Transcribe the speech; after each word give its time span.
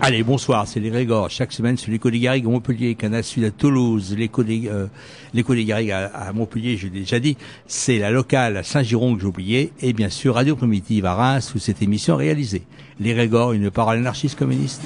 Allez, 0.00 0.22
bonsoir, 0.22 0.68
c'est 0.68 0.78
les 0.78 0.90
Régors. 0.90 1.28
Chaque 1.28 1.50
semaine 1.52 1.76
sur 1.76 1.90
l'écho 1.90 2.08
des 2.08 2.20
Garrigues 2.20 2.46
à 2.46 2.50
Montpellier, 2.50 2.94
Canal 2.94 3.24
Sud 3.24 3.42
à 3.42 3.50
Toulouse, 3.50 4.14
l'écho 4.16 4.44
des, 4.44 4.68
euh, 4.68 4.86
Garrigues 5.34 5.90
à, 5.90 6.06
à, 6.06 6.32
Montpellier, 6.32 6.76
je 6.76 6.86
l'ai 6.86 7.00
déjà 7.00 7.18
dit, 7.18 7.36
c'est 7.66 7.98
la 7.98 8.12
locale 8.12 8.56
à 8.58 8.62
Saint-Giron 8.62 9.16
que 9.16 9.22
j'ai 9.22 9.26
oublié, 9.26 9.72
et 9.80 9.92
bien 9.92 10.08
sûr 10.08 10.36
Radio 10.36 10.54
Primitive 10.54 11.04
à 11.04 11.14
Reims 11.14 11.52
où 11.54 11.58
cette 11.58 11.82
émission 11.82 12.14
est 12.20 12.24
réalisée. 12.26 12.62
Les 13.00 13.12
Régors, 13.12 13.52
une 13.52 13.72
parole 13.72 13.98
anarchiste 13.98 14.38
communiste. 14.38 14.82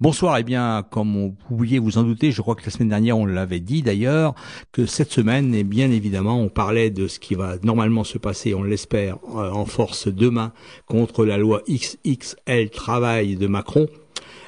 Bonsoir, 0.00 0.38
eh 0.38 0.42
bien, 0.44 0.82
comme 0.90 1.12
vous 1.12 1.36
pouviez 1.46 1.78
vous 1.78 1.98
en 1.98 2.04
douter, 2.04 2.32
je 2.32 2.40
crois 2.40 2.54
que 2.54 2.64
la 2.64 2.70
semaine 2.70 2.88
dernière 2.88 3.18
on 3.18 3.26
l'avait 3.26 3.60
dit 3.60 3.82
d'ailleurs, 3.82 4.34
que 4.72 4.86
cette 4.86 5.12
semaine, 5.12 5.54
et 5.54 5.62
bien 5.62 5.90
évidemment, 5.90 6.40
on 6.40 6.48
parlait 6.48 6.88
de 6.88 7.06
ce 7.06 7.18
qui 7.18 7.34
va 7.34 7.56
normalement 7.62 8.02
se 8.02 8.16
passer, 8.16 8.54
on 8.54 8.62
l'espère, 8.62 9.18
en 9.34 9.66
force 9.66 10.08
demain 10.08 10.54
contre 10.86 11.26
la 11.26 11.36
loi 11.36 11.60
XXL 11.68 12.70
travail 12.70 13.36
de 13.36 13.46
Macron. 13.46 13.88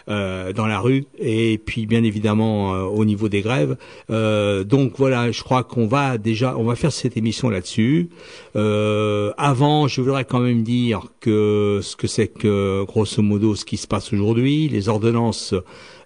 Euh, 0.09 0.53
dans 0.53 0.67
la 0.67 0.81
rue 0.81 1.05
et 1.21 1.59
puis 1.65 1.87
bien 1.87 2.03
évidemment 2.03 2.75
euh, 2.75 2.83
au 2.83 3.05
niveau 3.05 3.29
des 3.29 3.41
grèves. 3.41 3.77
Euh, 4.11 4.65
donc 4.65 4.95
voilà, 4.97 5.31
je 5.31 5.45
crois 5.45 5.63
qu'on 5.63 5.87
va 5.87 6.19
déjà, 6.19 6.57
on 6.59 6.65
va 6.65 6.75
faire 6.75 6.91
cette 6.91 7.17
émission 7.17 7.49
là-dessus. 7.51 8.09
avant, 8.57 9.87
je 9.87 10.01
voudrais 10.01 10.25
quand 10.25 10.41
même 10.41 10.65
dire 10.65 11.05
que 11.21 11.79
ce 11.83 11.95
que 11.95 12.09
c'est 12.09 12.27
que 12.27 12.85
grosso 12.85 13.23
modo 13.23 13.55
ce 13.55 13.65
qui 13.65 13.77
se 13.77 13.87
passe 13.87 14.13
aujourd'hui, 14.13 14.69
les 14.69 14.89
ordonnances 14.89 15.55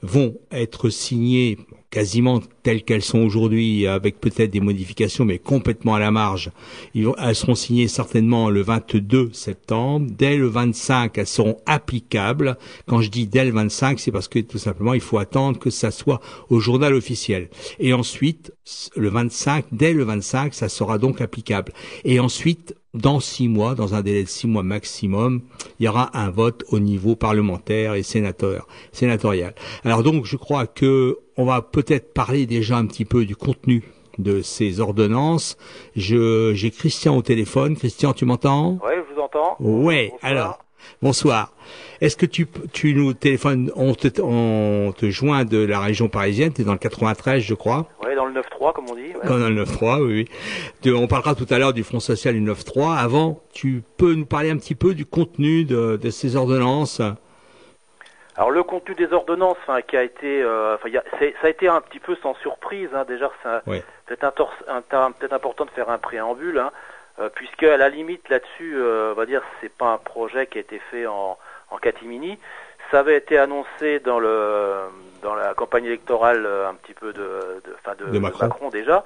vont 0.02 0.34
être 0.52 0.90
signées 0.90 1.56
quasiment 1.96 2.42
telles 2.62 2.82
qu'elles 2.82 3.00
sont 3.00 3.20
aujourd'hui, 3.20 3.86
avec 3.86 4.20
peut-être 4.20 4.50
des 4.50 4.60
modifications, 4.60 5.24
mais 5.24 5.38
complètement 5.38 5.94
à 5.94 5.98
la 5.98 6.10
marge. 6.10 6.50
elles 6.94 7.34
seront 7.34 7.54
signées 7.54 7.88
certainement 7.88 8.50
le 8.50 8.60
22 8.60 9.30
septembre. 9.32 10.06
Dès 10.10 10.36
le 10.36 10.46
25, 10.46 11.16
elles 11.16 11.26
seront 11.26 11.56
applicables. 11.64 12.58
Quand 12.86 13.00
je 13.00 13.08
dis 13.08 13.26
dès 13.26 13.46
le 13.46 13.52
25, 13.52 13.98
c'est 13.98 14.12
parce 14.12 14.28
que 14.28 14.40
tout 14.40 14.58
simplement, 14.58 14.92
il 14.92 15.00
faut 15.00 15.16
attendre 15.16 15.58
que 15.58 15.70
ça 15.70 15.90
soit 15.90 16.20
au 16.50 16.60
journal 16.60 16.92
officiel. 16.92 17.48
Et 17.78 17.94
ensuite, 17.94 18.52
le 18.94 19.08
25, 19.08 19.64
dès 19.72 19.94
le 19.94 20.04
25, 20.04 20.52
ça 20.52 20.68
sera 20.68 20.98
donc 20.98 21.22
applicable. 21.22 21.72
Et 22.04 22.20
ensuite, 22.20 22.74
dans 22.92 23.20
six 23.20 23.48
mois, 23.48 23.74
dans 23.74 23.94
un 23.94 24.02
délai 24.02 24.24
de 24.24 24.28
six 24.28 24.46
mois 24.46 24.62
maximum, 24.62 25.40
il 25.80 25.86
y 25.86 25.88
aura 25.88 26.14
un 26.14 26.28
vote 26.28 26.62
au 26.68 26.78
niveau 26.78 27.16
parlementaire 27.16 27.94
et 27.94 28.02
sénateur, 28.02 28.68
sénatorial. 28.92 29.54
Alors 29.82 30.02
donc, 30.02 30.26
je 30.26 30.36
crois 30.36 30.66
que 30.66 31.20
on 31.36 31.44
va 31.44 31.62
peut-être 31.62 32.12
parler 32.12 32.46
déjà 32.46 32.76
un 32.76 32.86
petit 32.86 33.04
peu 33.04 33.24
du 33.24 33.36
contenu 33.36 33.82
de 34.18 34.40
ces 34.42 34.80
ordonnances. 34.80 35.56
Je, 35.94 36.52
j'ai 36.54 36.70
Christian 36.70 37.16
au 37.16 37.22
téléphone. 37.22 37.76
Christian, 37.76 38.12
tu 38.12 38.24
m'entends? 38.24 38.78
Oui, 38.82 38.92
je 38.96 39.14
vous 39.14 39.20
entends. 39.20 39.56
Oui, 39.60 40.10
alors, 40.22 40.58
bonsoir. 41.02 41.52
Est-ce 42.00 42.16
que 42.16 42.26
tu, 42.26 42.46
tu 42.72 42.94
nous 42.94 43.12
téléphones, 43.12 43.70
on 43.76 43.94
te, 43.94 44.08
on 44.22 44.92
te 44.96 45.10
joint 45.10 45.44
de 45.44 45.58
la 45.58 45.80
région 45.80 46.08
parisienne, 46.08 46.52
tu 46.52 46.62
es 46.62 46.64
dans 46.64 46.72
le 46.72 46.78
93 46.78 47.42
je 47.42 47.54
crois? 47.54 47.88
Oui, 48.04 48.14
dans 48.14 48.26
le 48.26 48.34
9-3 48.40 48.72
comme 48.72 48.86
on 48.90 48.94
dit. 48.94 49.14
Ouais. 49.22 49.28
Dans 49.28 49.36
le 49.36 49.64
9-3, 49.64 50.02
oui. 50.02 50.26
De, 50.82 50.92
on 50.94 51.06
parlera 51.06 51.34
tout 51.34 51.46
à 51.50 51.58
l'heure 51.58 51.72
du 51.72 51.82
Front 51.82 52.00
Social 52.00 52.34
du 52.34 52.40
9-3. 52.40 52.96
Avant, 52.96 53.40
tu 53.52 53.82
peux 53.96 54.14
nous 54.14 54.26
parler 54.26 54.50
un 54.50 54.56
petit 54.56 54.74
peu 54.74 54.94
du 54.94 55.04
contenu 55.04 55.64
de, 55.64 55.98
de 56.00 56.10
ces 56.10 56.36
ordonnances? 56.36 57.02
Alors 58.36 58.50
le 58.50 58.62
contenu 58.62 58.94
des 58.94 59.12
ordonnances, 59.12 59.56
enfin, 59.62 59.80
qui 59.82 59.96
a 59.96 60.02
été, 60.02 60.42
euh, 60.42 60.76
y 60.86 60.98
a, 60.98 61.04
ça 61.18 61.46
a 61.46 61.48
été 61.48 61.68
un 61.68 61.80
petit 61.80 62.00
peu 62.00 62.16
sans 62.16 62.34
surprise. 62.36 62.90
Hein, 62.94 63.04
déjà, 63.08 63.30
c'est 63.42 63.70
ouais. 63.70 63.82
peut-être 64.06 64.32
peut 65.18 65.28
important 65.30 65.64
de 65.64 65.70
faire 65.70 65.88
un 65.88 65.98
préambule, 65.98 66.58
hein, 66.58 66.70
euh, 67.18 67.30
puisque 67.34 67.62
à 67.62 67.76
la 67.76 67.88
limite 67.88 68.28
là-dessus, 68.28 68.74
euh, 68.76 69.12
on 69.12 69.14
va 69.14 69.26
dire, 69.26 69.42
c'est 69.60 69.72
pas 69.72 69.86
un 69.86 69.98
projet 69.98 70.46
qui 70.46 70.58
a 70.58 70.60
été 70.60 70.78
fait 70.90 71.06
en, 71.06 71.38
en 71.70 71.76
catimini. 71.78 72.38
Ça 72.90 73.00
avait 73.00 73.16
été 73.16 73.38
annoncé 73.38 74.00
dans 74.00 74.20
le 74.20 74.74
dans 75.22 75.34
la 75.34 75.54
campagne 75.54 75.86
électorale 75.86 76.44
euh, 76.46 76.68
un 76.68 76.74
petit 76.74 76.94
peu 76.94 77.12
de, 77.12 77.62
de, 77.64 77.74
fin 77.82 77.94
de, 77.94 78.04
de 78.04 78.18
Macron. 78.18 78.44
Macron. 78.46 78.68
déjà. 78.68 79.02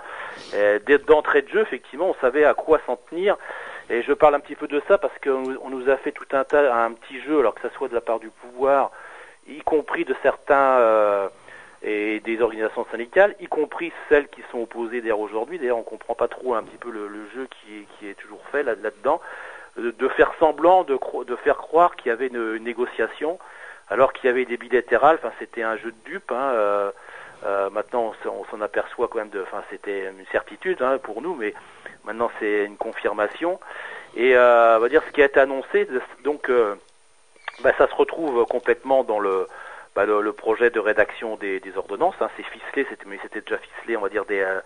D'entrée 1.07 1.43
de 1.43 1.49
jeu, 1.49 1.61
effectivement, 1.61 2.11
on 2.11 2.15
savait 2.21 2.45
à 2.45 2.55
quoi 2.55 2.81
s'en 2.85 2.97
tenir. 2.97 3.37
Et 3.89 4.03
je 4.03 4.13
parle 4.13 4.35
un 4.35 4.41
petit 4.41 4.55
peu 4.55 4.67
de 4.69 4.83
ça 4.87 4.99
parce 4.99 5.17
qu'on 5.23 5.57
on 5.63 5.71
nous 5.71 5.89
a 5.89 5.97
fait 5.97 6.13
tout 6.13 6.27
un 6.33 6.45
tas, 6.45 6.75
un 6.75 6.93
petit 6.93 7.21
jeu, 7.23 7.41
alors 7.41 7.55
que 7.55 7.61
ça 7.61 7.71
soit 7.75 7.89
de 7.89 7.95
la 7.95 8.01
part 8.01 8.21
du 8.21 8.31
pouvoir, 8.31 8.91
y 9.51 9.61
compris 9.61 10.05
de 10.05 10.15
certains 10.23 10.79
euh, 10.79 11.29
et 11.83 12.21
des 12.21 12.41
organisations 12.41 12.87
syndicales, 12.91 13.35
y 13.41 13.47
compris 13.47 13.93
celles 14.09 14.29
qui 14.29 14.43
sont 14.51 14.61
opposées 14.61 15.01
d'ailleurs 15.01 15.21
aujourd'hui. 15.21 15.59
D'ailleurs, 15.59 15.79
on 15.79 15.83
comprend 15.83 16.15
pas 16.15 16.29
trop 16.29 16.55
un 16.55 16.63
petit 16.63 16.77
peu 16.77 16.91
le, 16.91 17.09
jeu 17.35 17.49
qui 17.51 18.07
est, 18.07 18.15
toujours 18.15 18.43
fait 18.53 18.63
là, 18.63 18.75
là-dedans, 18.83 19.21
de, 19.77 20.09
faire 20.09 20.33
semblant, 20.39 20.85
de, 20.85 20.99
de 21.25 21.37
faire 21.37 21.57
croire 21.57 21.97
qu'il 21.97 22.09
y 22.09 22.13
avait 22.13 22.27
une, 22.27 22.57
une 22.57 22.65
négociation, 22.65 23.39
alors 23.89 24.13
qu'il 24.13 24.27
y 24.27 24.31
avait 24.31 24.45
des 24.45 24.57
bilatérales. 24.57 25.17
Enfin, 25.17 25.33
c'était 25.39 25.63
un 25.63 25.77
jeu 25.77 25.93
de 25.93 26.11
dupes. 26.11 26.33
Hein, 26.33 26.51
euh, 26.55 26.91
euh, 27.45 27.71
maintenant, 27.71 28.13
on 28.27 28.45
s'en 28.51 28.61
aperçoit 28.61 29.09
quand 29.09 29.19
même. 29.19 29.31
De, 29.31 29.43
enfin, 29.43 29.63
c'était 29.71 30.11
une 30.11 30.27
certitude 30.31 30.83
hein, 30.83 30.99
pour 30.99 31.23
nous, 31.23 31.35
mais 31.35 31.55
maintenant 32.05 32.31
c'est 32.39 32.65
une 32.65 32.77
confirmation. 32.77 33.59
Et 34.15 34.37
euh, 34.37 34.77
on 34.77 34.81
va 34.81 34.89
dire 34.89 35.03
ce 35.07 35.13
qui 35.13 35.23
a 35.23 35.27
été 35.27 35.41
annoncé, 35.41 35.89
donc. 36.25 36.49
Euh, 36.51 36.75
bah, 37.63 37.73
ça 37.79 37.89
se 37.89 37.95
retrouve 37.95 38.47
complètement 38.47 39.05
dans 39.05 39.19
le, 39.19 39.47
bah, 39.95 40.07
le, 40.07 40.23
le, 40.23 40.33
projet 40.33 40.71
de 40.71 40.79
rédaction 40.79 41.37
des, 41.37 41.61
des 41.61 41.77
ordonnances. 41.77 42.15
Hein. 42.21 42.29
C'est 42.37 42.45
ficelé, 42.45 42.87
mais 43.07 43.19
c'était 43.23 43.41
déjà 43.41 43.59
ficelé, 43.59 43.97
on 43.97 44.01
va 44.01 44.09
dire, 44.09 44.25
dès, 44.25 44.41
euh, 44.41 44.61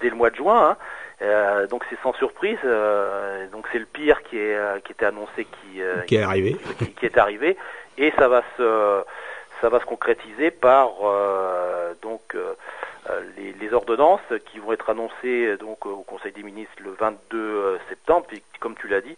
dès 0.00 0.08
le 0.08 0.16
mois 0.16 0.30
de 0.30 0.36
juin. 0.36 0.70
Hein. 0.70 0.76
Euh, 1.22 1.66
donc 1.66 1.84
c'est 1.90 1.98
sans 2.02 2.14
surprise. 2.14 2.58
Euh, 2.64 3.46
donc 3.48 3.66
c'est 3.72 3.78
le 3.78 3.86
pire 3.86 4.22
qui, 4.22 4.38
est, 4.38 4.82
qui 4.84 4.92
était 4.92 5.06
annoncé 5.06 5.44
qui, 5.44 5.80
qui 6.06 6.16
est 6.16 6.22
arrivé. 6.22 6.56
Qui, 6.78 6.92
qui, 6.92 7.06
est 7.06 7.18
arrivé. 7.18 7.56
Et 7.98 8.12
ça 8.18 8.28
va 8.28 8.42
se, 8.56 9.02
ça 9.60 9.68
va 9.68 9.80
se 9.80 9.84
concrétiser 9.84 10.50
par 10.50 10.88
donc 12.00 12.34
les, 13.36 13.52
les, 13.52 13.72
ordonnances 13.74 14.20
qui 14.46 14.58
vont 14.60 14.72
être 14.72 14.88
annoncées 14.88 15.56
donc 15.58 15.84
au 15.84 16.02
Conseil 16.04 16.32
des 16.32 16.42
ministres 16.42 16.72
le 16.82 16.92
22 16.92 17.78
septembre. 17.90 18.24
Puis 18.28 18.42
comme 18.58 18.74
tu 18.76 18.88
l'as 18.88 19.02
dit, 19.02 19.16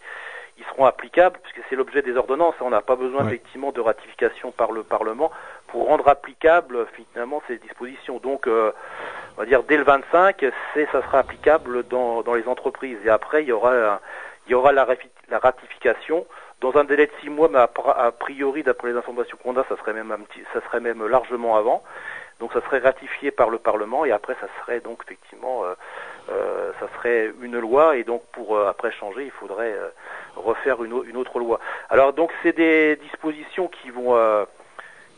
ils 0.59 0.65
seront 0.65 0.85
applicables, 0.85 1.39
puisque 1.43 1.67
c'est 1.69 1.77
l'objet 1.77 2.03
des 2.03 2.17
ordonnances. 2.17 2.55
On 2.61 2.71
n'a 2.71 2.81
pas 2.81 2.97
besoin 2.97 3.23
ouais. 3.23 3.29
effectivement 3.29 3.73
de 3.73 3.81
ratification 3.81 4.53
par 4.53 4.73
le 4.73 4.83
Parlement 4.83 5.31
pour 5.69 5.87
rendre 5.87 6.09
applicables 6.09 6.87
finalement 6.95 7.43
ces 7.49 7.59
dispositions. 7.59 8.19
Donc, 8.19 8.47
euh, 8.47 8.73
on 9.37 9.41
va 9.41 9.47
dire 9.47 9.63
dès 9.63 9.77
le 9.77 9.85
25, 9.85 10.45
c'est 10.75 10.87
ça 10.93 11.03
sera 11.03 11.19
applicable 11.19 11.87
dans, 11.89 12.23
dans 12.23 12.35
les 12.35 12.47
entreprises. 12.47 12.99
Et 13.05 13.09
après, 13.09 13.43
il 13.43 13.49
y 13.49 13.53
aura, 13.53 14.01
il 14.47 14.53
y 14.53 14.55
aura 14.55 14.73
la, 14.73 14.87
la 15.31 15.39
ratification 15.39 16.27
dans 16.61 16.77
un 16.77 16.85
délai 16.85 17.07
de 17.07 17.13
six 17.21 17.29
mois, 17.29 17.49
mais 17.51 17.59
a, 17.59 17.71
a 17.97 18.13
priori, 18.13 18.63
d'après 18.63 18.93
les 18.93 18.97
informations 18.97 19.37
qu'on 19.43 19.57
a, 19.57 19.65
ça 19.65 19.77
serait 19.79 19.95
même 19.95 20.13
un 20.13 20.21
petit, 20.21 20.43
ça 20.53 20.61
serait 20.61 20.81
même 20.81 21.07
largement 21.07 21.57
avant. 21.57 21.83
Donc, 22.39 22.53
ça 22.53 22.61
serait 22.63 22.79
ratifié 22.79 23.31
par 23.31 23.51
le 23.51 23.59
Parlement 23.59 24.05
et 24.05 24.13
après, 24.13 24.35
ça 24.41 24.49
serait 24.61 24.81
donc 24.81 25.03
effectivement 25.05 25.65
euh, 25.65 25.75
ça 26.29 26.89
serait 26.97 27.33
une 27.43 27.59
loi 27.59 27.97
et 27.97 28.05
donc 28.05 28.23
pour 28.33 28.59
après 28.59 28.93
changer, 28.93 29.25
il 29.25 29.31
faudrait 29.31 29.75
refaire 30.37 30.83
une, 30.83 31.03
une, 31.07 31.17
autre 31.17 31.39
loi. 31.39 31.61
Alors 31.91 32.13
donc 32.13 32.31
c'est 32.43 32.57
des 32.57 32.97
dispositions 32.97 33.69
qui 33.69 33.91
vont 33.91 34.15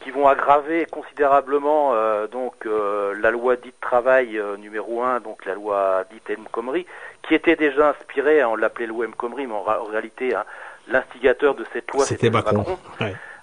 qui 0.05 0.11
vont 0.11 0.29
aggraver 0.29 0.87
considérablement 0.87 1.95
euh, 1.95 2.27
donc 2.27 2.67
euh, 2.67 3.15
la 3.21 3.31
loi 3.31 3.57
dite 3.57 3.81
travail 3.81 4.39
euh, 4.39 4.57
numéro 4.59 5.03
1, 5.03 5.21
donc 5.21 5.47
la 5.47 5.55
loi 5.55 6.05
dite 6.13 6.29
El 6.29 6.39
Khomri, 6.53 6.87
qui 7.23 7.35
était 7.35 7.57
déjà 7.57 7.89
inspirée, 7.89 8.43
hein, 8.43 8.49
on 8.51 8.57
l'appelait 8.57 8.87
loi 8.87 9.07
El 9.07 9.13
Khomri, 9.13 9.47
mais 9.47 9.55
en, 9.55 9.85
réalité 9.85 10.35
hein, 10.35 10.45
l'instigateur 10.89 11.55
de 11.55 11.65
cette 11.73 11.91
loi 11.91 12.05
c'était 12.05 12.29
Macron. 12.29 12.79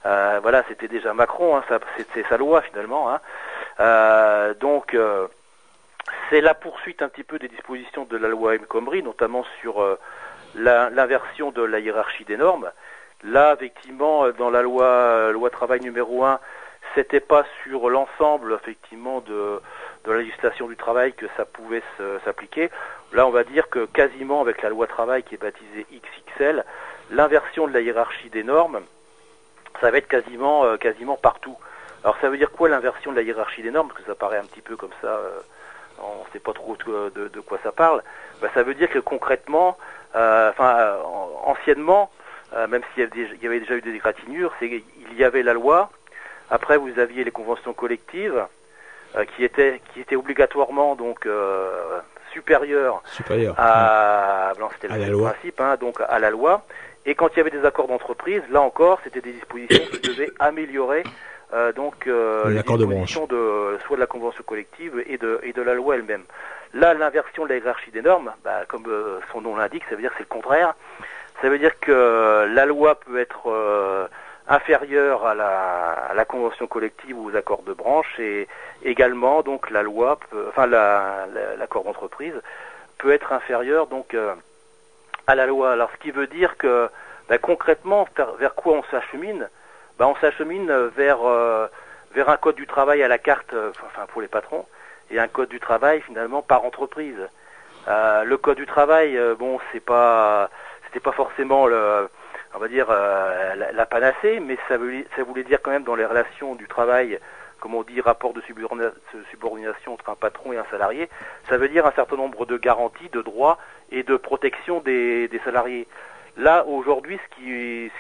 voilà, 0.06 0.64
c'était 0.68 0.88
déjà 0.88 1.16
Macron, 1.16 1.58
hein, 1.58 1.64
c'est 2.14 2.28
sa 2.30 2.38
loi 2.38 2.62
finalement. 2.62 3.10
donc 4.60 4.96
c'est 6.30 6.42
la 6.42 6.54
poursuite 6.54 7.02
un 7.02 7.10
petit 7.10 7.24
peu 7.24 7.40
des 7.40 7.48
dispositions 7.48 8.06
de 8.06 8.18
la 8.18 8.28
loi 8.28 8.56
El 8.56 8.66
Khomri, 8.66 9.04
notamment 9.04 9.46
sur 9.60 9.98
l'inversion 10.56 11.52
de 11.52 11.62
la 11.62 11.80
hiérarchie 11.80 12.26
des 12.26 12.38
normes. 12.38 12.72
Là, 13.24 13.54
effectivement, 13.54 14.26
euh, 14.26 14.32
dans 14.32 14.50
la 14.50 14.62
loi, 14.62 14.86
euh, 14.86 15.50
travail 15.50 15.82
numéro 15.82 16.24
1, 16.24 16.40
c'était 16.96 17.20
pas 17.20 17.46
sur 17.64 17.90
l'ensemble, 17.90 18.54
effectivement, 18.54 19.22
de, 19.22 19.62
la 20.06 20.18
législation 20.18 20.68
du 20.68 20.76
travail 20.76 21.14
que 21.14 21.28
ça 21.38 21.46
pouvait 21.46 21.84
s'appliquer. 22.26 22.70
Là, 23.14 23.28
on 23.28 23.30
va 23.30 23.44
dire 23.44 23.70
que 23.70 23.86
quasiment 23.86 24.42
avec 24.42 24.62
la 24.62 24.70
loi 24.70 24.88
travail 24.88 25.24
qui 25.24 25.36
est 25.36 25.38
baptisée 25.38 25.86
XXL, 25.92 26.66
l'inversion 27.12 27.68
de 27.68 27.74
la 27.74 27.82
hiérarchie 27.82 28.30
des 28.30 28.44
normes, 28.44 28.82
ça 29.80 29.92
va 29.92 30.00
être 30.00 30.08
quasiment, 30.08 30.66
euh, 30.66 30.78
quasiment 30.78 31.16
partout. 31.16 31.58
Alors, 32.04 32.18
ça 32.20 32.30
veut 32.30 32.38
dire 32.38 32.52
quoi 32.52 32.68
l'inversion 32.68 33.12
de 33.12 33.18
la 33.18 33.22
hiérarchie 33.22 33.62
des 33.62 33.72
normes? 33.72 33.90
Parce 33.90 34.02
que 34.02 34.08
ça 34.08 34.16
paraît 34.16 34.38
un 34.38 34.46
petit 34.46 34.62
peu 34.62 34.76
comme 34.76 34.94
ça, 35.02 35.22
on 36.04 36.26
ne 36.26 36.32
sait 36.34 36.40
pas 36.40 36.54
trop 36.54 36.76
de, 36.86 37.28
de, 37.28 37.40
quoi 37.40 37.60
ça 37.64 37.72
parle. 37.72 38.04
Ben, 38.42 38.50
ça 38.54 38.64
veut 38.64 38.74
dire 38.74 38.90
que 38.90 39.00
concrètement, 39.00 39.78
enfin, 40.14 40.98
anciennement, 41.46 42.12
euh, 42.54 42.68
même 42.68 42.82
s'il 42.94 43.04
y, 43.04 43.46
avait 43.48 43.60
déjà 43.60 43.76
eu 43.76 43.82
des 43.82 43.94
égratignures, 43.94 44.54
il 44.62 44.84
y 45.18 45.24
avait 45.24 45.44
la 45.44 45.54
loi. 45.54 45.90
Après, 46.50 46.78
vous 46.78 47.00
aviez 47.00 47.24
les 47.24 47.32
conventions 47.32 47.74
collectives 47.74 48.46
euh, 49.16 49.24
qui 49.36 49.46
étaient 49.46 49.82
qui 49.94 50.02
étaient 50.02 50.18
obligatoirement 50.18 50.96
donc 50.96 51.26
euh, 51.26 52.02
supérieures 52.34 53.02
à, 53.58 54.52
le 54.58 55.18
principe, 55.18 55.62
hein, 55.62 55.78
donc 55.80 56.02
à 56.08 56.20
la 56.20 56.30
loi. 56.30 56.66
Et 57.06 57.16
quand 57.16 57.30
il 57.34 57.38
y 57.38 57.40
avait 57.40 57.52
des 57.52 57.66
accords 57.66 57.88
d'entreprise, 57.88 58.42
là 58.52 58.62
encore, 58.62 59.00
c'était 59.04 59.22
des 59.22 59.32
dispositions 59.32 59.86
qui 59.92 60.02
devaient 60.02 60.32
améliorer 60.40 61.04
donc 61.76 62.06
les 62.06 62.64
dispositions 62.64 63.28
de, 63.28 63.78
soit 63.86 63.98
de 63.98 64.02
la 64.02 64.08
convention 64.08 64.44
collective 64.44 65.04
et 65.06 65.18
de, 65.18 65.40
et 65.44 65.54
de 65.54 65.62
la 65.62 65.74
loi 65.74 65.96
elle-même. 65.96 66.24
Là, 66.74 66.94
l'inversion 66.94 67.44
de 67.44 67.50
la 67.50 67.58
hiérarchie 67.58 67.92
des 67.92 68.02
normes, 68.02 68.32
bah, 68.44 68.62
comme 68.68 68.88
son 69.32 69.42
nom 69.42 69.56
l'indique, 69.58 69.84
ça 69.90 69.96
veut 69.96 70.02
dire 70.02 70.12
que 70.12 70.18
c'est 70.18 70.30
le 70.30 70.34
contraire. 70.34 70.74
Ça 71.42 71.50
veut 71.50 71.58
dire 71.58 71.80
que 71.80 72.48
la 72.54 72.66
loi 72.66 72.96
peut 72.96 73.20
être 73.20 73.50
euh, 73.50 74.08
inférieure 74.48 75.26
à 75.26 75.34
la, 75.34 76.26
convention 76.26 76.68
collective 76.68 77.18
ou 77.18 77.30
aux 77.30 77.36
accords 77.36 77.64
de 77.64 77.74
branche 77.74 78.20
et 78.20 78.48
également 78.84 79.42
donc 79.42 79.70
la 79.70 79.82
loi, 79.82 80.20
enfin 80.50 80.68
l'accord 80.68 81.84
d'entreprise 81.84 82.34
peut 83.00 83.12
être 83.12 83.34
inférieur 83.34 83.88
donc 83.88 84.14
euh, 84.14 84.34
à 85.26 85.36
la 85.36 85.48
loi. 85.48 85.72
Alors 85.72 85.90
ce 85.94 85.98
qui 85.98 86.12
veut 86.12 86.28
dire 86.28 86.58
que 86.58 86.90
ben, 87.28 87.40
concrètement 87.40 88.08
vers, 88.40 88.54
quoi 88.54 88.76
on 88.78 88.84
s'achemine 88.92 89.50
ben, 90.02 90.08
On 90.08 90.16
s'achemine 90.16 90.72
vers 90.96 91.20
euh, 91.24 91.68
vers 92.14 92.30
un 92.30 92.38
code 92.38 92.56
du 92.56 92.68
travail 92.68 93.04
à 93.04 93.08
la 93.08 93.18
carte, 93.18 93.54
enfin 93.84 94.06
pour 94.08 94.22
les 94.22 94.28
patrons, 94.28 94.66
et 95.12 95.20
un 95.20 95.28
code 95.28 95.50
du 95.50 95.60
travail 95.60 96.02
finalement 96.02 96.42
par 96.42 96.66
entreprise. 96.66 97.30
le 97.88 98.36
code 98.36 98.58
du 98.58 98.66
travail, 98.66 99.20
bon, 99.40 99.60
c'est 99.72 99.80
pas 99.80 100.50
c'était 100.86 101.00
pas 101.00 101.14
forcément 101.14 101.68
le, 101.68 102.10
on 102.54 102.60
va 102.60 102.68
dire 102.68 102.88
euh, 102.90 103.56
la, 103.74 103.86
panacée, 103.86 104.40
mais 104.40 104.58
ça 104.68 104.78
voulait, 104.78 105.06
ça 105.16 105.24
voulait 105.24 105.44
dire 105.44 105.60
quand 105.62 105.72
même 105.72 105.84
dans 105.84 105.96
les 105.96 106.06
relations 106.06 106.56
du 106.56 106.68
travail, 106.68 107.20
comme 107.60 107.76
on 107.76 107.84
dit, 107.84 108.02
rapport 108.02 108.34
de 108.34 108.42
subordination 108.42 109.94
entre 109.94 110.10
un 110.10 110.16
patron 110.16 110.52
et 110.52 110.58
un 110.58 110.66
salarié, 110.70 111.10
ça 111.48 111.58
veut 111.58 111.70
dire 111.70 111.86
un 111.86 111.92
certain 111.92 112.18
nombre 112.18 112.46
de 112.46 112.58
garanties, 112.58 113.10
de 113.10 113.22
droits 113.22 113.58
et 113.92 114.04
de 114.04 114.18
protection 114.18 114.82
des, 114.82 115.30
salariés. 115.46 115.88
Là, 116.38 116.66
aujourd'hui, 116.66 117.18
ce 117.18 117.36
qui, 117.36 117.92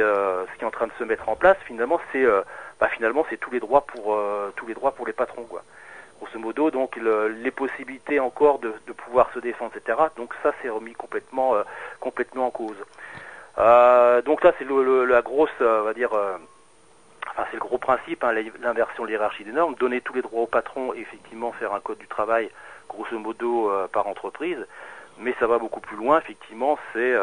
euh, 0.00 0.44
ce 0.46 0.58
qui 0.58 0.64
est 0.64 0.66
en 0.66 0.70
train 0.70 0.86
de 0.86 0.92
se 0.98 1.04
mettre 1.04 1.28
en 1.28 1.36
place, 1.36 1.56
finalement, 1.66 2.00
c'est 2.12 2.24
euh, 2.24 2.42
bah, 2.80 2.88
finalement 2.88 3.24
c'est 3.30 3.36
tous 3.36 3.50
les 3.50 3.60
droits 3.60 3.82
pour 3.86 4.18
tous 4.56 4.66
les 4.66 4.74
droits 4.74 4.92
pour 4.92 5.06
les 5.06 5.12
patrons, 5.12 5.44
quoi 5.44 5.62
grosso 6.22 6.38
modo, 6.38 6.70
donc 6.70 6.96
les 6.96 7.50
possibilités 7.50 8.20
encore 8.20 8.58
de, 8.60 8.72
pouvoir 8.96 9.30
se 9.34 9.40
défendre, 9.40 9.72
etc. 9.76 9.98
Donc 10.16 10.34
ça, 10.42 10.52
c'est 10.62 10.68
remis 10.68 10.92
complètement, 10.92 11.54
euh, 11.54 11.62
complètement 12.00 12.46
en 12.46 12.50
cause. 12.50 12.76
Euh, 13.58 14.22
donc 14.22 14.44
là, 14.44 14.52
c'est 14.58 14.66
la 14.66 15.22
grosse, 15.22 15.50
euh, 15.60 15.82
va 15.82 15.92
dire, 15.94 16.12
enfin 16.12 17.44
c'est 17.50 17.56
le 17.56 17.60
gros 17.60 17.78
principe, 17.78 18.22
hein, 18.24 18.32
l'inversion 18.60 19.04
de 19.04 19.08
l'hierarchie 19.08 19.44
des 19.44 19.52
normes, 19.52 19.74
donner 19.74 20.00
tous 20.00 20.14
les 20.14 20.22
droits 20.22 20.42
au 20.42 20.46
patron 20.46 20.94
et 20.94 21.00
effectivement 21.00 21.52
faire 21.52 21.74
un 21.74 21.80
code 21.80 21.98
du 21.98 22.06
travail, 22.06 22.50
grosso 22.88 23.18
modo, 23.18 23.70
par 23.92 24.06
entreprise. 24.06 24.64
Mais 25.18 25.34
ça 25.40 25.46
va 25.46 25.58
beaucoup 25.58 25.80
plus 25.80 25.96
loin, 25.96 26.18
effectivement, 26.18 26.78
c'est 26.92 27.14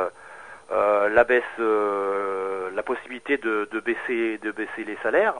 la 0.71 1.23
baisse, 1.23 1.43
la 1.59 2.83
possibilité 2.83 3.37
de, 3.37 3.67
baisser, 3.83 4.37
de 4.39 4.51
baisser 4.51 4.83
les 4.85 4.97
salaires. 5.03 5.35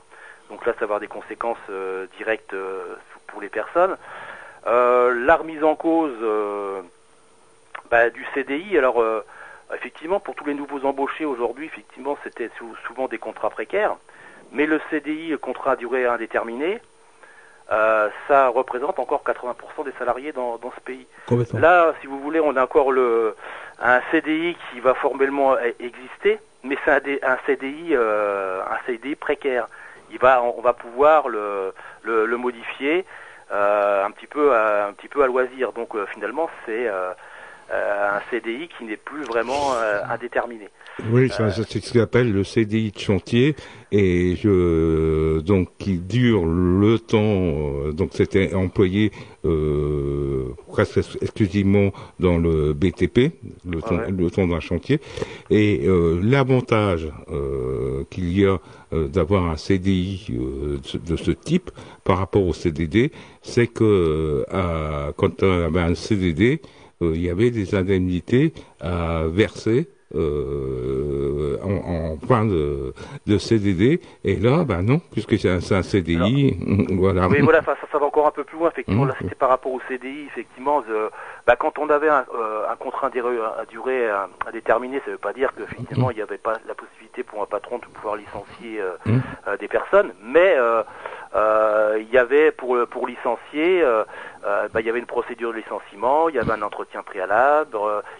Donc 0.49 0.65
là, 0.65 0.73
ça 0.73 0.79
va 0.79 0.83
avoir 0.85 0.99
des 0.99 1.07
conséquences 1.07 1.57
directes 2.17 2.55
pour 3.27 3.41
les 3.41 3.49
personnes. 3.49 3.95
Euh, 4.67 5.25
la 5.25 5.37
remise 5.37 5.63
en 5.63 5.75
cause 5.75 6.15
euh, 6.21 6.81
bah, 7.89 8.09
du 8.09 8.25
CDI, 8.33 8.77
alors 8.77 9.01
euh, 9.01 9.25
effectivement 9.73 10.19
pour 10.19 10.35
tous 10.35 10.45
les 10.45 10.53
nouveaux 10.53 10.85
embauchés 10.85 11.25
aujourd'hui, 11.25 11.65
effectivement 11.65 12.17
c'était 12.23 12.49
souvent 12.85 13.07
des 13.07 13.17
contrats 13.17 13.49
précaires, 13.49 13.95
mais 14.51 14.65
le 14.65 14.81
CDI, 14.89 15.35
contrat 15.41 15.71
à 15.71 15.75
durée 15.75 16.05
indéterminée, 16.05 16.79
ça 18.27 18.47
représente 18.49 18.99
encore 18.99 19.23
80% 19.25 19.85
des 19.85 19.91
salariés 19.99 20.31
dans, 20.31 20.59
ce 20.75 20.81
pays. 20.81 21.05
Là, 21.53 21.93
si 22.01 22.07
vous 22.07 22.19
voulez, 22.19 22.39
on 22.39 22.55
a 22.55 22.63
encore 22.63 22.91
le, 22.91 23.35
un 23.79 24.01
CDI 24.11 24.57
qui 24.71 24.79
va 24.79 24.93
formellement 24.95 25.53
e-, 25.55 25.75
exister, 25.79 26.39
mais 26.63 26.77
c'est 26.83 27.23
un, 27.23 27.37
CDI, 27.45 27.95
un 27.95 28.77
CDI 28.85 29.15
précaire. 29.15 29.67
Il 30.11 30.17
va, 30.17 30.41
on 30.41 30.61
va 30.61 30.73
pouvoir 30.73 31.29
le, 31.29 31.73
le, 32.03 32.25
le 32.25 32.37
modifier 32.37 33.05
euh, 33.51 34.05
un 34.05 34.11
petit 34.11 34.27
peu 34.27 34.53
à, 34.53 34.87
un 34.87 34.93
petit 34.93 35.07
peu 35.07 35.23
à 35.23 35.27
loisir. 35.27 35.71
Donc 35.73 35.95
euh, 35.95 36.05
finalement 36.13 36.49
c'est 36.65 36.87
euh, 37.71 38.17
un 38.17 38.21
CDI 38.31 38.69
qui 38.77 38.85
n'est 38.85 38.97
plus 38.97 39.23
vraiment 39.23 39.73
indéterminé. 40.09 40.69
Oui, 41.11 41.29
c'est 41.29 41.79
ce 41.79 41.93
qu'on 41.93 41.99
appelle 42.01 42.31
le 42.31 42.43
CDI 42.43 42.91
de 42.91 42.99
chantier 42.99 43.55
et 43.91 44.35
je, 44.35 45.39
donc 45.39 45.69
qui 45.77 45.97
dure 45.97 46.45
le 46.45 46.99
temps. 46.99 47.91
Donc 47.93 48.09
c'était 48.13 48.53
employé 48.53 49.11
euh, 49.45 50.53
presque 50.67 50.99
exclusivement 51.21 51.91
dans 52.19 52.37
le 52.37 52.73
BTP, 52.73 53.31
le 53.65 53.81
temps, 53.81 53.97
le 54.09 54.29
temps 54.29 54.47
d'un 54.47 54.59
chantier. 54.59 54.99
Et 55.49 55.87
euh, 55.87 56.19
l'avantage 56.21 57.09
euh, 57.31 58.03
qu'il 58.09 58.37
y 58.37 58.45
a 58.45 58.57
d'avoir 58.91 59.45
un 59.45 59.55
CDI 59.55 60.27
de 60.29 61.15
ce 61.15 61.31
type 61.31 61.71
par 62.03 62.17
rapport 62.17 62.43
au 62.43 62.53
CDD, 62.53 63.11
c'est 63.43 63.67
que 63.67 64.43
quand 65.15 65.43
on 65.43 65.65
avait 65.65 65.81
un 65.81 65.95
CDD, 65.95 66.59
il 67.01 67.21
y 67.21 67.29
avait 67.29 67.51
des 67.51 67.75
indemnités 67.75 68.53
à 68.81 69.23
verser 69.27 69.87
euh, 70.15 71.57
en, 71.63 72.17
en, 72.33 72.45
de, 72.45 72.93
de, 73.27 73.37
CDD. 73.37 74.01
Et 74.23 74.37
là, 74.37 74.63
ben 74.63 74.81
non, 74.81 74.99
puisque 75.11 75.37
c'est 75.37 75.49
un, 75.49 75.57
un, 75.57 75.83
CDI, 75.83 76.57
voilà. 76.97 77.27
Oui, 77.27 77.41
voilà, 77.41 77.61
ça, 77.63 77.75
ça, 77.91 77.99
va 77.99 78.05
encore 78.05 78.27
un 78.27 78.31
peu 78.31 78.43
plus 78.43 78.57
loin. 78.57 78.69
Effectivement, 78.69 79.05
là, 79.05 79.13
mmh. 79.13 79.23
c'était 79.23 79.35
par 79.35 79.49
rapport 79.49 79.71
au 79.71 79.81
CDI. 79.87 80.25
Effectivement, 80.27 80.83
bah, 81.45 81.55
quand 81.57 81.77
on 81.77 81.89
avait 81.89 82.09
un, 82.09 82.25
euh, 82.35 82.63
un 82.69 82.75
contrat 82.75 83.07
à 83.07 83.65
durée 83.65 84.09
indéterminée, 84.47 84.99
ça 84.99 85.07
ne 85.07 85.11
veut 85.13 85.17
pas 85.19 85.33
dire 85.33 85.51
qu'effectivement, 85.55 86.07
mmh. 86.07 86.11
il 86.11 86.15
n'y 86.15 86.21
avait 86.21 86.37
pas 86.37 86.53
la 86.67 86.73
possibilité 86.73 87.23
pour 87.23 87.41
un 87.41 87.45
patron 87.45 87.77
de 87.77 87.85
pouvoir 87.85 88.15
licencier 88.15 88.81
euh, 88.81 88.91
mmh. 89.05 89.19
euh 89.47 89.57
des 89.57 89.67
personnes, 89.67 90.11
mais 90.23 90.55
euh, 90.57 90.83
il 91.35 92.09
y 92.11 92.17
avait 92.17 92.51
pour 92.51 92.77
pour 92.87 93.07
licencier, 93.07 93.83
bah, 94.43 94.79
il 94.79 94.85
y 94.85 94.89
avait 94.89 94.99
une 94.99 95.05
procédure 95.05 95.51
de 95.51 95.57
licenciement, 95.57 96.29
il 96.29 96.35
y 96.35 96.39
avait 96.39 96.53
un 96.53 96.61
entretien 96.61 97.03
préalable, 97.03 97.77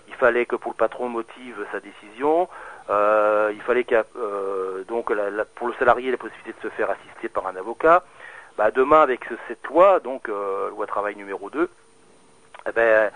il 0.07 0.13
fallait 0.15 0.45
que 0.45 0.55
pour 0.55 0.71
le 0.71 0.77
patron 0.77 1.09
motive 1.09 1.65
sa 1.71 1.79
décision. 1.79 2.47
Euh, 2.89 3.51
il 3.53 3.61
fallait 3.61 3.83
qu'il 3.83 4.01
euh, 4.17 4.83
donc 4.85 5.13
pour 5.55 5.67
le 5.67 5.73
salarié 5.77 6.09
la 6.09 6.17
possibilité 6.17 6.53
de 6.53 6.69
se 6.69 6.73
faire 6.73 6.89
assister 6.89 7.29
par 7.29 7.45
un 7.47 7.55
avocat. 7.55 8.03
Bah, 8.57 8.71
demain 8.71 9.01
avec 9.01 9.21
cette 9.47 9.65
loi, 9.67 9.99
donc 9.99 10.27
euh, 10.27 10.69
loi 10.71 10.87
travail 10.87 11.15
numéro 11.15 11.49
2, 11.49 11.69
eh 12.67 12.71
ben, 12.71 13.11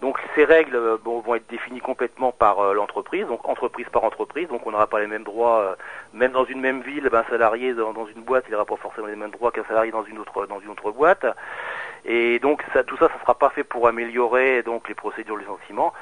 donc 0.00 0.18
ces 0.34 0.44
règles 0.44 0.76
euh, 0.76 0.96
bon, 1.02 1.20
vont 1.20 1.34
être 1.34 1.48
définies 1.48 1.80
complètement 1.80 2.30
par 2.30 2.60
euh, 2.60 2.74
l'entreprise, 2.74 3.26
donc 3.26 3.46
entreprise 3.48 3.86
par 3.90 4.04
entreprise, 4.04 4.48
donc 4.48 4.66
on 4.66 4.70
n'aura 4.70 4.86
pas 4.86 5.00
les 5.00 5.06
mêmes 5.06 5.24
droits, 5.24 5.76
même 6.12 6.32
dans 6.32 6.44
une 6.44 6.60
même 6.60 6.82
ville, 6.82 7.08
ben, 7.10 7.20
un 7.20 7.30
salarié 7.30 7.74
dans, 7.74 8.06
une 8.06 8.22
boîte, 8.22 8.44
il 8.48 8.52
n'aura 8.52 8.64
pas 8.64 8.76
forcément 8.76 9.08
les 9.08 9.16
mêmes 9.16 9.30
droits 9.30 9.50
qu'un 9.50 9.64
salarié 9.64 9.90
dans 9.90 10.04
une 10.04 10.18
autre 10.18 10.46
dans 10.46 10.60
une 10.60 10.70
autre 10.70 10.90
boîte. 10.92 11.26
Et 12.04 12.38
donc 12.38 12.62
ça, 12.72 12.84
tout 12.84 12.96
ça, 12.96 13.08
ça 13.08 13.20
sera 13.20 13.34
pas 13.34 13.50
fait 13.50 13.64
pour 13.64 13.88
améliorer 13.88 14.62
donc 14.62 14.88
les 14.88 14.94
procédures 14.94 15.34
de 15.34 15.40
licenciement. 15.40 15.92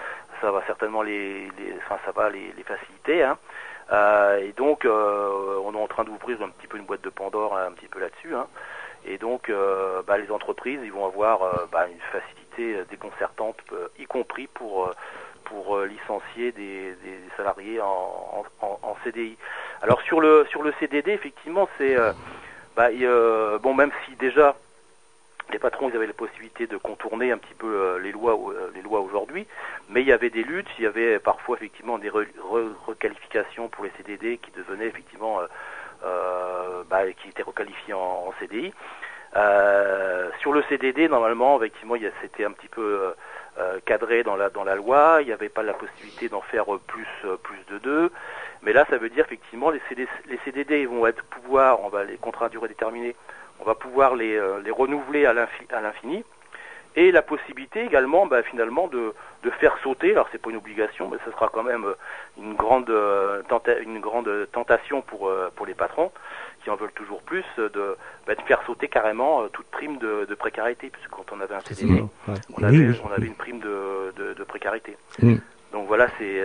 Ça 0.41 0.51
va 0.51 0.63
certainement 0.67 1.03
les, 1.03 1.45
les 1.59 1.75
enfin 1.79 1.99
ça 2.05 2.13
va 2.13 2.29
les, 2.29 2.53
les 2.57 2.63
faciliter. 2.63 3.23
Hein. 3.23 3.39
Euh, 3.93 4.39
et 4.39 4.53
donc 4.53 4.85
euh, 4.85 5.59
on 5.65 5.73
est 5.75 5.81
en 5.81 5.87
train 5.87 6.05
d'ouvrir 6.05 6.43
un 6.43 6.49
petit 6.49 6.67
peu 6.67 6.77
une 6.77 6.85
boîte 6.85 7.03
de 7.03 7.09
Pandore 7.09 7.57
un 7.57 7.73
petit 7.73 7.89
peu 7.89 8.01
là-dessus. 8.01 8.35
Hein. 8.35 8.47
Et 9.07 9.19
donc 9.19 9.49
euh, 9.49 10.03
bah, 10.07 10.19
les 10.19 10.31
entreprises, 10.31 10.81
ils 10.83 10.93
vont 10.93 11.07
avoir 11.07 11.43
euh, 11.43 11.67
bah, 11.71 11.87
une 11.89 12.01
facilité 12.13 12.46
déconcertante, 12.91 13.57
y 13.99 14.07
compris 14.07 14.47
pour 14.49 14.91
pour 15.45 15.81
licencier 15.81 16.51
des, 16.51 16.97
salariés 17.37 17.81
en, 17.81 18.45
en, 18.61 18.79
en, 18.83 18.97
CDI. 19.05 19.37
Alors 19.83 20.01
sur 20.03 20.21
le 20.21 20.47
sur 20.51 20.63
le 20.63 20.73
CDD, 20.81 21.13
effectivement, 21.13 21.69
c'est 21.79 21.97
bah, 22.77 22.89
bon 23.63 23.75
même 23.75 23.93
si 24.05 24.17
déjà 24.17 24.57
les 25.53 25.59
patrons 25.59 25.89
ils 25.89 25.97
avaient 25.97 26.07
la 26.07 26.13
possibilité 26.13 26.67
de 26.67 26.77
contourner 26.77 27.31
un 27.31 27.39
petit 27.39 27.55
peu 27.55 27.67
euh, 27.67 27.99
les 28.01 28.13
lois 28.13 28.35
euh, 28.35 28.71
les 28.75 28.83
lois 28.83 29.01
aujourd'hui, 29.01 29.47
mais 29.89 30.03
il 30.03 30.07
y 30.07 30.13
avait 30.13 30.31
des 30.31 30.43
luttes, 30.43 30.69
il 30.79 30.85
y 30.85 30.87
avait 30.87 31.19
parfois 31.19 31.57
effectivement 31.57 31.99
des 31.99 32.11
requalifications 32.11 33.69
pour 33.69 33.85
les 33.85 33.93
CDD 33.97 34.39
qui 34.39 34.51
devenaient 34.53 34.87
effectivement 34.87 35.41
euh, 36.05 36.83
bah, 36.91 37.11
qui 37.13 37.29
étaient 37.29 37.43
requalifiés 37.43 37.95
en, 37.95 38.33
CDI. 38.41 38.73
Sur 39.35 40.53
le 40.53 40.63
CDD, 40.69 41.09
normalement, 41.09 41.59
effectivement, 41.59 41.95
c'était 42.23 42.45
un 42.45 42.53
petit 42.53 42.69
peu 42.69 43.15
cadré 43.85 44.23
dans 44.23 44.37
la 44.37 44.51
dans 44.51 44.65
la 44.65 44.77
loi. 44.77 45.19
Il 45.21 45.27
n'y 45.27 45.33
avait 45.33 45.49
pas 45.49 45.63
la 45.63 45.75
possibilité 45.75 46.29
d'en 46.29 46.41
faire 46.41 46.65
plus 46.87 47.07
plus 47.43 47.65
de 47.71 47.79
deux. 47.79 48.11
Mais 48.63 48.73
là, 48.73 48.87
ça 48.89 48.97
veut 48.97 49.11
dire 49.11 49.25
effectivement 49.25 49.71
les, 49.71 49.81
CD, 49.89 50.09
les 50.27 50.39
CDD 50.45 50.87
vont 50.87 51.07
être 51.07 51.23
pouvoir, 51.25 51.83
on 51.83 51.89
va 51.89 52.05
les 52.05 52.17
contrats 52.17 52.47
à 52.47 52.49
durée 52.49 52.69
déterminée 52.69 53.15
on 53.61 53.65
va 53.65 53.75
pouvoir 53.75 54.15
les, 54.15 54.37
euh, 54.37 54.61
les 54.65 54.71
renouveler 54.71 55.27
à 55.27 55.33
l'infini. 55.33 56.25
Et 56.99 57.13
la 57.13 57.21
possibilité 57.21 57.85
également, 57.85 58.27
bah, 58.27 58.43
finalement, 58.43 58.89
de, 58.89 59.13
de 59.43 59.51
faire 59.51 59.77
sauter. 59.83 60.13
Alors 60.13 60.29
c'est 60.33 60.41
pas 60.41 60.49
une 60.51 60.57
obligation, 60.57 61.09
mais 61.11 61.19
ce 61.27 61.31
sera 61.31 61.51
quand 61.53 61.63
même 61.63 61.85
euh, 61.85 61.95
une 62.39 62.55
grande, 62.55 62.89
euh, 62.89 63.43
une 63.83 64.01
grande 64.01 64.31
tentation 64.53 65.03
pour 65.03 65.31
pour 65.55 65.67
les 65.67 65.75
patrons 65.75 66.11
qui 66.65 66.71
en 66.71 66.77
veulent 66.77 66.93
toujours 66.93 67.21
plus, 67.23 67.45
de, 67.59 67.97
bah, 68.27 68.35
de 68.35 68.41
faire 68.43 68.63
sauter 68.67 68.89
carrément 68.89 69.47
toute 69.49 69.67
prime 69.67 69.99
de, 69.99 70.25
de 70.25 70.35
précarité, 70.35 70.89
puisque 70.91 71.11
quand 71.11 71.27
on 71.33 71.41
avait 71.41 71.55
un 71.55 71.61
CDD, 71.61 72.03
on, 72.57 72.63
avait, 72.65 72.89
on 73.05 73.13
avait 73.13 73.27
une 73.27 73.35
prime 73.35 73.61
de, 73.61 74.35
de, 74.35 74.45
précarité. 74.45 74.97
Donc 75.73 75.87
voilà, 75.87 76.09
c'est. 76.19 76.43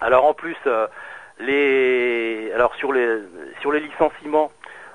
alors 0.00 0.24
en 0.24 0.34
plus, 0.34 0.56
les, 1.40 2.50
alors 2.54 2.74
sur 2.76 2.92
les 2.92 3.18
sur 3.60 3.70
les 3.70 3.80
licenciements. 3.80 4.50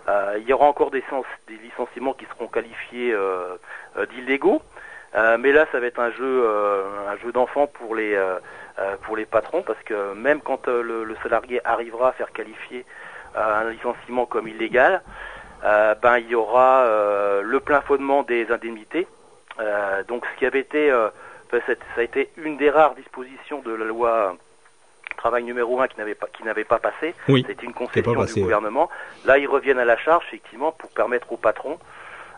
Euh, 0.07 0.38
il 0.39 0.47
y 0.47 0.53
aura 0.53 0.67
encore 0.67 0.91
des, 0.91 1.03
licenciements 1.50 2.13
qui 2.13 2.25
seront 2.25 2.47
qualifiés 2.47 3.12
euh, 3.12 3.57
euh, 3.97 4.05
d'illégaux. 4.05 4.62
mais 5.39 5.51
là, 5.51 5.65
ça 5.71 5.79
va 5.79 5.88
être 5.88 6.00
un 6.00 6.12
jeu, 6.12 6.43
jeu 7.24 7.31
d'enfant 7.31 7.67
pour 7.67 7.95
les 7.95 8.19
pour 9.03 9.15
les 9.15 9.25
patrons, 9.25 9.62
parce 9.62 9.81
que 9.83 10.13
même 10.13 10.41
quand 10.41 10.67
le, 10.67 11.15
salarié 11.24 11.62
arrivera 11.63 12.09
à 12.09 12.12
faire 12.12 12.31
qualifier 12.33 12.85
un 13.35 13.69
licenciement 13.69 14.25
comme 14.25 14.47
illégal, 14.47 15.01
ben 15.63 16.17
il 16.17 16.27
y 16.27 16.35
aura 16.35 16.85
le 17.41 17.59
plein 17.62 17.79
fondement 17.81 18.24
des 18.24 18.51
indemnités. 18.51 19.07
donc, 20.09 20.25
ce 20.25 20.39
qui 20.39 20.45
avait 20.45 20.59
été, 20.59 20.89
ça 21.50 21.74
a 21.97 22.01
été 22.01 22.29
une 22.35 22.57
des 22.57 22.69
rares 22.69 22.95
dispositions 22.95 23.62
de 23.62 23.74
la 23.74 23.85
loi 23.85 24.35
travail 25.25 25.44
numéro 25.44 25.82
un 25.82 25.88
qui 25.88 25.98
n'avait 25.98 26.13
pas, 26.13 26.27
qui 26.27 26.44
n'avait 26.44 26.63
pas 26.63 26.77
passé. 26.77 27.15
C'était 27.25 27.65
une 27.65 27.74
concession 27.74 28.24
du 28.24 28.41
gouvernement. 28.41 28.91
Là, 29.25 29.39
ils 29.39 29.48
reviennent 29.48 29.79
à 29.79 29.86
la 29.86 29.98
charge, 29.98 30.24
effectivement, 30.27 30.72
pour 30.72 30.91
permettre 30.91 31.34
au 31.34 31.38
patron, 31.38 31.79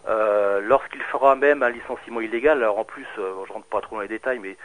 euh, 0.08 0.62
lorsqu'il 0.62 1.02
fera 1.02 1.36
même 1.36 1.64
un 1.64 1.70
licenciement 1.70 2.22
illégal, 2.22 2.60
alors 2.60 2.80
en 2.80 2.86
plus, 2.86 3.06
euh, 3.20 3.34
je 3.46 3.52
rentre 3.52 3.66
pas 3.66 3.82
trop 3.82 3.98
dans 3.98 4.02
les 4.04 4.08
détails, 4.08 4.40
mais 4.40 4.56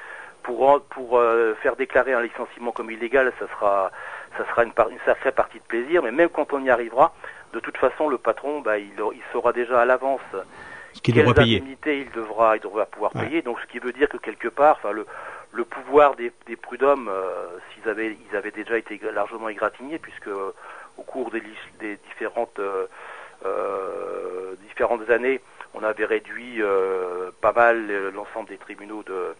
pour, 0.44 0.80
pour 0.90 1.18
euh, 1.18 1.54
faire 1.64 1.74
déclarer 1.74 2.12
un 2.12 2.22
licenciement 2.22 2.70
comme 2.70 2.92
illégal, 2.92 3.32
ça 3.40 3.48
sera, 3.48 3.90
ça 4.38 4.46
sera 4.48 4.62
une, 4.62 4.72
une 4.92 5.00
sacrée 5.04 5.32
partie 5.32 5.58
de 5.58 5.64
plaisir, 5.64 6.00
mais 6.04 6.12
même 6.12 6.28
quand 6.28 6.52
on 6.52 6.62
y 6.62 6.70
arrivera, 6.70 7.12
de 7.52 7.58
toute 7.58 7.76
façon, 7.76 8.08
le 8.08 8.18
patron, 8.18 8.60
bah, 8.60 8.78
il, 8.78 8.92
il 9.14 9.22
saura 9.32 9.52
déjà 9.52 9.80
à 9.80 9.84
l'avance 9.84 10.20
ce 10.92 11.00
qu'il 11.00 11.14
devra 11.14 11.34
payer. 11.34 11.62
il 11.86 12.10
devra, 12.12 12.56
il 12.56 12.60
devra 12.60 12.86
pouvoir 12.86 13.12
payer. 13.12 13.42
Donc, 13.42 13.58
ce 13.60 13.66
qui 13.66 13.78
veut 13.78 13.92
dire 13.92 14.08
que 14.08 14.18
quelque 14.18 14.48
part, 14.48 14.76
enfin, 14.78 14.92
le, 14.92 15.06
le 15.52 15.64
pouvoir 15.64 16.16
des, 16.16 16.32
prud'hommes, 16.56 17.08
euh, 17.08 17.58
s'ils 17.72 17.88
avaient, 17.88 18.16
ils 18.30 18.36
avaient 18.36 18.50
déjà 18.50 18.78
été 18.78 18.98
largement 19.12 19.48
égratignés, 19.48 19.98
puisque 19.98 20.28
euh, 20.28 20.52
au 20.96 21.02
cours 21.02 21.30
des, 21.30 21.42
des 21.78 21.96
différentes, 22.08 22.58
euh, 22.58 22.86
euh, 23.44 24.54
différentes 24.68 25.08
années, 25.10 25.40
on 25.74 25.82
avait 25.82 26.04
réduit 26.04 26.60
pas 27.40 27.52
mal 27.52 28.10
l'ensemble 28.10 28.48
des 28.50 28.58
tribunaux 28.58 29.02
de, 29.04 29.34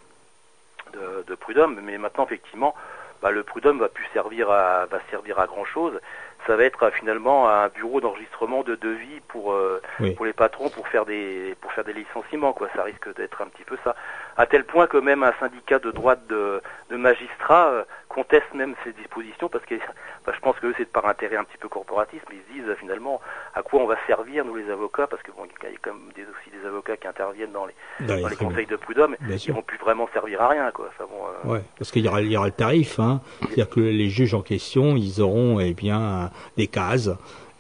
de, 0.95 1.25
de 1.26 1.35
prud'hommes, 1.35 1.78
mais 1.83 1.99
maintenant, 1.99 2.25
effectivement, 2.25 2.75
bah, 3.21 3.31
le 3.31 3.42
prud'homme 3.42 3.78
va 3.78 3.88
plus 3.88 4.07
servir 4.14 4.50
à, 4.50 4.87
va 4.87 4.99
servir 5.11 5.38
à 5.38 5.47
grand 5.47 5.66
chose 5.66 6.00
ça 6.46 6.56
va 6.56 6.64
être 6.64 6.90
finalement 6.90 7.49
un 7.49 7.68
bureau 7.68 8.00
d'enregistrement 8.00 8.62
de 8.62 8.75
devis 8.75 9.20
pour 9.28 9.52
euh, 9.52 9.80
pour 10.16 10.26
les 10.26 10.32
patrons 10.32 10.68
pour 10.68 10.88
faire 10.88 11.04
des 11.04 11.54
pour 11.61 11.72
faire 11.72 11.84
des 11.84 11.92
licenciements 11.92 12.52
quoi. 12.52 12.68
Ça 12.75 12.82
risque 12.82 13.14
d'être 13.16 13.42
un 13.42 13.46
petit 13.46 13.64
peu 13.64 13.76
ça. 13.84 13.94
À 14.37 14.46
tel 14.46 14.64
point 14.64 14.87
que 14.87 14.96
même 14.96 15.22
un 15.22 15.34
syndicat 15.40 15.78
de 15.78 15.90
droite 15.90 16.26
de, 16.28 16.62
de 16.90 16.96
magistrats 16.96 17.68
euh, 17.68 17.84
conteste 18.12 18.52
même 18.54 18.75
ces 18.85 18.92
dispositions 18.92 19.49
parce 19.49 19.64
que 19.64 19.76
je 19.76 20.40
pense 20.40 20.57
que 20.59 20.73
c'est 20.76 20.85
par 20.85 21.07
intérêt 21.07 21.37
un 21.37 21.45
petit 21.45 21.57
peu 21.57 21.69
corporatiste 21.69 22.25
mais 22.28 22.37
ils 22.37 22.54
se 22.54 22.61
disent 22.61 22.76
finalement 22.78 23.21
à 23.54 23.62
quoi 23.62 23.81
on 23.81 23.87
va 23.87 23.97
servir 24.07 24.45
nous 24.45 24.57
les 24.57 24.71
avocats 24.71 25.07
parce 25.07 25.23
que 25.23 25.31
bon 25.33 25.45
il 25.47 25.71
y 25.71 25.75
a 25.75 25.78
quand 25.81 25.95
même 25.95 26.12
des, 26.14 26.23
aussi 26.23 26.50
des 26.50 26.66
avocats 26.66 26.97
qui 26.97 27.09
interviennent 27.09 27.52
dans 27.52 27.66
les 27.66 28.07
dans, 28.07 28.28
les 28.28 28.37
conseils 28.37 28.66
de 28.66 28.76
prud'homme 28.76 29.16
ils 29.28 29.52
vont 29.52 29.62
plus 29.62 29.78
vraiment 29.78 30.09
servir 30.12 30.42
à 30.42 30.49
rien 30.49 30.71
quoi. 30.73 30.88
Enfin, 30.88 31.09
bon, 31.11 31.50
euh, 31.50 31.54
ouais 31.54 31.62
parce 31.78 31.90
qu'il 31.90 32.04
y 32.04 32.09
aura 32.09 32.21
il 32.21 32.31
y 32.31 32.37
aura 32.37 32.47
le 32.47 32.52
tarif 32.52 33.00
hein. 33.00 33.21
C'est-à-dire 33.40 33.71
que 33.71 33.81
les 33.81 34.11
juges 34.11 34.35
en 34.35 34.42
question 34.42 34.97
ils 34.97 35.23
auront 35.23 35.59
eh 35.61 35.73
bien 35.73 36.31
des 36.57 36.66
cases. 36.66 37.11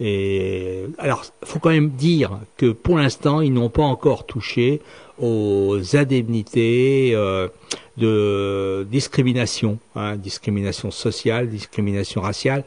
Et 0.04 0.86
alors, 0.98 1.24
faut 1.44 1.60
quand 1.60 1.70
même 1.70 1.90
dire 1.90 2.40
que 2.56 2.72
pour 2.72 2.98
l'instant, 2.98 3.40
ils 3.40 3.52
n'ont 3.52 3.68
pas 3.68 3.84
encore 3.84 4.26
touché 4.26 4.82
aux 5.22 5.96
indemnités 5.96 7.12
euh, 7.14 7.48
de 7.96 8.86
discrimination, 8.90 9.78
hein, 9.94 10.16
discrimination 10.16 10.90
sociale, 10.90 11.48
discrimination 11.48 12.20
raciale. 12.20 12.64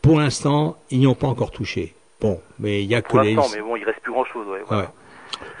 Pour 0.00 0.18
l'instant, 0.18 0.76
ils 0.90 1.00
n'y 1.00 1.06
ont 1.06 1.14
pas 1.14 1.26
encore 1.26 1.50
touché. 1.50 1.94
Bon, 2.20 2.40
mais 2.58 2.82
il 2.82 2.88
y 2.90 2.94
a 2.94 3.02
que 3.02 3.18
les. 3.18 3.34
mais 3.34 3.60
bon, 3.60 3.76
il 3.76 3.84
reste 3.84 4.00
plus 4.00 4.12
grand 4.12 4.24
chose. 4.24 4.46
Ouais, 4.70 4.84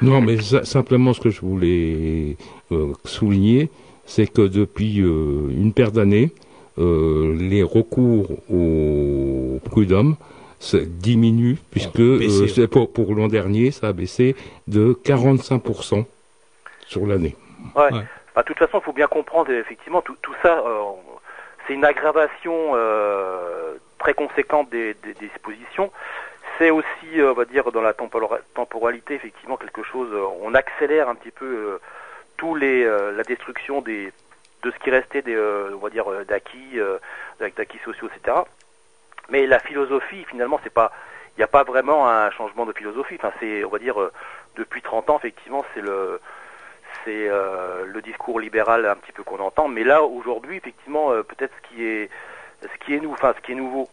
Non, 0.00 0.22
mais 0.22 0.38
simplement 0.40 1.12
ce 1.12 1.20
que 1.20 1.30
je 1.30 1.40
voulais 1.40 2.36
euh, 2.72 2.92
souligner, 3.04 3.68
c'est 4.06 4.26
que 4.26 4.42
depuis 4.42 5.00
euh, 5.00 5.50
une 5.50 5.72
paire 5.72 5.92
d'années, 5.92 6.30
euh, 6.78 7.36
les 7.38 7.62
recours 7.62 8.30
au 8.50 9.58
prud'homme 9.64 10.16
diminuent 11.00 11.56
puisque 11.70 12.00
euh, 12.00 12.66
pour, 12.70 12.92
pour 12.92 13.14
l'an 13.14 13.28
dernier 13.28 13.70
ça 13.70 13.88
a 13.88 13.92
baissé 13.92 14.34
de 14.68 14.98
45% 15.04 16.04
sur 16.86 17.06
l'année. 17.06 17.36
Ouais. 17.74 17.90
Bah, 18.34 18.42
de 18.42 18.46
toute 18.46 18.58
façon, 18.58 18.78
il 18.78 18.84
faut 18.84 18.92
bien 18.92 19.06
comprendre 19.06 19.50
effectivement 19.50 20.02
tout, 20.02 20.16
tout 20.22 20.34
ça. 20.42 20.58
Euh, 20.58 20.82
c'est 21.66 21.74
une 21.74 21.84
aggravation 21.84 22.72
très 23.98 24.14
conséquente 24.14 24.70
des, 24.70 24.94
des, 24.94 25.14
dispositions. 25.14 25.90
C'est 26.58 26.70
aussi, 26.70 27.18
on 27.18 27.32
va 27.32 27.44
dire, 27.44 27.72
dans 27.72 27.82
la 27.82 27.92
temporalité, 27.92 29.14
effectivement, 29.14 29.56
quelque 29.56 29.82
chose. 29.82 30.08
on 30.42 30.54
accélère 30.54 31.08
un 31.08 31.16
petit 31.16 31.32
peu 31.32 31.80
tous 32.36 32.54
les 32.54 32.84
la 32.84 33.24
destruction 33.24 33.82
des 33.82 34.12
de 34.66 34.70
ce 34.70 34.78
qui 34.78 34.90
restait 34.90 35.22
des, 35.22 35.34
euh, 35.34 35.70
on 35.74 35.78
va 35.78 35.90
dire, 35.90 36.10
euh, 36.10 36.24
d'acquis, 36.24 36.78
euh, 36.78 36.98
d'acquis 37.40 37.78
sociaux, 37.84 38.08
etc. 38.08 38.38
Mais 39.28 39.46
la 39.46 39.58
philosophie, 39.58 40.24
finalement, 40.28 40.60
c'est 40.62 40.72
pas, 40.72 40.92
il 41.36 41.40
n'y 41.40 41.44
a 41.44 41.48
pas 41.48 41.64
vraiment 41.64 42.08
un 42.08 42.30
changement 42.30 42.66
de 42.66 42.72
philosophie. 42.72 43.16
Enfin, 43.18 43.32
c'est, 43.40 43.64
on 43.64 43.70
va 43.70 43.78
dire, 43.78 43.96
depuis 44.56 44.82
30 44.82 45.10
ans, 45.10 45.18
effectivement, 45.18 45.64
c'est 45.74 45.80
le, 45.80 46.20
c'est 47.06 47.30
le 47.86 48.00
discours 48.02 48.40
libéral 48.40 48.84
un 48.84 48.96
petit 48.96 49.12
peu 49.12 49.22
qu'on 49.22 49.38
entend. 49.38 49.68
Mais 49.68 49.84
là, 49.84 50.02
aujourd'hui, 50.02 50.58
effectivement, 50.58 51.10
peut-être 51.22 51.52
ce 51.62 51.68
qui 51.68 51.86
est, 51.86 52.10
ce 52.60 52.84
qui 52.84 52.94
est 52.94 53.00
nou, 53.00 53.12
enfin, 53.12 53.32
ce 53.34 53.40
qui 53.40 53.52
est 53.52 53.54
nouveau, 53.54 53.88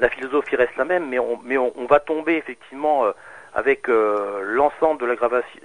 la 0.00 0.08
philosophie 0.08 0.56
reste 0.56 0.76
la 0.76 0.84
même, 0.84 1.08
mais 1.08 1.20
on, 1.20 1.38
mais 1.44 1.56
on, 1.56 1.86
va 1.86 2.00
tomber 2.00 2.34
effectivement 2.34 3.04
avec 3.54 3.86
l'ensemble 3.86 5.00
de 5.00 5.06
l'aggravation, 5.06 5.60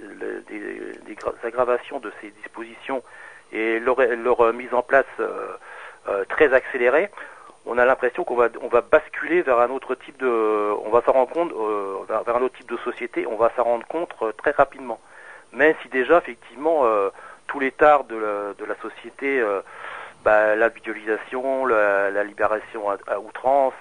des, 0.46 1.16
aggravations 1.42 1.98
de 1.98 2.12
ces 2.20 2.30
dispositions 2.30 3.02
et 3.52 3.80
leur, 3.80 4.52
mise 4.52 4.72
en 4.72 4.82
place 4.82 5.06
euh, 5.18 5.56
euh, 6.08 6.24
très 6.28 6.52
accélérée, 6.52 7.10
on 7.66 7.78
a 7.78 7.84
l'impression 7.84 8.24
qu'on 8.24 8.36
va 8.36 8.48
on 8.62 8.68
va 8.68 8.80
basculer 8.80 9.42
vers 9.42 9.58
un 9.58 9.70
autre 9.70 9.94
type 9.94 10.16
de 10.18 10.72
on 10.84 10.90
va 10.90 11.02
s'en 11.02 11.12
rendre 11.12 11.30
compte 11.30 11.52
euh, 11.52 11.96
vers, 12.08 12.36
un 12.36 12.42
autre 12.42 12.56
type 12.56 12.70
de 12.70 12.78
société. 12.78 13.26
On 13.26 13.36
va 13.36 13.52
s'en 13.56 13.64
rendre 13.64 13.86
compte 13.86 14.14
très 14.38 14.52
rapidement 14.52 14.98
même 15.52 15.74
si 15.82 15.88
déjà 15.88 16.18
effectivement 16.18 16.84
tous 17.46 17.60
les 17.60 17.72
tards 17.72 18.04
de 18.04 18.16
la, 18.16 18.54
de 18.54 18.64
la 18.64 18.74
société 18.80 19.42
bah, 20.24 20.54
la 20.54 20.68
la, 21.66 22.10
la 22.10 22.24
libération 22.24 22.90
à, 22.90 23.18
outrance, 23.18 23.74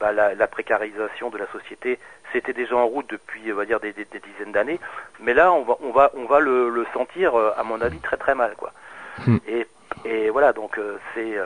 bah, 0.00 0.12
la, 0.12 0.34
la, 0.34 0.46
précarisation 0.46 1.30
de 1.30 1.38
la 1.38 1.46
société, 1.48 1.98
c'était 2.32 2.52
déjà 2.52 2.76
en 2.76 2.86
route 2.86 3.08
depuis, 3.10 3.52
on 3.52 3.56
va 3.56 3.64
dire, 3.64 3.80
des, 3.80 3.92
des, 3.92 4.04
des 4.04 4.20
dizaines 4.20 4.52
d'années. 4.52 4.78
Mais 5.20 5.34
là, 5.34 5.52
on 5.52 5.62
va, 5.62 5.76
on 5.80 5.90
va, 5.90 6.10
on 6.14 6.24
va 6.24 6.40
le, 6.40 6.70
le 6.70 6.86
sentir, 6.92 7.34
à 7.34 7.62
mon 7.64 7.80
avis, 7.80 7.98
très 7.98 8.16
très 8.16 8.34
mal, 8.34 8.54
quoi. 8.56 8.72
Hmm. 9.26 9.38
Et, 9.48 9.66
et 10.04 10.30
voilà, 10.30 10.52
donc 10.52 10.78
c'est 11.14 11.36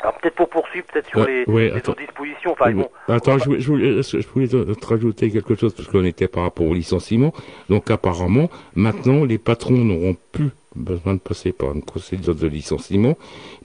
alors 0.00 0.16
peut-être 0.18 0.36
pour 0.36 0.48
poursuivre, 0.48 0.86
peut-être 0.92 1.08
sur 1.08 1.26
les, 1.26 1.44
autres 1.44 1.96
dispositions. 1.96 2.52
Enfin, 2.52 2.72
bon, 2.72 2.88
attends, 3.08 3.38
je, 3.38 3.58
je, 3.58 3.66
voulais, 3.66 4.02
je 4.02 4.28
voulais 4.28 4.48
te 4.48 4.86
rajouter 4.86 5.30
quelque 5.30 5.54
chose 5.56 5.74
parce 5.74 5.88
qu'on 5.88 6.04
était 6.04 6.28
par 6.28 6.44
rapport 6.44 6.66
au 6.66 6.74
licenciement. 6.74 7.32
Donc 7.68 7.90
apparemment, 7.90 8.48
maintenant, 8.74 9.24
les 9.24 9.38
patrons 9.38 9.76
n'auront 9.76 10.16
plus 10.32 10.50
besoin 10.76 11.14
de 11.14 11.18
passer 11.18 11.52
par 11.52 11.72
une 11.74 11.82
procédure 11.82 12.34
de 12.34 12.46
licenciement, 12.46 13.16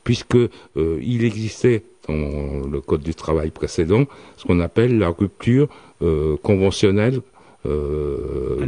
puisque 0.03 0.35
euh, 0.35 0.99
il 1.01 1.23
existait 1.23 1.83
dans 2.07 2.67
le 2.67 2.81
code 2.81 3.01
du 3.01 3.15
travail 3.15 3.51
précédent 3.51 4.05
ce 4.37 4.45
qu'on 4.45 4.59
appelle 4.59 4.97
la 4.97 5.09
rupture 5.09 5.67
euh, 6.01 6.35
conventionnelle 6.41 7.21
euh, 7.65 8.59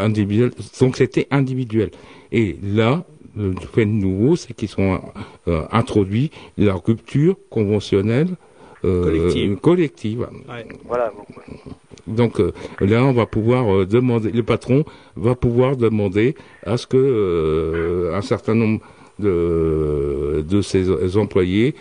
individuelle. 0.00 0.50
Donc 0.80 0.96
c'était 0.96 1.26
individuel. 1.30 1.90
Et 2.32 2.56
là, 2.62 3.04
le 3.36 3.54
fait 3.72 3.84
nouveau, 3.84 4.36
c'est 4.36 4.54
qu'ils 4.54 4.68
sont 4.68 5.00
euh, 5.48 5.62
introduits 5.70 6.30
la 6.56 6.74
rupture 6.74 7.36
conventionnelle 7.50 8.28
euh, 8.84 9.56
collective. 9.56 10.28
Voilà. 10.84 11.10
Donc 12.06 12.38
euh, 12.40 12.52
là, 12.80 13.02
on 13.02 13.12
va 13.12 13.26
pouvoir 13.26 13.86
demander, 13.86 14.30
le 14.30 14.42
patron 14.42 14.84
va 15.16 15.34
pouvoir 15.34 15.76
demander 15.76 16.34
à 16.66 16.76
ce 16.76 16.86
que 16.86 18.12
un 18.12 18.22
certain 18.22 18.54
nombre 18.54 18.80
de, 19.18 20.44
de 20.46 20.60
ses 20.60 21.16
employés 21.16 21.74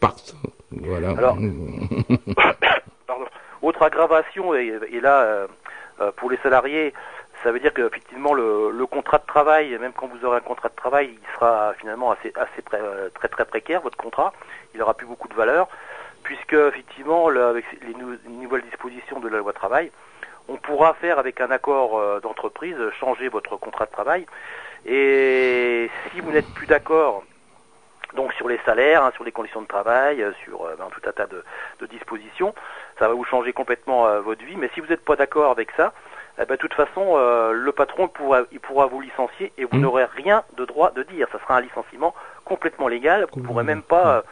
partent. 0.00 0.36
Voilà. 0.70 1.10
Alors, 1.10 1.36
pardon. 3.06 3.24
Autre 3.60 3.82
aggravation, 3.82 4.54
et, 4.54 4.72
et 4.92 5.00
là, 5.00 5.46
pour 6.16 6.30
les 6.30 6.38
salariés, 6.38 6.94
ça 7.42 7.52
veut 7.52 7.60
dire 7.60 7.72
qu'effectivement 7.72 8.34
le, 8.34 8.70
le 8.70 8.86
contrat 8.86 9.18
de 9.18 9.26
travail, 9.26 9.76
même 9.78 9.92
quand 9.92 10.08
vous 10.08 10.24
aurez 10.24 10.38
un 10.38 10.40
contrat 10.40 10.68
de 10.68 10.74
travail, 10.74 11.10
il 11.12 11.34
sera 11.34 11.72
finalement 11.78 12.10
assez, 12.10 12.32
assez 12.34 12.62
euh, 12.74 13.08
très 13.14 13.28
très 13.28 13.44
précaire 13.44 13.80
votre 13.80 13.96
contrat. 13.96 14.32
Il 14.74 14.80
n'aura 14.80 14.94
plus 14.94 15.06
beaucoup 15.06 15.28
de 15.28 15.34
valeur, 15.34 15.68
puisque 16.22 16.54
effectivement 16.54 17.28
avec 17.28 17.64
les, 17.82 17.94
nouvelles 18.28 18.62
dispositions 18.62 19.20
de 19.20 19.28
la 19.28 19.38
loi 19.38 19.52
travail, 19.52 19.92
on 20.48 20.56
pourra 20.56 20.94
faire 20.94 21.18
avec 21.18 21.40
un 21.40 21.50
accord 21.50 21.98
euh, 21.98 22.20
d'entreprise 22.20 22.76
changer 22.98 23.28
votre 23.28 23.56
contrat 23.56 23.86
de 23.86 23.92
travail. 23.92 24.26
Et 24.86 25.90
si 26.10 26.20
vous 26.20 26.32
n'êtes 26.32 26.52
plus 26.54 26.66
d'accord 26.66 27.22
donc 28.14 28.32
sur 28.32 28.48
les 28.48 28.58
salaires, 28.64 29.04
hein, 29.04 29.12
sur 29.14 29.24
les 29.24 29.32
conditions 29.32 29.60
de 29.60 29.66
travail, 29.66 30.22
euh, 30.22 30.32
sur 30.42 30.64
ben, 30.78 30.88
tout 30.90 31.02
un 31.06 31.12
tas 31.12 31.26
de, 31.26 31.44
de, 31.80 31.86
dispositions, 31.86 32.54
ça 32.98 33.06
va 33.06 33.12
vous 33.12 33.24
changer 33.24 33.52
complètement 33.52 34.22
votre 34.22 34.42
vie. 34.44 34.56
Mais 34.56 34.70
si 34.72 34.80
vous 34.80 34.86
n'êtes 34.86 35.04
pas 35.04 35.14
d'accord 35.14 35.50
avec 35.50 35.70
ça, 35.76 35.92
eh 36.40 36.44
ben, 36.44 36.54
de 36.54 36.60
toute 36.60 36.74
façon, 36.74 37.14
euh, 37.16 37.52
le 37.52 37.72
patron 37.72 38.06
pourra, 38.06 38.42
il 38.52 38.60
pourra 38.60 38.86
vous 38.86 39.00
licencier 39.00 39.52
et 39.58 39.64
vous 39.64 39.76
mmh. 39.76 39.80
n'aurez 39.80 40.04
rien 40.04 40.44
de 40.56 40.64
droit 40.64 40.92
de 40.92 41.02
dire. 41.02 41.26
Ça 41.32 41.40
sera 41.40 41.56
un 41.56 41.60
licenciement 41.60 42.14
complètement 42.44 42.86
légal. 42.86 43.26
Vous 43.32 43.40
ne 43.40 43.46
pourrez 43.46 43.64
même 43.64 43.82
pas 43.82 44.04
mmh. 44.18 44.22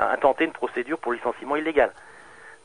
euh, 0.00 0.12
intenter 0.12 0.44
une 0.44 0.52
procédure 0.52 0.98
pour 0.98 1.12
licenciement 1.12 1.56
illégal. 1.56 1.90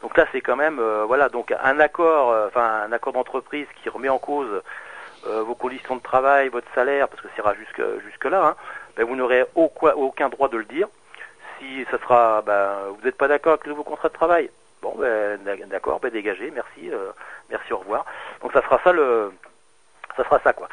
Donc 0.03 0.17
là, 0.17 0.25
c'est 0.31 0.41
quand 0.41 0.55
même, 0.55 0.79
euh, 0.79 1.03
voilà, 1.05 1.29
donc 1.29 1.51
un 1.63 1.79
accord, 1.79 2.35
enfin 2.47 2.83
un 2.87 2.91
accord 2.91 3.13
d'entreprise 3.13 3.67
qui 3.81 3.89
remet 3.89 4.09
en 4.09 4.19
cause 4.19 4.61
vos 5.23 5.53
conditions 5.53 5.95
de 5.95 6.01
travail, 6.01 6.49
votre 6.49 6.65
salaire, 6.73 7.07
parce 7.07 7.21
que 7.21 7.27
ça 7.27 7.43
ira 7.43 7.53
jusque 7.53 7.81
jusque 8.03 8.25
là. 8.25 8.43
Hein, 8.43 8.55
ben, 8.97 9.05
vous 9.05 9.15
n'aurez 9.15 9.45
aucun 9.53 10.29
droit 10.29 10.49
de 10.49 10.57
le 10.57 10.65
dire. 10.65 10.87
Si 11.59 11.85
ça 11.91 11.99
sera, 11.99 12.41
ben, 12.41 12.73
vous 12.89 13.05
n'êtes 13.05 13.17
pas 13.17 13.27
d'accord 13.27 13.53
avec 13.53 13.65
le 13.65 13.71
nouveau 13.71 13.83
contrat 13.83 14.09
de 14.09 14.13
travail, 14.13 14.49
Bon, 14.81 14.95
ben, 14.97 15.39
d'accord, 15.67 15.99
ben, 15.99 16.09
dégagez, 16.09 16.49
merci, 16.51 16.91
euh, 16.91 17.11
merci, 17.51 17.71
au 17.71 17.77
revoir. 17.77 18.03
Donc 18.41 18.51
ça 18.51 18.61
sera 18.63 18.79
ça 18.83 18.91
le, 18.91 19.31
ça 20.17 20.23
sera 20.23 20.39
ça 20.39 20.53
quoi. 20.53 20.69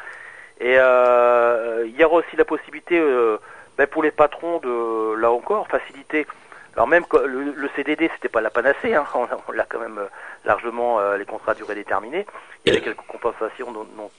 Et 0.59 0.77
euh, 0.79 1.83
il 1.85 1.95
y 1.95 2.03
aura 2.03 2.15
aussi 2.15 2.35
la 2.35 2.45
possibilité 2.45 2.99
euh, 2.99 3.37
ben, 3.77 3.85
pour 3.85 4.01
les 4.01 4.09
patrons 4.09 4.57
de, 4.59 5.13
là 5.15 5.31
encore, 5.31 5.67
faciliter. 5.67 6.25
Alors 6.73 6.87
même 6.87 7.03
le, 7.11 7.51
le 7.51 7.69
CDD, 7.75 8.09
c'était 8.15 8.29
pas 8.29 8.41
la 8.41 8.49
panacée, 8.49 8.95
hein, 8.95 9.05
on, 9.47 9.51
l'a 9.51 9.65
quand 9.65 9.79
même 9.79 9.99
largement 10.43 10.99
les 11.13 11.25
contrats 11.25 11.53
durée 11.53 11.75
déterminée. 11.75 12.25
Il 12.65 12.73
y 12.73 12.75
avait 12.75 12.83
quelques 12.83 13.05
compensations, 13.07 13.71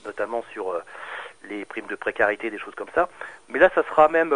notamment 0.05 0.43
sur 0.53 0.73
les 1.49 1.65
primes 1.65 1.87
de 1.87 1.95
précarité, 1.95 2.49
des 2.49 2.59
choses 2.59 2.75
comme 2.75 2.89
ça. 2.95 3.09
Mais 3.49 3.59
là, 3.59 3.69
ça 3.75 3.83
sera 3.83 4.07
même 4.07 4.31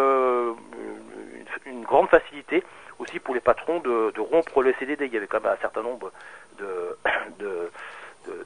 une, 1.66 1.82
grande 1.84 2.08
facilité 2.08 2.62
aussi 2.98 3.18
pour 3.18 3.34
les 3.34 3.40
patrons 3.40 3.80
de, 3.80 4.12
de, 4.14 4.20
rompre 4.20 4.62
le 4.62 4.74
CDD. 4.78 5.06
Il 5.06 5.14
y 5.14 5.16
avait 5.16 5.26
quand 5.26 5.42
même 5.42 5.52
un 5.52 5.60
certain 5.60 5.82
nombre 5.82 6.12
de, 6.58 6.96
de, 7.38 7.70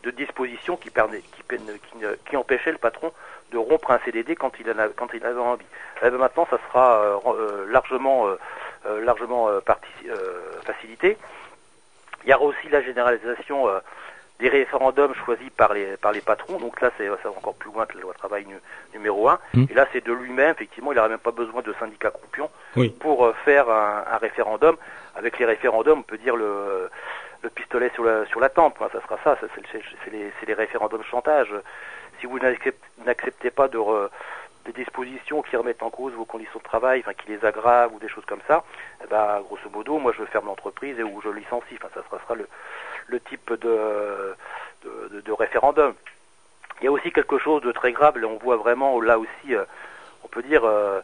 de 0.02 0.10
dispositions 0.10 0.76
qui, 0.76 0.90
qui, 0.90 1.42
qui, 1.42 2.04
qui, 2.28 2.36
empêchaient 2.36 2.72
le 2.72 2.78
patron 2.78 3.12
de 3.52 3.58
rompre 3.58 3.90
un 3.90 3.98
CDD 4.04 4.36
quand 4.36 4.52
il 4.60 4.70
en, 4.70 4.78
a, 4.78 4.88
quand 4.88 5.12
il 5.14 5.24
avait 5.24 5.40
envie. 5.40 5.66
Eh 6.02 6.10
ben, 6.10 6.18
maintenant, 6.18 6.46
ça 6.50 6.58
sera 6.68 7.00
euh, 7.00 7.18
euh, 7.26 7.66
largement, 7.70 8.28
euh, 8.28 9.04
largement 9.04 9.48
facilité. 10.64 11.16
Il 12.24 12.30
y 12.30 12.34
aura 12.34 12.44
aussi 12.44 12.68
la 12.68 12.82
généralisation 12.82 13.66
des 14.40 14.48
référendums 14.48 15.14
choisis 15.14 15.50
par 15.50 15.74
les, 15.74 15.96
par 15.96 16.12
les 16.12 16.20
patrons. 16.20 16.58
Donc 16.58 16.80
là, 16.80 16.90
c'est 16.96 17.08
encore 17.10 17.54
plus 17.54 17.70
loin 17.70 17.86
que 17.86 17.96
la 17.96 18.02
loi 18.02 18.14
travail 18.14 18.46
numéro 18.94 19.28
1. 19.28 19.38
Mmh. 19.54 19.64
Et 19.70 19.74
là, 19.74 19.86
c'est 19.92 20.04
de 20.04 20.12
lui-même, 20.12 20.52
effectivement, 20.52 20.92
il 20.92 20.96
n'aurait 20.96 21.10
même 21.10 21.18
pas 21.18 21.30
besoin 21.30 21.62
de 21.62 21.72
syndicats 21.78 22.10
croupions 22.10 22.50
pour 22.98 23.26
euh, 23.26 23.34
faire 23.44 23.68
un, 23.70 24.04
un, 24.10 24.16
référendum. 24.16 24.76
Avec 25.14 25.38
les 25.38 25.44
référendums, 25.44 26.00
on 26.00 26.02
peut 26.02 26.18
dire 26.18 26.36
le, 26.36 26.88
le 27.42 27.50
pistolet 27.50 27.90
sur 27.94 28.04
la, 28.04 28.26
sur 28.26 28.40
la 28.40 28.48
tempe. 28.48 28.78
ça 28.78 29.00
sera 29.02 29.18
ça, 29.22 29.38
c'est 29.72 30.10
les, 30.10 30.32
les, 30.46 30.54
référendums 30.54 31.02
chantage. 31.04 31.52
Si 32.20 32.26
vous 32.26 32.38
n'acceptez 32.38 33.50
pas 33.50 33.68
de 33.68 33.78
des 34.66 34.72
dispositions 34.72 35.40
qui 35.40 35.56
remettent 35.56 35.82
en 35.82 35.88
cause 35.88 36.12
vos 36.12 36.26
conditions 36.26 36.58
de 36.58 36.64
travail, 36.64 37.00
enfin 37.00 37.14
qui 37.14 37.28
les 37.30 37.42
aggravent 37.44 37.94
ou 37.94 37.98
des 37.98 38.08
choses 38.08 38.26
comme 38.26 38.42
ça, 38.46 38.62
eh 39.02 39.06
ben, 39.08 39.40
grosso 39.40 39.70
modo, 39.72 39.98
moi 39.98 40.12
je 40.16 40.24
ferme 40.24 40.46
l'entreprise 40.46 40.98
et 40.98 41.02
ou 41.02 41.20
je 41.22 41.30
licencie. 41.30 41.76
Enfin, 41.76 41.88
ça 41.94 42.02
sera 42.02 42.34
le, 42.34 42.46
le 43.10 43.20
type 43.20 43.52
de, 43.60 44.34
référendum. 45.32 45.94
Il 46.80 46.84
y 46.84 46.88
a 46.88 46.92
aussi 46.92 47.12
quelque 47.12 47.38
chose 47.38 47.62
de 47.62 47.72
très 47.72 47.92
grave, 47.92 48.18
et 48.18 48.24
on 48.24 48.36
voit 48.38 48.56
vraiment 48.56 49.00
là 49.00 49.18
aussi, 49.18 49.54
euh, 49.54 49.64
on 50.24 50.28
peut 50.28 50.42
dire, 50.42 50.64
euh, 50.64 51.00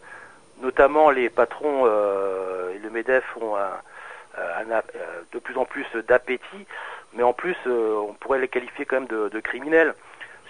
notamment 0.62 1.10
les 1.10 1.28
patrons 1.28 1.82
euh, 1.84 2.74
et 2.74 2.78
le 2.78 2.90
MEDEF 2.90 3.24
ont 3.40 3.56
de 5.32 5.38
plus 5.38 5.56
en 5.56 5.64
plus 5.64 5.86
d'appétit, 6.08 6.66
mais 7.14 7.22
en 7.22 7.32
plus 7.32 7.56
on 7.66 8.14
pourrait 8.20 8.38
les 8.38 8.48
qualifier 8.48 8.84
quand 8.84 9.00
même 9.00 9.08
de, 9.08 9.40
criminels. 9.40 9.94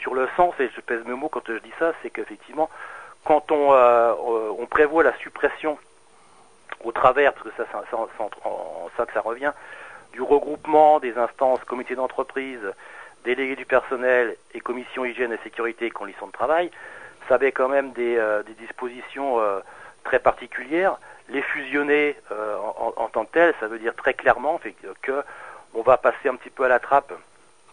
Sur 0.01 0.15
le 0.15 0.29
sens, 0.37 0.55
et 0.61 0.71
je 0.75 0.81
pèse 0.81 1.05
mes 1.07 1.15
mots 1.15 1.29
quand 1.29 1.47
je 1.49 1.59
dis 1.59 1.73
ça, 1.79 1.93
c'est 2.03 2.11
qu'effectivement, 2.11 2.69
quand 3.25 3.51
on, 3.51 3.73
on 3.73 4.67
prévoit 4.67 5.03
la 5.03 5.17
suppression 5.19 5.79
au 6.85 6.93
travers, 6.93 7.33
parce 7.33 7.49
que 7.49 7.57
ça, 7.57 7.65
c'est 7.91 7.97
en 7.97 8.09
ça 8.97 9.07
que 9.07 9.13
ça 9.13 9.21
revient, 9.21 9.53
du 10.17 10.23
regroupement 10.23 10.99
des 10.99 11.19
instances 11.19 11.63
comités 11.65 11.95
d'entreprise, 11.95 12.61
délégués 13.25 13.55
du 13.55 13.67
personnel 13.67 14.35
et 14.55 14.61
commission 14.61 15.05
hygiène 15.05 15.31
et 15.31 15.39
sécurité 15.45 15.85
et 15.87 15.91
conditions 15.91 16.27
de 16.27 16.33
travail, 16.33 16.71
ça 17.29 17.35
avait 17.35 17.53
quand 17.53 17.69
même 17.69 17.93
des, 17.93 18.17
euh, 18.17 18.43
dispositions 18.59 19.39
euh, 19.41 19.61
très 20.05 20.19
particulières. 20.19 20.97
Les 21.29 21.43
fusionner 21.43 22.17
euh, 22.33 22.57
en, 22.97 23.09
tant 23.09 23.27
que 23.27 23.33
tel, 23.33 23.55
ça 23.61 23.67
veut 23.67 23.79
dire 23.79 23.95
très 23.95 24.15
clairement 24.15 24.57
fait, 24.59 24.75
que 25.03 25.23
on 25.75 25.83
va 25.83 25.99
passer 25.99 26.31
un 26.31 26.37
petit 26.37 26.51
peu 26.51 26.65
à 26.65 26.69
la 26.69 26.79
trappe. 26.79 27.13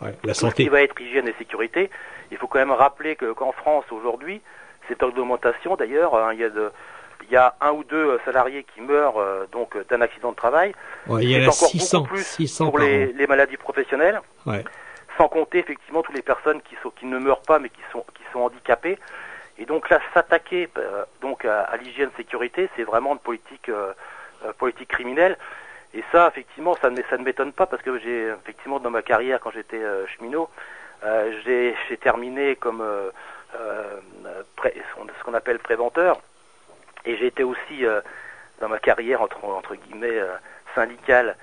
la 0.01 0.33
santé. 0.33 0.51
Ce 0.51 0.55
qui 0.63 0.69
va 0.69 0.81
être 0.81 0.99
hygiène 0.99 1.29
et 1.29 1.35
sécurité. 1.37 1.89
Il 2.31 2.37
faut 2.37 2.47
quand 2.47 2.59
même 2.59 2.71
rappeler 2.71 3.15
qu'en 3.15 3.53
France 3.53 3.85
aujourd'hui, 3.91 4.41
cette 4.89 5.01
augmentation 5.01 5.77
d'ailleurs, 5.77 6.17
hein, 6.17 6.33
il 6.33 6.39
y 6.39 6.43
a 6.43 6.49
de, 6.49 6.71
il 7.27 7.33
y 7.33 7.37
a 7.37 7.55
un 7.61 7.71
ou 7.71 7.83
deux 7.83 8.11
euh, 8.11 8.19
salariés 8.25 8.65
qui 8.73 8.81
meurent 8.81 9.17
euh, 9.17 9.45
donc 9.51 9.77
d'un 9.87 10.01
accident 10.01 10.31
de 10.31 10.35
travail. 10.35 10.73
Ouais, 11.07 11.23
il 11.23 11.31
y 11.31 11.35
a 11.35 11.41
encore 11.41 11.53
600, 11.53 11.99
beaucoup 11.99 12.13
plus 12.15 12.23
600 12.23 12.69
pour 12.69 12.79
les, 12.79 13.13
les, 13.13 13.27
maladies 13.27 13.57
professionnelles. 13.57 14.21
Ouais. 14.45 14.63
Sans 15.17 15.27
compter 15.27 15.59
effectivement 15.59 16.01
toutes 16.01 16.15
les 16.15 16.21
personnes 16.21 16.61
qui, 16.61 16.75
sont, 16.81 16.89
qui 16.89 17.05
ne 17.05 17.17
meurent 17.19 17.41
pas 17.41 17.59
mais 17.59 17.69
qui 17.69 17.81
sont, 17.91 18.03
qui 18.13 18.23
sont 18.31 18.39
handicapées. 18.39 18.97
Et 19.57 19.65
donc 19.65 19.89
là, 19.89 19.99
s'attaquer 20.13 20.69
euh, 20.77 21.05
donc 21.21 21.45
à, 21.45 21.61
à 21.61 21.77
l'hygiène 21.77 22.09
sécurité, 22.17 22.69
c'est 22.75 22.83
vraiment 22.83 23.13
une 23.13 23.19
politique, 23.19 23.69
euh, 23.69 23.93
politique 24.57 24.89
criminelle. 24.89 25.37
Et 25.93 26.03
ça, 26.11 26.27
effectivement, 26.27 26.75
ça 26.81 26.89
ne, 26.89 27.01
ça 27.09 27.17
ne 27.17 27.23
m'étonne 27.23 27.53
pas 27.53 27.67
parce 27.67 27.83
que 27.83 27.99
j'ai 27.99 28.27
effectivement 28.27 28.79
dans 28.79 28.89
ma 28.89 29.03
carrière, 29.03 29.39
quand 29.39 29.51
j'étais 29.51 29.79
cheminot, 30.17 30.49
j'ai 31.45 31.75
terminé 32.01 32.55
comme 32.55 32.83
pré, 34.55 34.73
ce 35.19 35.23
qu'on 35.23 35.35
appelle 35.35 35.59
préventeur. 35.59 36.19
Et 37.05 37.17
j'ai 37.17 37.27
été 37.27 37.43
aussi 37.43 37.85
euh, 37.85 38.01
dans 38.61 38.69
ma 38.69 38.79
carrière 38.79 39.21
entre, 39.21 39.43
entre 39.45 39.75
guillemets 39.75 40.17
euh, 40.17 40.35
syndicale. 40.75 41.35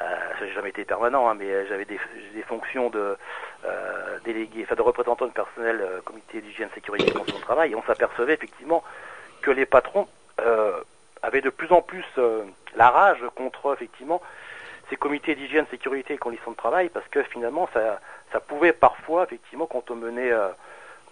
Euh, 0.00 0.04
j'ai 0.40 0.52
jamais 0.52 0.70
été 0.70 0.84
permanent, 0.84 1.28
hein, 1.28 1.36
mais 1.38 1.50
euh, 1.50 1.66
j'avais 1.68 1.84
des, 1.84 2.00
des, 2.34 2.42
fonctions 2.42 2.90
de 2.90 3.16
euh, 3.64 4.18
délégué, 4.24 4.64
enfin 4.64 4.74
de 4.74 4.82
représentant 4.82 5.26
de 5.26 5.30
personnel, 5.30 5.80
euh, 5.80 6.00
comité 6.04 6.40
d'hygiène, 6.40 6.68
sécurité 6.74 7.10
et 7.10 7.12
conditions 7.12 7.38
de 7.38 7.44
travail. 7.44 7.72
Et 7.72 7.74
on 7.76 7.82
s'apercevait 7.84 8.34
effectivement 8.34 8.82
que 9.42 9.50
les 9.50 9.66
patrons 9.66 10.08
avaient 11.22 11.40
de 11.40 11.50
plus 11.50 11.70
en 11.72 11.80
plus 11.80 12.04
la 12.76 12.90
rage 12.90 13.24
contre 13.36 13.72
effectivement 13.72 14.20
ces 14.90 14.96
comités 14.96 15.34
d'hygiène, 15.34 15.64
sécurité 15.70 16.14
et 16.14 16.18
conditions 16.18 16.50
de 16.50 16.56
travail, 16.56 16.88
parce 16.88 17.06
que 17.08 17.22
finalement 17.22 17.68
ça, 17.72 18.00
ça 18.32 18.40
pouvait 18.40 18.72
parfois 18.72 19.24
effectivement 19.24 19.66
quand 19.66 19.90
on 19.90 19.94
menait 19.94 20.32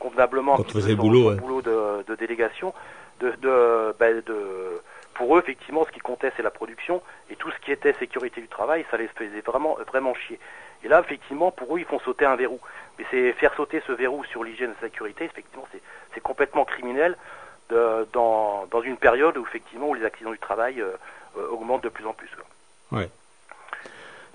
convenablement 0.00 0.56
Quand 0.56 0.64
on 0.66 0.72
faisait 0.72 0.90
le 0.90 0.96
boulot, 0.96 1.34
boulot 1.36 1.62
de, 1.62 2.02
de, 2.02 2.14
délégation, 2.16 2.74
de, 3.20 3.30
de, 3.40 3.94
ben, 3.98 4.20
de, 4.26 4.80
pour 5.14 5.36
eux, 5.36 5.40
effectivement, 5.40 5.84
ce 5.84 5.92
qui 5.92 6.00
comptait, 6.00 6.32
c'est 6.36 6.42
la 6.42 6.50
production, 6.50 7.02
et 7.30 7.36
tout 7.36 7.50
ce 7.50 7.58
qui 7.58 7.72
était 7.72 7.92
sécurité 7.94 8.40
du 8.40 8.48
travail, 8.48 8.84
ça 8.90 8.96
les 8.96 9.08
faisait 9.08 9.40
vraiment, 9.40 9.76
vraiment 9.86 10.14
chier. 10.14 10.38
Et 10.84 10.88
là, 10.88 11.00
effectivement, 11.00 11.50
pour 11.50 11.76
eux, 11.76 11.80
ils 11.80 11.84
font 11.84 12.00
sauter 12.00 12.24
un 12.24 12.36
verrou. 12.36 12.60
Mais 12.98 13.04
c'est 13.10 13.32
faire 13.34 13.54
sauter 13.54 13.82
ce 13.86 13.92
verrou 13.92 14.24
sur 14.24 14.42
l'hygiène 14.44 14.70
et 14.70 14.82
la 14.82 14.88
sécurité, 14.88 15.24
effectivement, 15.24 15.66
c'est 16.14 16.20
complètement 16.20 16.64
criminel 16.64 17.16
de, 17.70 18.06
dans, 18.12 18.66
dans, 18.66 18.82
une 18.82 18.96
période 18.96 19.36
où, 19.36 19.46
effectivement, 19.46 19.88
où 19.88 19.94
les 19.94 20.04
accidents 20.04 20.32
du 20.32 20.38
travail 20.38 20.80
euh, 20.80 20.90
euh, 21.38 21.48
augmentent 21.50 21.84
de 21.84 21.88
plus 21.88 22.06
en 22.06 22.12
plus. 22.12 22.30
Ouais. 22.90 23.08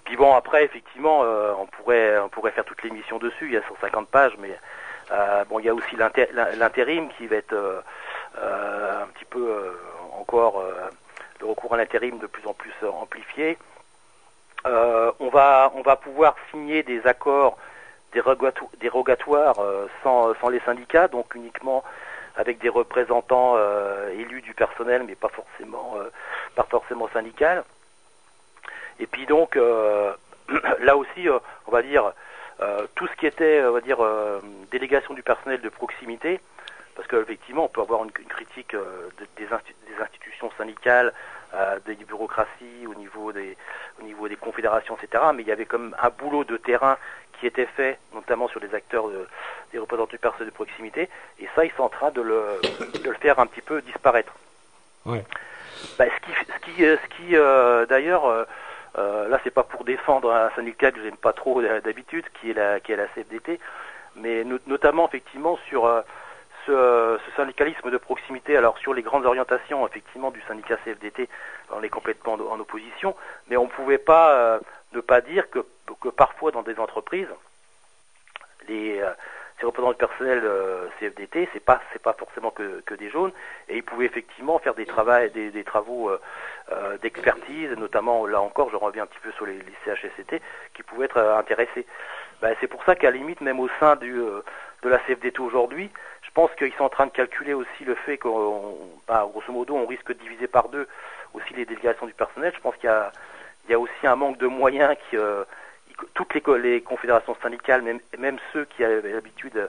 Puis 0.06 0.16
bon, 0.16 0.34
après, 0.34 0.64
effectivement, 0.64 1.24
euh, 1.24 1.52
on 1.60 1.66
pourrait 1.66 2.18
on 2.20 2.30
pourrait 2.30 2.52
faire 2.52 2.64
toute 2.64 2.82
l'émission 2.82 3.18
dessus. 3.20 3.48
Il 3.48 3.52
y 3.52 3.58
a 3.58 3.62
150 3.68 4.08
pages, 4.08 4.38
mais 4.40 4.58
bon, 5.50 5.60
il 5.60 5.66
y 5.66 5.70
a 5.70 5.76
aussi 5.76 5.98
l'intérim 5.98 7.10
qui 7.18 7.28
va 7.28 7.36
être 7.36 7.84
un 8.42 9.08
petit 9.08 9.26
peu 9.26 9.50
euh, 9.50 9.72
encore 10.20 10.64
le 11.40 11.46
recours 11.46 11.74
à 11.74 11.78
l'intérim 11.78 12.18
de 12.20 12.28
plus 12.28 12.46
en 12.48 12.54
plus 12.54 12.74
amplifié. 12.84 13.58
on 14.66 15.30
va 15.30 15.72
on 15.76 15.82
va 15.82 15.96
pouvoir 15.96 16.36
signer 16.52 16.84
des 16.84 17.06
accords 17.06 17.58
dérogatoires 18.14 19.58
sans 20.04 20.34
sans 20.36 20.50
les 20.50 20.60
syndicats, 20.62 21.08
donc 21.08 21.36
uniquement 21.36 21.84
avec 22.36 22.60
des 22.60 22.70
représentants 22.70 23.56
élus 24.12 24.42
du 24.42 24.54
personnel, 24.54 25.04
mais 25.08 25.16
pas 25.16 25.30
forcément 25.30 25.96
pas 26.56 26.66
forcément 26.70 27.08
syndical. 27.14 27.64
Et 29.00 29.08
puis 29.08 29.26
donc 29.26 29.56
là 30.80 30.98
aussi, 30.98 31.28
on 31.68 31.72
va 31.72 31.82
dire 31.82 32.14
euh, 32.60 32.88
tout 32.96 33.06
ce 33.08 33.16
qui 33.18 33.28
était, 33.28 33.62
on 33.64 33.72
va 33.72 33.82
dire, 33.82 34.04
euh, 34.04 34.40
délégation 34.72 35.14
du 35.14 35.22
personnel 35.22 35.62
de 35.62 35.70
proximité, 35.70 36.40
parce 36.98 37.08
qu'effectivement, 37.08 37.66
on 37.66 37.68
peut 37.70 37.82
avoir 37.82 38.04
une, 38.04 38.12
critique 38.12 38.74
euh, 38.74 39.10
des, 39.38 39.48
institutions 40.02 40.52
syndicales, 40.58 41.14
des 41.86 41.96
bureaucraties, 41.96 42.86
au 42.86 42.94
niveau 42.96 43.32
des, 43.32 43.56
au 44.02 44.04
niveau 44.04 44.28
des 44.28 44.36
confédérations, 44.36 44.98
etc. 45.02 45.24
Mais 45.34 45.44
il 45.44 45.48
y 45.48 45.52
avait 45.52 45.66
comme 45.66 45.96
un 46.02 46.10
boulot 46.10 46.44
de 46.44 46.58
terrain 46.58 46.98
qui 47.40 47.48
était 47.48 47.66
fait, 47.66 47.98
notamment 48.14 48.50
sur 48.50 48.60
les 48.60 48.76
acteurs 48.76 49.06
des 49.72 49.80
représentants 49.80 50.12
du 50.12 50.18
personnel 50.18 50.50
de 50.50 50.54
proximité, 50.54 51.08
et 51.40 51.48
ça, 51.56 51.64
ils 51.64 51.72
sont 51.72 51.84
en 51.84 51.90
train 51.90 52.12
de 52.12 52.22
le, 52.22 52.60
de 53.02 53.10
le 53.10 53.16
faire 53.16 53.40
un 53.40 53.48
petit 53.48 53.62
peu 53.62 53.82
disparaître. 53.82 54.34
Ouais. 55.06 55.24
Bah, 55.98 56.06
ce 56.06 56.26
qui, 56.26 56.32
ce 56.34 56.66
qui, 56.66 56.82
ce 56.82 57.08
qui 57.16 57.88
d'ailleurs, 57.90 58.46
euh, 58.98 59.28
là, 59.28 59.40
c'est 59.44 59.52
pas 59.52 59.64
pour 59.64 59.84
défendre 59.84 60.32
un 60.32 60.50
syndicat 60.56 60.92
que 60.92 61.02
j'aime 61.02 61.18
pas 61.18 61.34
trop 61.34 61.62
d'habitude, 61.62 62.26
qui 62.40 62.52
est 62.52 62.54
la, 62.54 62.80
qui 62.80 62.92
est 62.92 62.96
la 62.96 63.08
CFDT, 63.08 63.60
mais 64.16 64.44
notamment 64.66 65.08
effectivement 65.08 65.58
sur 65.70 65.86
euh, 65.86 66.02
ce, 66.68 67.20
syndicalisme 67.36 67.90
de 67.90 67.98
proximité. 67.98 68.58
Alors 68.58 68.78
sur 68.78 68.94
les 68.94 69.02
grandes 69.02 69.26
orientations, 69.26 69.88
effectivement, 69.88 70.32
du 70.32 70.42
syndicat 70.42 70.78
CFDT, 70.84 71.30
on 71.72 71.82
est 71.82 71.90
complètement 71.90 72.34
en, 72.34 72.60
opposition, 72.60 73.16
mais 73.48 73.58
on 73.58 73.68
pouvait 73.68 73.98
pas 73.98 74.34
euh, 74.34 74.60
ne 74.94 75.02
pas 75.02 75.22
dire 75.22 75.50
que, 75.50 75.66
parfois 76.16 76.52
dans 76.52 76.62
des 76.62 76.78
entreprises, 76.80 77.30
les 78.68 79.00
euh, 79.00 79.10
ces 79.60 79.66
représentants 79.66 79.94
du 79.94 79.98
personnel 79.98 80.42
euh, 80.44 80.88
CFDT, 81.00 81.50
c'est 81.52 81.64
pas 81.64 81.82
pas 82.04 82.14
forcément 82.14 82.52
que, 82.52 82.94
des 82.94 83.10
jaunes, 83.10 83.32
et 83.70 83.78
ils 83.78 83.84
pouvaient 83.84 84.06
effectivement 84.06 84.60
faire 84.60 84.76
des 84.76 84.86
travaux 84.86 85.28
des, 85.34 85.64
travaux 85.64 86.12
d'expertise, 87.02 87.72
notamment 87.72 88.28
là 88.28 88.40
encore, 88.40 88.70
je 88.70 88.76
reviens 88.76 89.04
un 89.04 89.08
petit 89.08 89.20
peu 89.20 89.32
sur 89.32 89.48
les, 89.48 89.58
CHSCT, 89.84 90.42
qui 90.76 90.84
pouvaient 90.84 91.06
être 91.06 91.18
intéressés. 91.18 91.88
Ben, 92.40 92.56
c'est 92.62 92.68
pour 92.68 92.84
ça 92.84 92.96
qu'à 92.96 93.10
la 93.10 93.18
limite, 93.18 93.42
même 93.42 93.60
au 93.60 93.68
sein 93.80 93.96
de 93.96 94.44
la 94.84 95.00
CFDT 95.00 95.40
aujourd'hui, 95.40 95.90
pense 96.38 96.52
qu'ils 96.54 96.74
sont 96.74 96.84
en 96.84 96.90
train 96.90 97.08
de 97.08 97.12
calculer 97.12 97.56
aussi 97.56 97.84
le 97.84 97.96
fait 97.96 98.20
qu'on, 98.20 98.78
ben, 99.08 99.26
grosso 99.26 99.52
modo, 99.52 99.74
on 99.76 99.88
risque 99.88 100.10
de 100.10 100.20
diviser 100.20 100.46
par 100.46 100.70
deux 100.70 100.88
aussi 101.34 101.52
les 101.56 101.66
délégations 101.66 102.06
du 102.06 102.14
personnel. 102.14 102.54
Je 102.56 102.62
pense 102.62 102.76
qu'il 102.76 102.92
y 103.70 103.74
a 103.74 103.80
aussi 103.80 104.06
un 104.06 104.16
manque 104.16 104.38
de 104.38 104.46
moyens 104.46 104.96
qui 105.10 105.18
toutes 106.14 106.36
les, 106.36 106.82
confédérations 106.82 107.36
syndicales, 107.42 107.82
même, 107.82 108.00
même 108.20 108.38
ceux 108.54 108.66
qui 108.66 108.84
avaient 108.84 109.14
l'habitude 109.14 109.68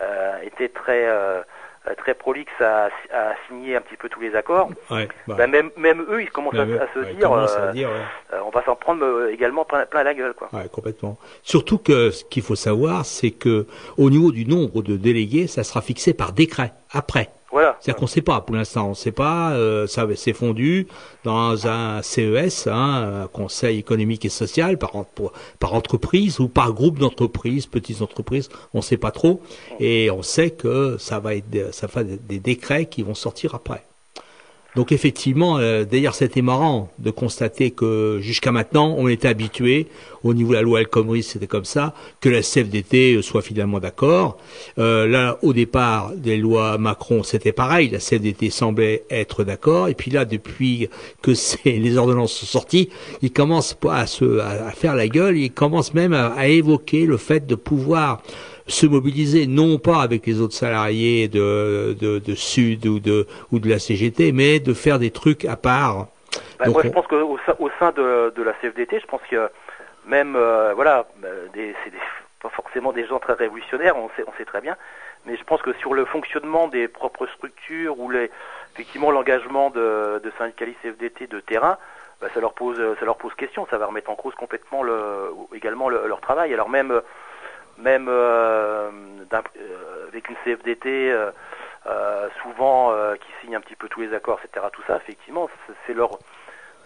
euh, 0.00 0.38
étaient 0.42 0.70
très 0.70 1.06
euh, 1.06 1.42
très 1.94 2.14
prolixes 2.14 2.60
à, 2.60 2.88
à, 3.12 3.34
signer 3.46 3.76
un 3.76 3.80
petit 3.80 3.96
peu 3.96 4.08
tous 4.08 4.20
les 4.20 4.34
accords. 4.34 4.70
Ouais, 4.90 5.08
bah. 5.26 5.34
bah 5.38 5.46
même, 5.46 5.70
même 5.76 6.04
eux, 6.08 6.22
ils 6.22 6.30
commencent 6.30 6.54
à, 6.54 6.62
à, 6.62 6.88
se 6.94 7.14
dire, 7.14 7.32
euh, 7.32 7.72
dire 7.72 7.90
euh, 8.32 8.40
on 8.44 8.50
va 8.50 8.64
s'en 8.64 8.76
prendre 8.76 9.04
euh, 9.04 9.32
également 9.32 9.64
plein, 9.64 9.86
plein, 9.86 10.02
la 10.02 10.14
gueule, 10.14 10.34
quoi. 10.34 10.50
Complètement. 10.72 11.18
Surtout 11.42 11.78
que 11.78 12.10
ce 12.10 12.24
qu'il 12.24 12.42
faut 12.42 12.56
savoir, 12.56 13.04
c'est 13.04 13.30
que 13.30 13.66
au 13.96 14.10
niveau 14.10 14.32
du 14.32 14.46
nombre 14.46 14.82
de 14.82 14.96
délégués, 14.96 15.46
ça 15.46 15.64
sera 15.64 15.80
fixé 15.80 16.14
par 16.14 16.32
décret 16.32 16.72
après. 16.90 17.30
Voilà. 17.52 17.76
C'est-à-dire 17.80 17.98
qu'on 17.98 18.06
ne 18.06 18.10
sait 18.10 18.22
pas 18.22 18.40
pour 18.40 18.56
l'instant, 18.56 18.86
on 18.86 18.90
ne 18.90 18.94
sait 18.94 19.12
pas. 19.12 19.52
Euh, 19.52 19.86
ça 19.86 20.06
s'est 20.16 20.32
fondu 20.32 20.88
dans 21.24 21.66
un 21.68 22.02
CES, 22.02 22.66
hein, 22.66 23.22
un 23.22 23.26
Conseil 23.28 23.78
économique 23.78 24.24
et 24.24 24.28
social, 24.28 24.78
par, 24.78 24.94
entreprise 25.72 26.40
ou 26.40 26.48
par 26.48 26.72
groupe 26.72 26.98
d'entreprises, 26.98 27.66
petites 27.66 28.02
entreprises, 28.02 28.48
on 28.74 28.78
ne 28.78 28.82
sait 28.82 28.96
pas 28.96 29.10
trop. 29.10 29.40
Et 29.78 30.10
on 30.10 30.22
sait 30.22 30.50
que 30.50 30.96
ça 30.98 31.20
va 31.20 31.34
être, 31.34 31.72
ça 31.72 31.86
va 31.86 32.02
des 32.04 32.40
décrets 32.40 32.86
qui 32.86 33.02
vont 33.02 33.14
sortir 33.14 33.54
après. 33.54 33.84
Donc 34.76 34.92
effectivement, 34.92 35.56
euh, 35.56 35.84
d'ailleurs 35.84 36.14
c'était 36.14 36.42
marrant 36.42 36.90
de 36.98 37.10
constater 37.10 37.70
que 37.70 38.18
jusqu'à 38.20 38.52
maintenant, 38.52 38.94
on 38.98 39.08
était 39.08 39.26
habitué, 39.26 39.86
au 40.22 40.34
niveau 40.34 40.50
de 40.50 40.56
la 40.56 40.62
loi 40.62 40.80
El 40.80 40.88
Khomri, 40.88 41.22
c'était 41.22 41.46
comme 41.46 41.64
ça, 41.64 41.94
que 42.20 42.28
la 42.28 42.42
CFDT 42.42 43.22
soit 43.22 43.40
finalement 43.40 43.80
d'accord. 43.80 44.36
Euh, 44.78 45.06
là, 45.06 45.38
au 45.40 45.54
départ 45.54 46.12
des 46.14 46.36
lois 46.36 46.76
Macron, 46.76 47.22
c'était 47.22 47.52
pareil, 47.52 47.88
la 47.88 48.00
CFDT 48.00 48.50
semblait 48.50 49.04
être 49.08 49.44
d'accord, 49.44 49.88
et 49.88 49.94
puis 49.94 50.10
là, 50.10 50.26
depuis 50.26 50.90
que 51.22 51.32
les 51.64 51.96
ordonnances 51.96 52.34
sont 52.34 52.46
sorties, 52.46 52.90
ils 53.22 53.32
commencent 53.32 53.78
à, 53.88 54.06
se, 54.06 54.40
à, 54.40 54.72
faire 54.72 54.94
la 54.94 55.08
gueule, 55.08 55.38
ils 55.38 55.52
commencent 55.52 55.94
même 55.94 56.12
à 56.12 56.48
évoquer 56.48 57.06
le 57.06 57.16
fait 57.16 57.46
de 57.46 57.54
pouvoir 57.54 58.20
se 58.66 58.86
mobiliser 58.86 59.46
non 59.46 59.78
pas 59.78 60.02
avec 60.02 60.26
les 60.26 60.40
autres 60.40 60.54
salariés 60.54 61.28
de, 61.28 61.96
de, 62.00 62.18
de 62.18 62.34
Sud 62.34 62.86
ou 62.86 62.98
de, 62.98 63.26
ou 63.52 63.58
de 63.58 63.68
la 63.68 63.78
CGT, 63.78 64.32
mais 64.32 64.58
de 64.58 64.74
faire 64.74 64.98
des 64.98 65.10
trucs 65.10 65.44
à 65.44 65.56
part. 65.56 66.06
Bah, 66.58 66.66
moi, 66.68 66.82
je 66.84 66.88
pense 66.88 67.06
qu'au 67.06 67.38
au 67.58 67.70
sein 67.78 67.92
de, 67.92 68.32
de 68.34 68.42
la 68.42 68.52
CFDT, 68.54 69.00
je 69.00 69.06
pense 69.06 69.20
que 69.30 69.48
même, 70.06 70.36
euh, 70.36 70.72
voilà, 70.74 71.06
euh, 71.24 71.46
c'est 71.54 71.92
pas 72.40 72.48
forcément 72.50 72.92
des 72.92 73.06
gens 73.06 73.18
très 73.18 73.34
révolutionnaires, 73.34 73.96
on 73.96 74.08
sait, 74.16 74.24
on 74.26 74.32
sait 74.36 74.44
très 74.44 74.60
bien, 74.60 74.76
mais 75.26 75.36
je 75.36 75.44
pense 75.44 75.62
que 75.62 75.72
sur 75.74 75.94
le 75.94 76.04
fonctionnement 76.04 76.68
des 76.68 76.88
propres 76.88 77.26
structures 77.26 77.98
ou 77.98 78.10
les, 78.10 78.30
effectivement 78.74 79.10
l'engagement 79.10 79.70
de, 79.70 80.20
de 80.22 80.32
syndicalistes 80.38 80.78
CFDT 80.82 81.26
de 81.26 81.40
terrain, 81.40 81.78
bah, 82.20 82.28
ça 82.32 82.40
leur 82.40 82.54
pose, 82.54 82.80
ça 82.98 83.04
leur 83.04 83.16
pose 83.16 83.34
question, 83.34 83.66
ça 83.70 83.78
va 83.78 83.86
remettre 83.86 84.10
en 84.10 84.16
cause 84.16 84.34
complètement 84.34 84.82
le, 84.82 85.32
également 85.54 85.88
leur 85.88 86.20
travail. 86.20 86.52
Alors 86.54 86.70
même 86.70 87.00
même 87.78 88.08
euh, 88.08 88.90
euh, 89.32 90.08
avec 90.08 90.28
une 90.28 90.36
CFDT 90.44 91.12
euh, 91.86 92.28
souvent 92.42 92.92
qui 93.20 93.28
signe 93.40 93.56
un 93.56 93.60
petit 93.60 93.76
peu 93.76 93.88
tous 93.88 94.00
les 94.00 94.14
accords, 94.14 94.40
etc. 94.44 94.66
Tout 94.72 94.82
ça, 94.86 94.96
effectivement, 94.96 95.48
c'est 95.86 95.94
leur 95.94 96.18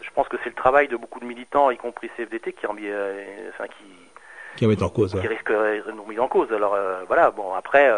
je 0.02 0.08
pense 0.14 0.28
que 0.28 0.38
c'est 0.42 0.48
le 0.48 0.54
travail 0.54 0.88
de 0.88 0.96
beaucoup 0.96 1.20
de 1.20 1.26
militants, 1.26 1.70
y 1.70 1.76
compris 1.76 2.10
CFDT, 2.16 2.54
qui, 2.54 2.66
enfin, 2.66 3.66
qui, 3.68 4.56
qui 4.56 4.82
en 4.82 4.88
cause, 4.88 5.12
qui 5.20 5.26
risque 5.26 5.52
de 5.52 5.92
nous 5.92 6.04
mettre 6.06 6.22
en 6.22 6.28
cause. 6.28 6.50
Alors 6.52 6.76
voilà, 7.06 7.30
bon 7.30 7.54
après, 7.54 7.92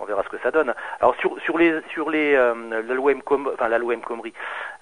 on 0.00 0.04
verra 0.04 0.24
ce 0.24 0.28
que 0.28 0.38
ça 0.42 0.50
donne. 0.50 0.74
Alors 1.00 1.14
sur 1.16 1.40
sur 1.40 1.56
les 1.56 1.80
sur 1.92 2.10
les 2.10 2.34
la 2.34 2.82
loi 2.94 3.12
M 3.12 3.22
enfin 3.28 3.68
la 3.68 3.78
loi 3.78 3.94
M 3.94 4.02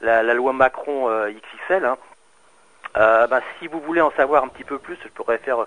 la, 0.01 0.23
la, 0.23 0.35
loi 0.35 0.53
Macron 0.55 1.11
XXL. 1.29 1.85
Hein, 1.85 1.97
ben, 2.95 3.41
si 3.59 3.69
vous 3.69 3.81
voulez 3.81 4.01
en 4.01 4.11
savoir 4.13 4.43
un 4.43 4.49
petit 4.49 4.65
peu 4.65 4.79
plus, 4.79 4.97
je 5.03 5.09
pourrais 5.09 5.39
faire 5.39 5.67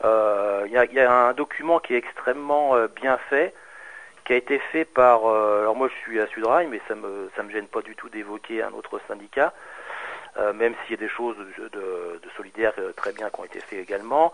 il 0.00 0.06
euh, 0.06 0.66
y, 0.68 0.94
y, 0.94 1.00
a, 1.00 1.12
un 1.12 1.32
document 1.32 1.80
qui 1.80 1.94
est 1.94 1.98
extrêmement 1.98 2.76
euh, 2.76 2.86
bien 2.86 3.18
fait, 3.28 3.52
qui 4.24 4.32
a 4.32 4.36
été 4.36 4.58
fait 4.58 4.84
par. 4.84 5.26
Euh, 5.26 5.62
alors 5.62 5.74
moi, 5.74 5.88
je 5.88 5.94
suis 6.02 6.20
à 6.20 6.28
Sudrail, 6.28 6.68
mais 6.68 6.80
ça 6.86 6.94
me 6.94 7.28
ça 7.34 7.42
me 7.42 7.50
gêne 7.50 7.66
pas 7.66 7.82
du 7.82 7.96
tout 7.96 8.08
d'évoquer 8.08 8.62
un 8.62 8.72
autre 8.72 9.00
syndicat. 9.08 9.52
Même 10.54 10.72
s'il 10.86 10.92
y 10.92 10.94
a 10.94 11.00
des 11.04 11.08
choses 11.08 11.36
de, 11.36 11.66
de, 11.66 12.20
de 12.22 12.30
solidaires 12.36 12.74
très 12.94 13.10
bien 13.12 13.28
qui 13.28 13.40
ont 13.40 13.44
été 13.44 13.58
faites 13.58 13.80
également, 13.80 14.32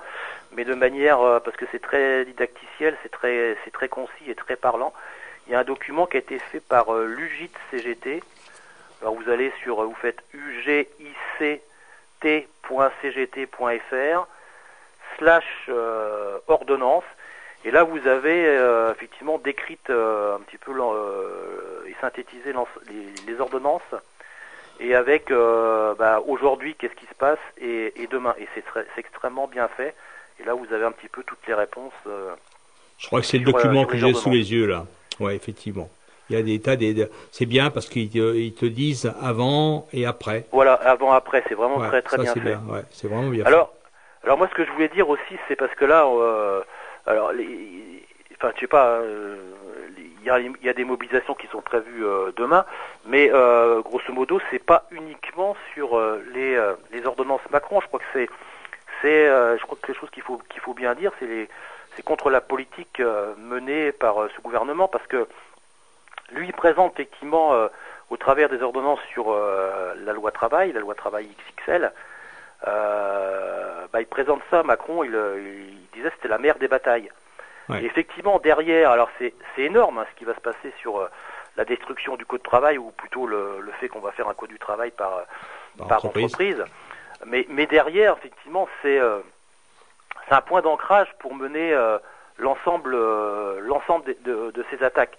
mais 0.52 0.66
de 0.66 0.74
manière 0.74 1.40
parce 1.42 1.56
que 1.56 1.64
c'est 1.72 1.80
très 1.80 2.26
didacticiel, 2.26 2.94
c'est 3.02 3.10
très 3.10 3.56
c'est 3.64 3.70
très 3.70 3.88
concis 3.88 4.28
et 4.28 4.34
très 4.34 4.56
parlant. 4.56 4.92
Il 5.46 5.54
y 5.54 5.56
a 5.56 5.60
un 5.60 5.64
document 5.64 6.04
qui 6.04 6.18
a 6.18 6.20
été 6.20 6.38
fait 6.38 6.60
par 6.60 6.92
l'UGIT 6.92 7.52
CGT. 7.70 8.22
Alors 9.00 9.14
vous 9.14 9.30
allez 9.30 9.50
sur 9.62 9.82
vous 9.82 9.94
faites 9.94 10.22
ugict.cgt.fr 10.34 11.64
slash 15.18 15.44
euh, 15.68 16.38
ordonnance. 16.48 17.04
Et 17.64 17.70
là, 17.70 17.82
vous 17.82 18.06
avez 18.06 18.46
euh, 18.46 18.92
effectivement 18.92 19.38
décrite 19.38 19.88
euh, 19.88 20.36
un 20.36 20.40
petit 20.40 20.58
peu 20.58 20.72
et 21.86 21.94
synthétisé 22.00 22.52
les, 22.52 23.32
les, 23.32 23.40
ordonnances. 23.40 23.82
Et 24.80 24.94
avec 24.94 25.30
bah, 25.30 26.22
aujourd'hui, 26.26 26.74
qu'est-ce 26.74 26.94
qui 26.94 27.06
se 27.06 27.14
passe 27.14 27.38
et, 27.58 28.02
et 28.02 28.06
demain. 28.06 28.34
Et 28.38 28.48
c'est 28.54 28.64
extrêmement 28.98 29.46
bien 29.46 29.68
fait. 29.68 29.94
Et 30.40 30.44
là, 30.44 30.54
vous 30.54 30.72
avez 30.74 30.84
un 30.84 30.92
petit 30.92 31.08
peu 31.08 31.22
toutes 31.22 31.46
les 31.46 31.54
réponses 31.54 31.92
Je 32.98 33.06
crois 33.06 33.20
que 33.20 33.26
c'est 33.26 33.38
le 33.38 33.44
document 33.44 33.86
que 33.86 33.96
j'ai 33.96 34.12
sous 34.12 34.30
les 34.30 34.52
yeux 34.52 34.66
là. 34.66 34.84
Ouais, 35.20 35.36
effectivement. 35.36 35.88
Il 36.30 36.36
y 36.36 36.38
a 36.38 36.42
des 36.42 36.58
tas 36.60 36.76
des. 36.76 37.06
C'est 37.32 37.46
bien 37.46 37.70
parce 37.70 37.86
qu'ils 37.86 38.10
te, 38.10 38.64
disent 38.64 39.12
avant 39.20 39.86
et 39.92 40.06
après. 40.06 40.46
Voilà, 40.52 40.74
avant 40.74 41.12
après, 41.12 41.44
c'est 41.48 41.54
vraiment 41.54 41.78
très 41.86 42.02
très 42.02 42.18
bien 42.18 42.32
fait. 42.32 42.40
Bien, 42.40 42.62
ouais, 42.68 42.82
c'est 42.90 43.08
vraiment 43.08 43.28
bien. 43.28 43.44
Alors, 43.44 43.72
alors 44.24 44.38
moi, 44.38 44.48
ce 44.48 44.54
que 44.54 44.64
je 44.64 44.70
voulais 44.72 44.88
dire 44.88 45.08
aussi, 45.08 45.38
c'est 45.48 45.56
parce 45.56 45.74
que 45.74 45.84
là, 45.84 46.00
alors, 47.06 47.32
enfin, 48.36 48.52
je 48.54 48.60
sais 48.60 48.66
pas, 48.66 49.00
il 50.24 50.62
y, 50.62 50.68
a, 50.68 50.72
des 50.72 50.84
mobilisations 50.84 51.34
qui 51.34 51.46
sont 51.48 51.60
prévues 51.60 52.04
euh, 52.04 52.32
demain, 52.36 52.64
mais 53.04 53.30
euh, 53.32 53.82
grosso 53.82 54.10
modo, 54.12 54.40
c'est 54.50 54.58
pas 54.58 54.86
uniquement 54.90 55.54
sur 55.74 55.98
euh, 55.98 56.24
les, 56.32 56.58
les, 56.92 57.06
ordonnances 57.06 57.42
Macron. 57.50 57.80
Je 57.80 57.86
crois 57.88 58.00
que 58.00 58.06
c'est, 58.12 58.28
c'est, 59.02 59.26
je 59.26 59.62
crois 59.62 59.76
que 59.80 59.86
quelque 59.86 60.00
chose 60.00 60.10
qu'il 60.10 60.22
faut 60.22 60.40
qu'il 60.48 60.62
faut 60.62 60.72
bien 60.72 60.94
dire, 60.94 61.12
c'est 61.18 61.26
les, 61.26 61.48
c'est 61.94 62.02
contre 62.02 62.30
la 62.30 62.40
politique 62.40 63.02
menée 63.38 63.92
par 63.92 64.16
ce 64.34 64.40
gouvernement, 64.40 64.88
parce 64.88 65.06
que 65.06 65.26
lui 66.32 66.50
présente 66.52 66.94
effectivement 66.94 67.52
au 68.10 68.16
travers 68.16 68.48
des 68.48 68.62
ordonnances 68.62 69.00
sur 69.12 69.34
la 69.34 70.12
loi 70.12 70.30
travail, 70.30 70.72
la 70.72 70.80
loi 70.80 70.94
travail 70.94 71.28
XXL. 71.58 71.92
Bah, 72.64 74.00
il 74.00 74.06
présente 74.06 74.42
ça, 74.50 74.62
Macron, 74.62 75.04
il, 75.04 75.14
il 75.14 75.88
disait 75.96 76.10
c'était 76.16 76.28
la 76.28 76.38
mère 76.38 76.58
des 76.58 76.68
batailles 76.68 77.10
effectivement, 77.72 78.38
derrière, 78.38 78.90
alors 78.90 79.10
c'est 79.18 79.32
énorme 79.58 79.98
hein, 79.98 80.06
ce 80.12 80.18
qui 80.18 80.24
va 80.24 80.34
se 80.34 80.40
passer 80.40 80.72
sur 80.80 80.98
euh, 80.98 81.08
la 81.56 81.64
destruction 81.64 82.16
du 82.16 82.26
code 82.26 82.40
de 82.40 82.44
travail, 82.44 82.78
ou 82.78 82.90
plutôt 82.90 83.26
le, 83.26 83.60
le 83.60 83.72
fait 83.72 83.88
qu'on 83.88 84.00
va 84.00 84.12
faire 84.12 84.28
un 84.28 84.34
code 84.34 84.50
du 84.50 84.58
travail 84.58 84.90
par, 84.90 85.18
euh, 85.18 85.84
par, 85.88 86.04
entreprise. 86.04 86.62
Mais, 87.26 87.46
mais, 87.48 87.66
derrière, 87.66 88.16
effectivement, 88.18 88.68
c'est 88.82 88.98
euh, 88.98 89.20
un 90.30 90.40
point 90.40 90.60
d'ancrage 90.60 91.08
pour 91.20 91.34
mener 91.34 91.72
euh, 91.72 91.98
l'ensemble 92.38 92.96
l'ensemble 93.60 94.04
de, 94.04 94.16
de, 94.24 94.50
de, 94.50 94.64
ces 94.70 94.82
attaques. 94.84 95.16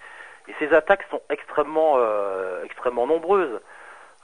Et 0.48 0.54
ces 0.60 0.72
attaques 0.72 1.04
sont 1.10 1.22
extrêmement 1.30 1.98
extrêmement 2.64 3.06
nombreuses. 3.06 3.60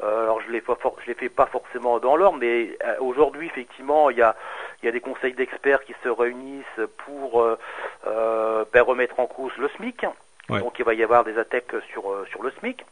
Euh, 0.03 0.25
alors 0.25 0.41
je 0.41 0.51
les 0.51 0.61
je 0.61 1.07
les 1.07 1.15
fais 1.15 1.29
pas 1.29 1.47
forcément 1.47 1.99
dans 1.99 2.17
l'ordre, 2.17 2.39
mais 2.39 2.77
euh, 2.85 2.97
aujourd'hui 3.01 3.47
effectivement 3.47 4.11
il 4.11 4.17
y 4.17 4.23
a 4.23 4.35
il 4.83 4.87
y 4.87 4.89
a 4.89 4.93
des 4.93 5.01
conseils 5.01 5.35
d'experts 5.35 5.85
qui 5.85 5.95
se 6.03 6.09
réunissent 6.09 6.81
pour 7.05 7.43
euh, 7.43 8.65
ben, 8.73 8.83
remettre 8.83 9.21
en 9.21 9.27
cause 9.27 9.53
le 9.59 9.69
SMIC. 9.77 10.07
Donc 10.49 10.79
il 10.79 10.85
va 10.85 10.93
y 10.93 11.03
avoir 11.03 11.25
des 11.25 11.39
attaques 11.39 11.75
sur 11.93 12.05
sur 12.29 12.43
le 12.43 12.51
SMIC. 12.51 12.85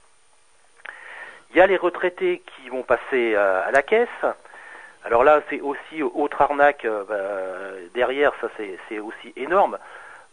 Il 1.51 1.57
y 1.57 1.61
a 1.61 1.67
les 1.67 1.77
retraités 1.77 2.43
qui 2.47 2.69
vont 2.69 2.85
passer 2.85 3.35
à 3.35 3.71
la 3.73 3.83
caisse. 3.83 4.09
Alors 5.05 5.25
là, 5.25 5.43
c'est 5.51 5.61
aussi 5.61 6.03
autre 6.03 6.41
arnaque 6.41 6.87
ben, 6.87 7.75
derrière, 7.93 8.33
ça 8.41 8.49
c'est 8.89 8.99
aussi 9.01 9.33
énorme. 9.37 9.79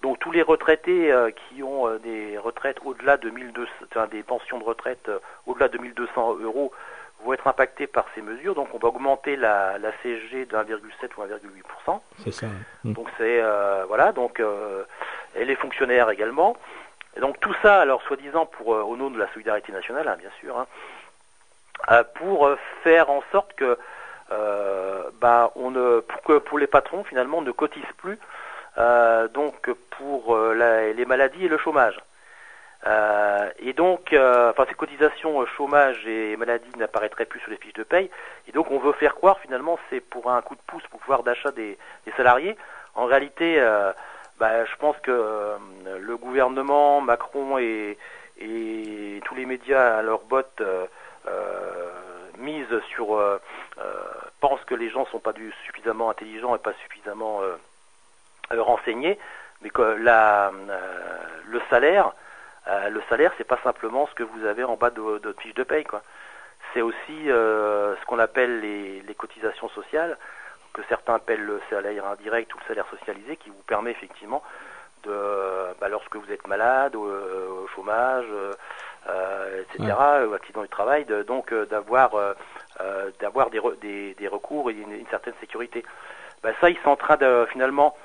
Donc 0.01 0.19
tous 0.19 0.31
les 0.31 0.41
retraités 0.41 1.11
euh, 1.11 1.31
qui 1.31 1.63
ont 1.63 1.87
euh, 1.87 1.97
des 1.97 2.37
retraites 2.37 2.77
au-delà 2.85 3.17
de 3.17 3.29
1200, 3.29 3.71
enfin, 3.89 4.07
des 4.07 4.21
pensions 4.21 4.59
de 4.59 4.63
retraite 4.63 5.09
euh, 5.09 5.19
au-delà 5.47 5.69
de 5.69 5.77
1200 5.79 6.37
euros 6.43 6.71
vont 7.23 7.33
être 7.33 7.47
impactés 7.47 7.87
par 7.87 8.05
ces 8.13 8.21
mesures. 8.21 8.53
Donc 8.53 8.67
on 8.73 8.77
va 8.77 8.89
augmenter 8.89 9.35
la, 9.35 9.79
la 9.79 9.91
CSG 10.03 10.45
de 10.45 10.55
1,7 10.55 11.09
ou 11.17 11.23
1,8%. 11.23 11.99
C'est 12.23 12.31
ça. 12.31 12.47
Mmh. 12.83 12.93
Donc 12.93 13.07
c'est 13.17 13.41
voilà 13.87 14.11
donc 14.11 14.39
et 15.35 15.43
les 15.43 15.55
fonctionnaires 15.55 16.11
également. 16.11 16.55
Et 17.15 17.19
donc 17.19 17.39
tout 17.39 17.55
ça, 17.63 17.81
alors 17.81 18.03
soi-disant 18.03 18.45
pour 18.45 18.67
au 18.67 18.95
nom 18.95 19.09
de 19.09 19.17
la 19.17 19.27
solidarité 19.33 19.71
nationale, 19.71 20.07
hein, 20.07 20.15
bien 20.19 20.29
sûr, 20.39 20.59
hein, 20.59 22.03
pour 22.13 22.47
faire 22.83 23.09
en 23.09 23.23
sorte 23.31 23.55
que 23.55 23.79
bah, 25.19 25.51
on 25.55 25.71
ne, 25.71 26.01
pour 26.01 26.21
que 26.21 26.37
pour 26.37 26.59
les 26.59 26.67
patrons 26.67 27.03
finalement 27.03 27.41
ne 27.41 27.49
cotisent 27.49 27.83
plus 27.97 28.19
euh, 28.19 28.45
donc 29.33 29.71
pour 29.97 30.35
euh, 30.35 30.93
les 30.95 31.05
maladies 31.05 31.45
et 31.45 31.47
le 31.47 31.57
chômage. 31.57 31.99
Euh, 32.85 33.49
et 33.59 33.73
donc, 33.73 34.13
enfin, 34.13 34.65
ces 34.69 34.75
cotisations 34.75 35.45
chômage 35.45 36.05
et 36.05 36.37
maladie 36.37 36.69
n'apparaîtraient 36.77 37.25
plus 37.25 37.39
sur 37.39 37.51
les 37.51 37.57
fiches 37.57 37.73
de 37.73 37.83
paye. 37.83 38.09
Et 38.47 38.51
donc, 38.51 38.71
on 38.71 38.79
veut 38.79 38.93
faire 38.93 39.15
croire 39.15 39.39
finalement 39.39 39.79
c'est 39.89 39.99
pour 39.99 40.31
un 40.31 40.41
coup 40.41 40.55
de 40.55 40.61
pouce 40.67 40.83
pour 40.91 40.99
pouvoir 40.99 41.23
d'achat 41.23 41.51
des, 41.51 41.77
salariés. 42.15 42.55
En 42.95 43.05
réalité, 43.05 43.59
bah, 44.39 44.65
je 44.65 44.75
pense 44.77 44.97
que 44.99 45.57
le 45.99 46.17
gouvernement, 46.17 47.01
Macron 47.01 47.57
et, 47.57 47.97
et, 48.39 49.21
tous 49.25 49.35
les 49.35 49.45
médias 49.45 49.97
à 49.97 50.01
leur 50.01 50.21
botte 50.21 50.61
misent 52.37 52.79
sur, 52.93 53.19
pensent 54.39 54.63
que 54.65 54.75
les 54.75 54.89
gens 54.89 55.05
sont 55.07 55.19
pas 55.19 55.33
du, 55.33 55.51
suffisamment 55.65 56.09
intelligents 56.09 56.55
et 56.55 56.59
pas 56.59 56.73
suffisamment 56.83 57.41
euh, 57.41 57.55
renseigner, 58.51 59.17
mais 59.61 59.69
que 59.69 59.81
la, 59.81 60.49
euh, 60.49 61.17
le 61.47 61.61
salaire, 61.69 62.11
euh, 62.67 62.89
le 62.89 63.01
salaire, 63.09 63.31
c'est 63.37 63.47
pas 63.47 63.59
simplement 63.63 64.07
ce 64.07 64.13
que 64.13 64.23
vous 64.23 64.45
avez 64.45 64.63
en 64.63 64.75
bas 64.75 64.89
de, 64.89 65.01
votre 65.01 65.41
fiche 65.41 65.53
de 65.53 65.63
paye, 65.63 65.83
quoi. 65.83 66.01
C'est 66.73 66.81
aussi 66.81 67.25
ce 67.25 68.05
qu'on 68.05 68.19
appelle 68.19 68.59
les, 68.59 69.01
les, 69.01 69.15
cotisations 69.15 69.69
sociales, 69.69 70.17
que 70.73 70.81
certains 70.89 71.15
appellent 71.15 71.45
le 71.45 71.61
salaire 71.69 72.05
indirect 72.05 72.53
ou 72.53 72.57
le 72.59 72.65
salaire 72.67 72.85
socialisé, 72.89 73.37
qui 73.37 73.49
vous 73.49 73.63
permet 73.65 73.91
effectivement 73.91 74.43
de, 75.03 75.73
bah, 75.79 75.87
lorsque 75.87 76.15
vous 76.17 76.29
êtes 76.31 76.45
malade, 76.45 76.95
au, 76.95 77.67
chômage, 77.73 78.25
euh, 79.07 79.61
etc., 79.61 79.93
ou 80.27 80.33
accident 80.33 80.61
du 80.61 80.67
travail, 80.67 81.05
de, 81.05 81.23
donc 81.23 81.53
d'avoir 81.53 82.11
d'avoir 83.21 83.49
des, 83.49 83.61
des, 83.81 84.13
des, 84.15 84.27
recours 84.27 84.69
et 84.69 84.73
une, 84.73 85.07
certaine 85.09 85.33
sécurité. 85.39 85.85
Bah, 86.43 86.49
ça, 86.59 86.69
ils 86.69 86.77
sont 86.79 86.89
en 86.89 86.97
train 86.97 87.15
de 87.15 87.47
finalement 87.51 87.95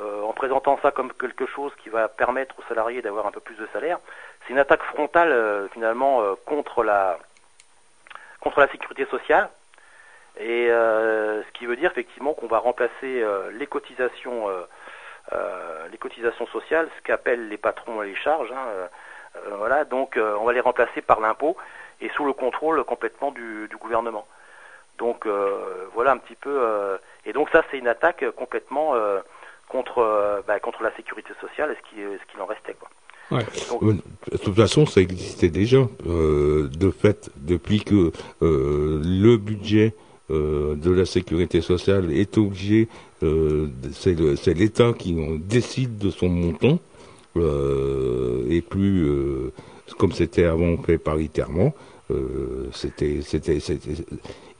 euh, 0.00 0.22
en 0.22 0.32
présentant 0.32 0.78
ça 0.82 0.92
comme 0.92 1.12
quelque 1.12 1.46
chose 1.46 1.72
qui 1.82 1.90
va 1.90 2.08
permettre 2.08 2.54
aux 2.58 2.62
salariés 2.68 3.02
d'avoir 3.02 3.26
un 3.26 3.30
peu 3.30 3.40
plus 3.40 3.56
de 3.56 3.66
salaire, 3.72 3.98
c'est 4.40 4.52
une 4.52 4.58
attaque 4.58 4.82
frontale 4.82 5.30
euh, 5.30 5.68
finalement 5.68 6.22
euh, 6.22 6.34
contre 6.46 6.82
la 6.82 7.18
contre 8.40 8.60
la 8.60 8.68
sécurité 8.68 9.04
sociale. 9.06 9.50
Et 10.38 10.68
ce 10.68 11.52
qui 11.52 11.66
veut 11.66 11.76
dire 11.76 11.90
effectivement 11.90 12.32
qu'on 12.32 12.46
va 12.46 12.58
remplacer 12.58 13.22
les 13.52 13.66
cotisations 13.66 14.48
les 15.90 15.98
cotisations 15.98 16.46
sociales, 16.46 16.88
ce 16.96 17.02
qu'appellent 17.02 17.48
les 17.48 17.58
patrons 17.58 18.00
les 18.00 18.14
charges. 18.14 18.50
Hein, 18.50 18.88
voilà, 19.58 19.84
donc 19.84 20.16
on 20.16 20.44
va 20.44 20.54
les 20.54 20.60
remplacer 20.60 21.02
par 21.02 21.20
l'impôt 21.20 21.58
et 22.00 22.08
sous 22.10 22.24
le 22.24 22.32
contrôle 22.32 22.82
complètement 22.84 23.32
du, 23.32 23.68
du 23.68 23.76
gouvernement. 23.76 24.26
Donc 24.96 25.26
voilà 25.92 26.12
un 26.12 26.18
petit 26.18 26.36
peu. 26.36 26.98
et 27.26 27.34
donc 27.34 27.50
ça 27.50 27.62
c'est 27.70 27.76
une 27.76 27.88
attaque 27.88 28.24
complètement 28.30 28.94
contre, 29.70 29.98
euh, 29.98 30.40
bah, 30.46 30.60
contre 30.60 30.82
la 30.82 30.94
sécurité 30.96 31.32
sociale 31.40 31.70
et 31.72 31.76
ce 31.76 31.88
qu'il 31.88 32.04
ce 32.04 32.32
qu'il 32.32 32.40
en 32.40 32.46
restait. 32.46 32.76
Quoi. 32.78 32.88
Ouais. 33.30 33.44
Euh, 33.82 33.94
de 34.32 34.36
toute 34.36 34.54
façon, 34.54 34.86
ça 34.86 35.00
existait 35.00 35.48
déjà. 35.48 35.88
Euh, 36.06 36.68
de 36.68 36.90
fait, 36.90 37.30
depuis 37.36 37.80
que 37.80 38.10
euh, 38.42 39.00
le 39.04 39.36
budget 39.36 39.94
euh, 40.30 40.74
de 40.74 40.90
la 40.90 41.06
sécurité 41.06 41.60
sociale 41.60 42.12
est 42.12 42.36
obligé, 42.36 42.88
euh, 43.22 43.68
c'est 43.92 44.54
l'État 44.54 44.92
qui 44.92 45.14
décide 45.38 45.98
de 45.98 46.10
son 46.10 46.28
montant, 46.28 46.78
et 47.36 48.60
plus 48.62 49.52
comme 49.98 50.12
c'était 50.12 50.44
avant 50.44 50.76
fait 50.78 50.98
paritairement. 50.98 51.74
C'était, 52.72 53.20
c'était, 53.22 53.58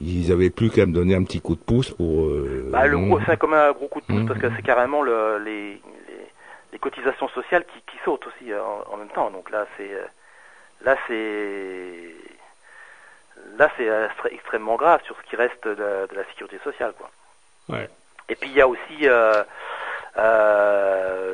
ils 0.01 0.31
avaient 0.31 0.49
plus 0.49 0.69
qu'à 0.69 0.85
me 0.85 0.93
donner 0.93 1.15
un 1.15 1.23
petit 1.23 1.41
coup 1.41 1.55
de 1.55 1.61
pouce 1.61 1.91
pour. 1.91 2.25
Euh, 2.25 2.69
bah, 2.71 2.87
le 2.87 2.97
gros, 2.97 3.19
c'est 3.25 3.37
comme 3.37 3.53
un 3.53 3.71
gros 3.71 3.87
coup 3.87 4.01
de 4.01 4.05
pouce 4.05 4.25
parce 4.27 4.39
que 4.39 4.51
c'est 4.55 4.63
carrément 4.63 5.01
le, 5.01 5.37
les, 5.39 5.81
les, 6.71 6.79
cotisations 6.79 7.27
sociales 7.29 7.65
qui, 7.65 7.81
qui 7.81 7.97
sautent 8.03 8.25
aussi 8.27 8.51
euh, 8.51 8.61
en, 8.91 8.97
même 8.97 9.09
temps. 9.09 9.29
Donc 9.29 9.51
là, 9.51 9.65
c'est 9.77 9.93
euh, 9.93 10.05
là, 10.83 10.97
c'est 11.07 12.15
là, 13.57 13.69
c'est 13.77 14.33
extrêmement 14.33 14.75
grave 14.75 15.01
sur 15.05 15.15
ce 15.17 15.29
qui 15.29 15.35
reste 15.35 15.67
de, 15.67 15.75
de 15.75 16.15
la 16.15 16.23
sécurité 16.25 16.59
sociale, 16.63 16.93
quoi. 16.97 17.09
Ouais. 17.69 17.87
Et 18.29 18.35
puis 18.35 18.49
il 18.49 18.55
y 18.55 18.61
a 18.61 18.67
aussi 18.67 19.07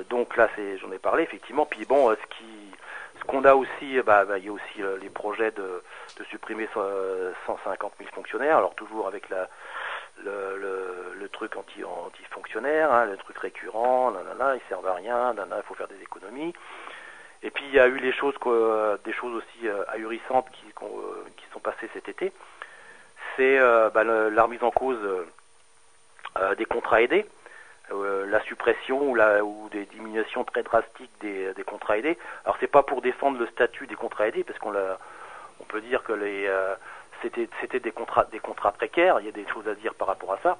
donc 0.09 0.35
là, 0.37 0.49
c'est 0.55 0.77
j'en 0.79 0.91
ai 0.91 0.99
parlé 0.99 1.23
effectivement. 1.23 1.65
Puis 1.65 1.85
bon, 1.85 2.09
ce 2.09 2.37
qui 2.37 2.45
ce 3.19 3.23
qu'on 3.25 3.45
a 3.45 3.55
aussi, 3.55 3.99
bah, 4.05 4.25
bah, 4.25 4.37
il 4.37 4.45
y 4.45 4.49
a 4.49 4.51
aussi 4.51 4.81
les 5.01 5.09
projets 5.09 5.51
de 5.51 5.81
de 6.17 6.23
supprimer 6.25 6.67
150 7.45 7.93
000 7.99 8.09
fonctionnaires, 8.13 8.57
alors 8.57 8.75
toujours 8.75 9.07
avec 9.07 9.29
la, 9.29 9.47
le, 10.23 11.13
le, 11.19 11.29
truc 11.29 11.55
anti, 11.55 11.83
anti-fonctionnaire, 11.83 12.91
hein, 12.91 13.05
le 13.05 13.17
truc 13.17 13.37
récurrent, 13.37 14.11
nanana, 14.11 14.55
ils 14.55 14.67
servent 14.67 14.87
à 14.87 14.93
rien, 14.93 15.33
il 15.35 15.63
faut 15.63 15.75
faire 15.75 15.87
des 15.87 16.01
économies. 16.01 16.53
Et 17.43 17.51
puis 17.51 17.63
il 17.67 17.73
y 17.73 17.79
a 17.79 17.87
eu 17.87 17.97
les 17.97 18.11
choses, 18.11 18.33
des 19.03 19.13
choses 19.13 19.35
aussi 19.35 19.67
euh, 19.67 19.83
ahurissantes 19.89 20.49
qui, 20.51 20.65
euh, 20.81 21.23
sont 21.53 21.59
passées 21.59 21.89
cet 21.93 22.09
été. 22.09 22.31
C'est 23.35 23.59
euh, 23.59 23.89
bah, 23.89 24.03
la 24.03 24.43
remise 24.43 24.63
en 24.63 24.71
cause 24.71 24.99
des 26.57 26.65
contrats 26.65 27.01
aidés, 27.01 27.25
la 27.91 28.41
suppression 28.43 29.09
ou, 29.09 29.15
la, 29.15 29.43
ou 29.43 29.69
des 29.69 29.85
diminutions 29.85 30.43
très 30.43 30.61
drastiques 30.61 31.11
des, 31.21 31.53
des 31.53 31.63
contrats 31.63 31.97
aidés. 31.97 32.17
Alors 32.45 32.57
c'est 32.59 32.67
pas 32.67 32.83
pour 32.83 33.01
défendre 33.01 33.39
le 33.39 33.47
statut 33.47 33.87
des 33.87 33.95
contrats 33.95 34.27
aidés, 34.27 34.43
parce 34.43 34.59
qu'on 34.59 34.71
l'a 34.71 34.99
on 35.59 35.63
peut 35.65 35.81
dire 35.81 36.03
que 36.03 36.13
les 36.13 36.47
euh, 36.47 36.75
c'était 37.23 37.79
des 37.79 37.91
contrats 37.91 38.25
des 38.25 38.39
contrats 38.39 38.71
précaires. 38.71 39.19
Il 39.19 39.25
y 39.25 39.29
a 39.29 39.31
des 39.31 39.47
choses 39.47 39.67
à 39.67 39.75
dire 39.75 39.93
par 39.95 40.07
rapport 40.07 40.33
à 40.33 40.39
ça, 40.43 40.57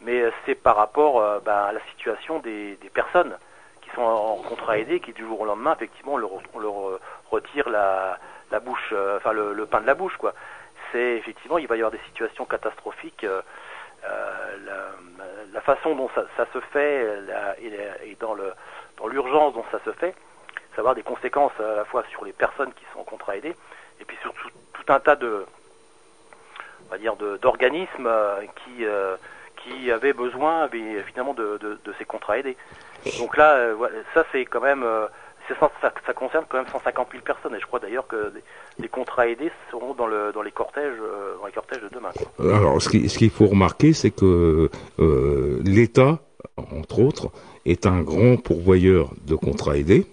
mais 0.00 0.20
euh, 0.20 0.30
c'est 0.46 0.54
par 0.54 0.76
rapport 0.76 1.20
euh, 1.20 1.40
ben, 1.40 1.64
à 1.64 1.72
la 1.72 1.80
situation 1.90 2.38
des, 2.38 2.78
personnes 2.92 3.36
qui 3.82 3.90
sont 3.90 4.02
en 4.02 4.36
contrat 4.36 4.78
aidé, 4.78 5.00
qui 5.00 5.12
du 5.12 5.22
jour 5.22 5.40
au 5.40 5.44
lendemain, 5.44 5.74
effectivement, 5.74 6.14
on 6.14 6.16
leur, 6.16 6.30
leur 6.58 7.00
retire 7.30 7.68
la, 7.68 8.18
la 8.50 8.60
bouche, 8.60 8.94
enfin 9.16 9.32
le, 9.32 9.66
pain 9.66 9.80
de 9.80 9.86
la 9.86 9.94
bouche. 9.94 10.16
C'est 10.92 11.16
effectivement, 11.16 11.58
il 11.58 11.66
va 11.66 11.76
y 11.76 11.80
avoir 11.80 11.92
des 11.92 12.00
situations 12.08 12.44
catastrophiques. 12.44 13.26
La, 15.52 15.60
façon 15.60 15.94
dont 15.94 16.08
ça, 16.14 16.46
se 16.52 16.60
fait 16.72 17.06
et, 17.60 18.16
dans 18.18 18.34
dans 18.96 19.06
l'urgence 19.06 19.54
dont 19.54 19.64
ça 19.70 19.78
se 19.84 19.92
fait, 19.92 20.14
ça 20.70 20.76
va 20.76 20.80
avoir 20.80 20.94
des 20.94 21.02
conséquences 21.02 21.52
à 21.60 21.76
la 21.76 21.84
fois 21.84 22.02
sur 22.10 22.24
les 22.24 22.32
personnes 22.32 22.72
qui 22.72 22.84
sont 22.92 23.00
en 23.00 23.04
contrat 23.04 23.36
aidé 23.36 23.54
et 24.00 24.04
puis 24.04 24.16
sur 24.22 24.32
tout, 24.32 24.92
un 24.92 25.00
tas 25.00 25.16
de 25.16 25.44
on 26.88 26.90
va 26.90 26.98
dire 26.98 27.14
d'organismes 27.16 28.10
qui 28.64 28.84
qui 29.62 29.90
avaient 29.90 30.12
besoin 30.12 30.68
finalement 31.06 31.34
de, 31.34 31.58
de, 31.60 31.78
de, 31.84 31.94
ces 31.98 32.04
contrats 32.04 32.38
aidés. 32.38 32.56
Donc 33.18 33.36
là, 33.36 33.54
euh, 33.54 33.74
ça 34.14 34.24
c'est 34.32 34.44
quand 34.44 34.60
même, 34.60 34.82
euh, 34.82 35.06
ça, 35.48 35.70
ça, 35.80 36.12
concerne 36.12 36.44
quand 36.48 36.58
même 36.58 36.66
150 36.70 37.08
000 37.10 37.22
personnes. 37.22 37.54
Et 37.54 37.60
je 37.60 37.66
crois 37.66 37.80
d'ailleurs 37.80 38.06
que 38.06 38.32
les, 38.78 38.88
contrats 38.88 39.28
aidés 39.28 39.50
seront 39.70 39.94
dans, 39.94 40.06
le, 40.06 40.32
dans 40.32 40.42
les 40.42 40.50
cortèges, 40.50 40.98
euh, 41.00 41.36
dans 41.40 41.46
les 41.46 41.52
cortèges 41.52 41.82
de 41.82 41.88
demain. 41.88 42.10
Alors, 42.38 42.80
ce 42.80 42.88
qu'il 42.88 43.08
ce 43.10 43.18
qu'il 43.18 43.30
faut 43.30 43.46
remarquer, 43.46 43.92
c'est 43.92 44.10
que 44.10 44.70
l'État, 45.64 46.18
entre 46.56 47.00
autres, 47.00 47.30
est 47.66 47.86
un 47.86 48.02
grand 48.02 48.36
pourvoyeur 48.36 49.10
de 49.26 49.34
contrats 49.34 49.76
aidés 49.76 50.06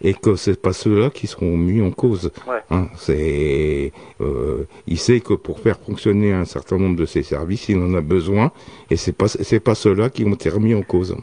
et 0.00 0.14
que 0.14 0.36
c'est 0.36 0.60
pas 0.60 0.72
ceux-là 0.72 1.10
qui 1.10 1.26
seront 1.26 1.56
mis 1.56 1.82
en 1.82 1.90
cause. 1.90 2.30
Hein, 2.70 2.86
c'est, 2.96 3.92
euh, 4.20 4.64
il 4.86 4.98
sait 4.98 5.20
que 5.20 5.34
pour 5.34 5.60
faire 5.60 5.78
fonctionner 5.78 6.32
un 6.32 6.44
certain 6.44 6.78
nombre 6.78 6.96
de 6.96 7.06
ces 7.06 7.22
services, 7.22 7.68
il 7.68 7.78
en 7.78 7.94
a 7.94 8.00
besoin, 8.00 8.52
et 8.90 8.96
c'est 8.96 9.16
pas 9.16 9.28
c'est 9.28 9.60
pas 9.60 9.74
ceux-là 9.74 10.10
qui 10.10 10.24
vont 10.24 10.36
être 10.40 10.60
mis 10.60 10.74
en 10.74 10.82
cause. 10.82 11.16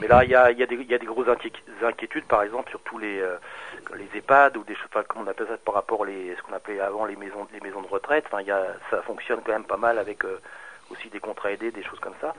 Mais 0.00 0.08
là, 0.08 0.24
il 0.24 0.30
y 0.30 0.34
a, 0.34 0.50
y, 0.50 0.62
a 0.62 0.66
y 0.66 0.94
a, 0.94 0.98
des 0.98 1.06
grosses 1.06 1.28
inquiétudes, 1.82 2.24
par 2.24 2.42
exemple, 2.42 2.70
sur 2.70 2.80
tous 2.80 2.98
les, 2.98 3.20
euh, 3.20 3.36
les 3.96 4.18
EHPAD 4.18 4.56
ou 4.56 4.64
des 4.64 4.74
choses, 4.74 4.88
enfin, 4.92 5.04
comment 5.06 5.24
on 5.24 5.28
appelle 5.28 5.46
ça 5.46 5.56
par 5.64 5.74
rapport 5.74 6.04
les, 6.04 6.34
ce 6.36 6.42
qu'on 6.42 6.54
appelait 6.54 6.80
avant 6.80 7.06
les 7.06 7.16
maisons, 7.16 7.46
les 7.52 7.60
maisons 7.60 7.82
de 7.82 7.86
retraite. 7.86 8.24
Enfin, 8.26 8.42
y 8.42 8.50
a, 8.50 8.62
ça 8.90 9.02
fonctionne 9.02 9.40
quand 9.44 9.52
même 9.52 9.64
pas 9.64 9.76
mal 9.76 9.98
avec 9.98 10.24
euh, 10.24 10.40
aussi 10.90 11.08
des 11.10 11.20
contrats 11.20 11.52
aidés, 11.52 11.70
des 11.70 11.82
choses 11.82 12.00
comme 12.00 12.14
ça. 12.20 12.34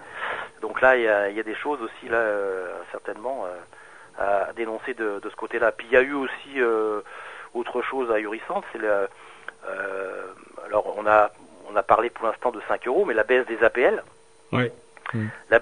Donc 0.62 0.82
là, 0.82 0.98
il 0.98 1.04
y 1.04 1.08
a, 1.08 1.30
y 1.30 1.40
a, 1.40 1.44
des 1.44 1.56
choses 1.56 1.82
aussi 1.82 2.10
là, 2.10 2.18
euh, 2.18 2.82
certainement 2.92 3.46
à 4.18 4.52
dénoncer 4.56 4.94
de, 4.94 5.20
de 5.20 5.30
ce 5.30 5.36
côté-là. 5.36 5.72
Puis 5.72 5.88
il 5.90 5.94
y 5.94 5.98
a 5.98 6.02
eu 6.02 6.14
aussi 6.14 6.58
euh, 6.58 7.02
autre 7.54 7.82
chose 7.82 8.12
ahurissante, 8.12 8.64
c'est 8.72 8.80
le, 8.80 9.08
euh, 9.68 10.24
alors 10.66 10.94
on 10.98 11.06
a 11.06 11.32
on 11.72 11.76
a 11.76 11.84
parlé 11.84 12.10
pour 12.10 12.26
l'instant 12.26 12.52
de 12.52 12.62
5 12.68 12.88
euros, 12.88 13.06
mais 13.06 13.14
la 13.14 13.24
baisse 13.24 13.46
des 13.46 13.64
APL. 13.64 14.04
Oui. 14.52 14.72
La 15.50 15.60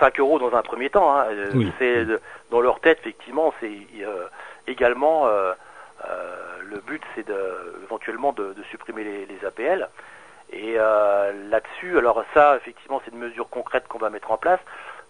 5 0.00 0.18
euros 0.18 0.38
dans 0.38 0.54
un 0.56 0.62
premier 0.62 0.90
temps, 0.90 1.16
hein, 1.16 1.26
euh, 1.30 1.64
c'est 1.78 2.04
dans 2.50 2.60
leur 2.60 2.80
tête 2.80 2.98
effectivement, 3.00 3.54
c'est 3.60 3.70
euh, 4.00 4.26
également 4.66 5.26
euh, 5.26 5.52
le 6.64 6.78
but, 6.78 7.02
c'est 7.14 7.26
de, 7.26 7.80
éventuellement 7.84 8.32
de, 8.32 8.52
de 8.54 8.62
supprimer 8.64 9.04
les, 9.04 9.26
les, 9.26 9.44
APL. 9.44 9.88
Et 10.52 10.74
là-dessus, 10.74 11.96
alors 11.96 12.24
ça, 12.34 12.56
effectivement, 12.56 13.00
c'est 13.04 13.12
une 13.12 13.18
mesure 13.20 13.48
concrète 13.48 13.86
qu'on 13.88 13.98
va 13.98 14.10
mettre 14.10 14.30
en 14.32 14.36
place. 14.36 14.60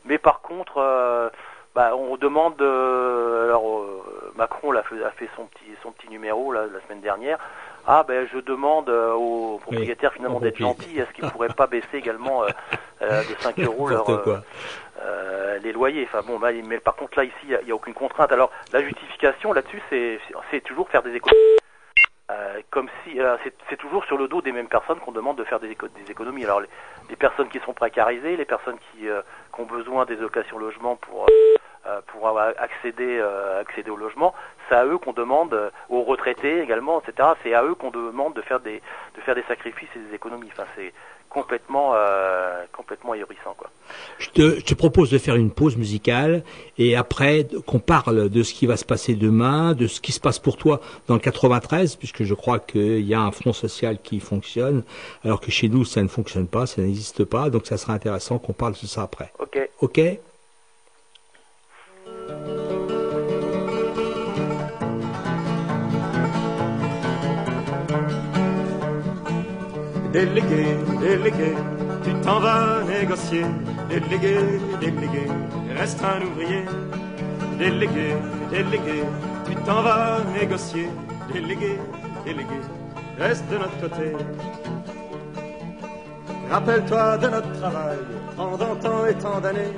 Mais 0.04 0.18
par 0.18 0.40
contre, 0.40 1.32
bah, 1.74 1.96
on 1.96 2.18
demande, 2.18 2.61
euh, 2.61 3.44
alors 3.44 3.78
euh, 3.78 4.32
Macron 4.37 4.72
a 4.72 4.82
fait, 4.82 5.02
a 5.02 5.11
fait, 5.11 5.28
son 5.37 5.46
petit 5.46 5.64
son 5.82 5.90
petit 5.90 6.08
numéro 6.11 6.52
la 6.52 6.66
semaine 6.87 7.00
dernière. 7.00 7.38
Ah 7.87 8.04
ben 8.06 8.28
je 8.30 8.38
demande 8.38 8.90
euh, 8.90 9.12
aux 9.14 9.58
propriétaires 9.58 10.12
finalement 10.12 10.38
d'être 10.38 10.58
gentils, 10.58 10.98
est-ce 10.98 11.11
qu'ils 11.12 11.28
pourraient 11.30 11.48
pas 11.48 11.66
baisser 11.66 11.96
également 11.96 12.44
de 13.00 13.35
5 13.40 13.58
euros 13.61 13.88
leur, 13.88 14.04
les 15.62 15.72
loyers? 15.72 16.06
Enfin 16.12 16.20
bon, 16.26 16.38
mais 16.38 16.78
par 16.78 16.94
contre 16.94 17.18
là 17.18 17.24
ici 17.24 17.35
il 17.44 17.64
n'y 17.64 17.72
a, 17.72 17.74
aucune 17.74 17.94
contrainte. 17.94 18.30
Alors 18.32 18.50
la 18.72 18.82
justification 18.82 19.54
là-dessus 19.54 19.82
c'est 19.88 20.20
c'est 20.50 20.61
toujours 20.61 20.90
faire 20.90 21.02
des 21.02 21.14
économies. 21.14 21.56
comme 22.68 22.88
si 23.02 23.18
c'est 23.70 23.78
toujours 23.78 24.04
sur 24.04 24.18
le 24.18 24.28
dos 24.28 24.42
des 24.42 24.52
mêmes 24.52 24.68
personnes 24.68 25.00
qu'on 25.00 25.12
demande 25.12 25.38
de 25.38 25.44
faire 25.44 25.58
des, 25.58 25.68
des 25.68 26.11
économies. 26.11 26.44
Alors 26.44 26.61
les, 26.61 26.68
les, 27.08 27.16
personnes 27.16 27.48
qui 27.48 27.61
sont 27.61 27.72
précarisées, 27.72 28.37
les 28.37 28.44
personnes 28.44 28.78
qui, 28.78 29.06
qui 29.06 29.61
ont 29.61 29.66
besoin 29.66 30.04
des 30.04 30.22
occasions 30.22 30.58
logement 30.58 30.96
pour 30.96 31.24
euh, 31.24 31.56
pour 32.07 32.38
accéder, 32.38 33.18
euh, 33.21 33.61
accéder 33.61 33.90
au 33.90 33.97
logement, 33.97 34.35
c'est 34.68 34.77
à 34.77 34.87
eux 34.87 34.99
qu'on 34.99 35.12
demande, 35.12 35.55
euh, 35.55 35.71
aux 35.88 36.03
retraités 36.03 36.61
également, 36.61 37.01
etc. 37.01 37.31
C'est 37.42 37.55
à 37.55 37.64
eux 37.64 37.75
qu'on 37.75 37.90
demande 37.90 38.35
de 38.35 38.42
faire 38.42 38.61
des, 38.61 38.81
de 39.16 39.21
faire 39.23 39.35
des 39.35 39.42
sacrifices 39.42 39.88
et 39.97 39.99
des 39.99 40.14
économies. 40.14 40.49
Enfin, 40.53 40.64
c'est 40.77 40.92
complètement, 41.29 41.92
euh, 41.95 42.64
complètement 42.73 43.12
ahurissant, 43.12 43.55
quoi. 43.57 43.71
Je 44.18 44.31
te, 44.31 44.61
je 44.61 44.64
te, 44.64 44.75
propose 44.75 45.11
de 45.11 45.18
faire 45.18 45.35
une 45.35 45.51
pause 45.51 45.77
musicale 45.77 46.42
et 46.79 46.95
après 46.95 47.47
qu'on 47.66 47.79
parle 47.79 48.29
de 48.29 48.42
ce 48.42 48.53
qui 48.53 48.66
va 48.66 48.77
se 48.77 48.85
passer 48.85 49.14
demain, 49.14 49.73
de 49.73 49.87
ce 49.87 50.01
qui 50.01 50.12
se 50.12 50.21
passe 50.21 50.38
pour 50.38 50.57
toi 50.57 50.81
dans 51.09 51.14
le 51.14 51.21
93, 51.21 51.97
puisque 51.97 52.23
je 52.23 52.35
crois 52.35 52.59
qu'il 52.59 53.01
y 53.01 53.14
a 53.14 53.21
un 53.21 53.33
front 53.33 53.53
social 53.53 53.99
qui 54.03 54.21
fonctionne, 54.21 54.85
alors 55.25 55.40
que 55.40 55.51
chez 55.51 55.68
nous 55.68 55.85
ça 55.85 56.03
ne 56.03 56.09
fonctionne 56.09 56.47
pas, 56.47 56.66
ça 56.66 56.83
n'existe 56.83 57.25
pas, 57.25 57.51
donc 57.51 57.66
ça 57.66 57.79
sera 57.79 57.95
intéressant 57.95 58.38
qu'on 58.38 58.53
parle 58.53 58.75
de 58.75 58.87
ça 58.87 59.03
après. 59.03 59.33
Ok. 59.38 59.59
Ok? 59.81 60.01
Délégué, 70.12 70.77
délégué, 71.01 71.55
tu 72.05 72.12
t'en 72.22 72.38
vas 72.40 72.83
négocier. 72.85 73.46
Délégué, 73.88 74.37
délégué, 74.79 75.27
reste 75.75 76.05
un 76.05 76.20
ouvrier. 76.27 76.64
Délégué, 77.59 78.14
délégué, 78.51 79.05
tu 79.46 79.55
t'en 79.64 79.81
vas 79.81 80.18
négocier. 80.38 80.88
Délégué, 81.33 81.79
délégué, 82.27 82.61
reste 83.18 83.48
de 83.51 83.57
notre 83.57 83.81
côté. 83.81 84.12
Rappelle-toi 86.51 87.16
de 87.16 87.29
notre 87.29 87.53
travail 87.61 87.98
pendant 88.37 88.77
tant 88.77 89.07
et 89.07 89.14
tant 89.14 89.40
d'années 89.40 89.72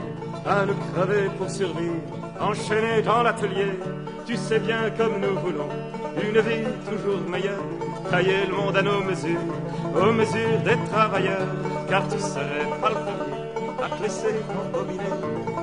à 0.44 0.66
nous 0.66 0.75
crever 0.92 1.31
pour 1.38 1.49
survivre, 1.49 2.03
enchaînés 2.40 3.03
dans 3.03 3.23
l'atelier. 3.23 3.79
Tu 4.27 4.37
sais 4.37 4.59
bien 4.59 4.90
comme 4.99 5.20
nous 5.20 5.38
voulons 5.38 5.68
une 6.22 6.40
vie 6.40 6.64
toujours 6.88 7.29
meilleure, 7.29 7.64
tailler 8.11 8.46
le 8.48 8.55
monde 8.57 8.77
à 8.77 8.83
nos 8.83 9.03
mesures, 9.03 9.38
aux 9.94 10.12
mesures 10.12 10.59
des 10.64 10.77
travailleurs, 10.90 11.48
car 11.88 12.07
tu 12.09 12.18
serais 12.18 12.66
pas 12.81 12.90
le 12.90 12.94
premier 12.94 13.44
à 13.83 13.88
te 13.88 14.03
laisser 14.03 14.35
embobiner, 14.61 15.14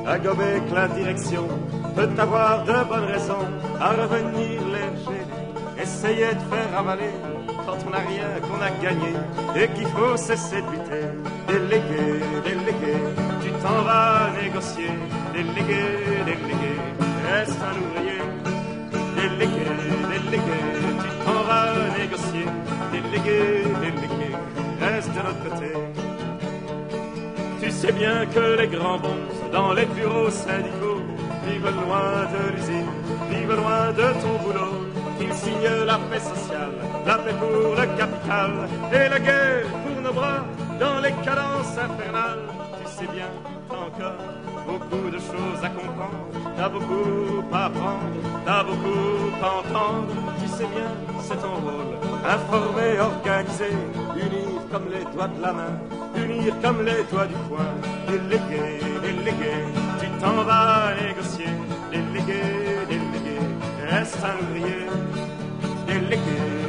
à 0.05 0.17
gober 0.19 0.61
que 0.69 0.75
la 0.75 0.87
direction 0.89 1.47
peut 1.95 2.09
avoir 2.17 2.63
de 2.63 2.73
bonnes 2.89 3.05
raisons 3.05 3.47
à 3.79 3.89
revenir 3.91 4.61
léger, 4.75 5.23
essayer 5.81 6.33
de 6.33 6.55
faire 6.55 6.77
avaler 6.77 7.13
quand 7.65 7.77
on 7.87 7.89
n'a 7.89 7.99
rien 7.99 8.29
qu'on 8.41 8.61
a 8.61 8.71
gagné 8.81 9.13
et 9.55 9.67
qu'il 9.69 9.87
faut 9.87 10.17
cesser 10.17 10.61
de 10.61 10.71
lutter. 10.71 11.07
Délégué, 11.47 12.23
délégué, 12.43 12.93
tu 13.41 13.51
t'en 13.63 13.81
vas 13.83 14.29
négocier. 14.41 14.91
Délégué, 15.33 15.83
délégué, 16.25 16.73
reste 17.29 17.57
un 17.61 17.77
ouvrier. 17.81 18.21
Délégué, 19.21 19.65
délégué, 20.09 20.59
tu 21.01 21.09
t'en 21.25 21.43
vas 21.47 21.73
négocier. 21.97 22.45
Délégué, 22.91 23.63
délégué, 23.81 24.29
reste 24.81 25.09
de 25.09 25.21
notre 25.27 25.43
côté. 25.49 25.71
Tu 27.61 27.71
sais 27.71 27.91
bien 27.91 28.25
que 28.25 28.57
les 28.59 28.67
grands 28.67 28.97
bons 28.97 29.23
dans 29.51 29.73
les 29.73 29.85
bureaux 29.85 30.29
syndicaux 30.29 31.01
vivent 31.45 31.75
loin 31.85 32.25
de 32.33 32.55
l'usine, 32.55 32.91
vivent 33.29 33.55
loin 33.55 33.91
de 33.91 34.07
ton 34.21 34.33
boulot 34.43 34.91
il 35.21 35.33
signe 35.33 35.85
la 35.85 35.97
paix 36.09 36.19
sociale, 36.19 36.71
la 37.05 37.17
paix 37.19 37.33
pour 37.39 37.75
le 37.75 37.85
capital 37.97 38.51
et 38.91 39.09
la 39.09 39.19
guerre 39.19 39.65
pour 39.83 40.01
nos 40.01 40.13
bras 40.13 40.45
dans 40.79 40.99
les 40.99 41.13
cadences 41.23 41.77
infernales. 41.77 42.47
Tu 42.83 42.91
sais 42.91 43.11
bien, 43.13 43.29
encore 43.69 44.40
beaucoup 44.65 45.09
de 45.09 45.17
choses 45.17 45.61
à 45.63 45.69
comprendre, 45.69 46.27
t'as 46.55 46.69
beaucoup 46.69 47.43
à 47.53 47.65
apprendre, 47.65 47.99
t'as 48.45 48.63
beaucoup 48.63 49.31
à 49.41 49.47
entendre. 49.59 50.13
Tu 50.41 50.47
sais 50.47 50.67
bien, 50.75 50.91
c'est 51.21 51.39
ton 51.41 51.55
rôle, 51.65 51.93
informer, 52.25 52.99
organiser, 52.99 53.75
unir 54.15 54.61
comme 54.71 54.87
les 54.91 55.05
doigts 55.13 55.27
de 55.27 55.41
la 55.41 55.53
main, 55.53 55.73
unir 56.15 56.53
comme 56.61 56.85
les 56.85 57.03
doigts 57.11 57.27
du 57.27 57.35
poing, 57.47 57.73
déléguer, 58.07 58.79
déléguer, 59.01 59.59
tu 59.99 60.07
t'en 60.19 60.43
vas 60.43 60.93
négocier, 61.01 61.51
déléguer, 61.91 62.85
déléguer, 62.89 63.41
reste 63.89 64.17
un 64.23 64.37
ouvrier 64.43 64.87
délégué, 65.91 66.60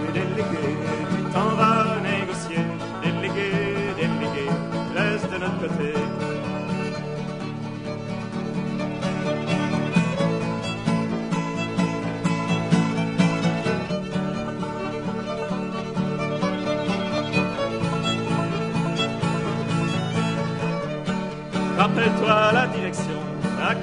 Rappelle-toi 21.95 22.53
la 22.55 22.67
direction, 22.69 23.21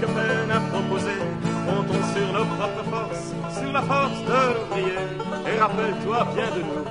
que 0.01 0.05
peine 0.07 0.51
à 0.51 0.60
proposer 0.72 1.20
comptons 1.68 2.05
sur 2.14 2.34
nos 2.34 2.45
propres 2.57 2.86
forces, 2.89 3.28
sur 3.60 3.72
la 3.72 3.82
force 3.84 4.20
de 4.26 4.39
l'ouvrier. 4.49 4.97
Et 5.45 5.60
rappelle-toi 5.60 6.28
bien 6.34 6.49
de 6.55 6.62
nous, 6.70 6.84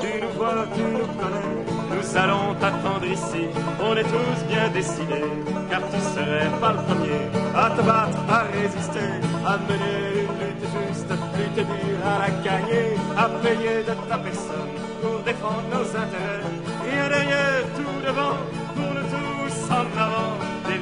tu 0.00 0.20
nous 0.20 0.32
vois, 0.36 0.66
tu 0.74 0.82
nous 0.82 1.06
connais. 1.20 1.54
Nous 1.94 2.16
allons 2.16 2.54
t'attendre 2.58 3.06
ici, 3.06 3.46
on 3.80 3.94
est 3.96 4.02
tous 4.02 4.38
bien 4.48 4.68
décidés, 4.70 5.30
car 5.70 5.80
tu 5.92 6.00
serais 6.12 6.50
pas 6.60 6.72
le 6.72 6.82
premier 6.88 7.22
à 7.54 7.70
te 7.70 7.82
battre, 7.82 8.18
à 8.28 8.42
résister, 8.58 9.10
à 9.46 9.56
mener 9.68 10.26
une 10.26 10.34
lutte 10.40 10.66
juste, 10.74 11.10
lutte 11.38 11.66
dure 11.70 12.02
à 12.04 12.18
la 12.18 12.30
gagner, 12.42 12.98
à 13.16 13.28
payer 13.44 13.78
de 13.86 13.94
ta 14.08 14.18
personne 14.18 14.74
pour 15.00 15.20
défendre 15.20 15.62
nos 15.70 15.86
intérêts. 15.86 16.50
Et 16.90 17.08
derrière, 17.08 17.62
tout 17.76 18.06
devant, 18.06 18.36
pour 18.74 18.90
nous 18.96 19.06
tous 19.14 19.70
en 19.70 19.86
avant, 20.02 20.33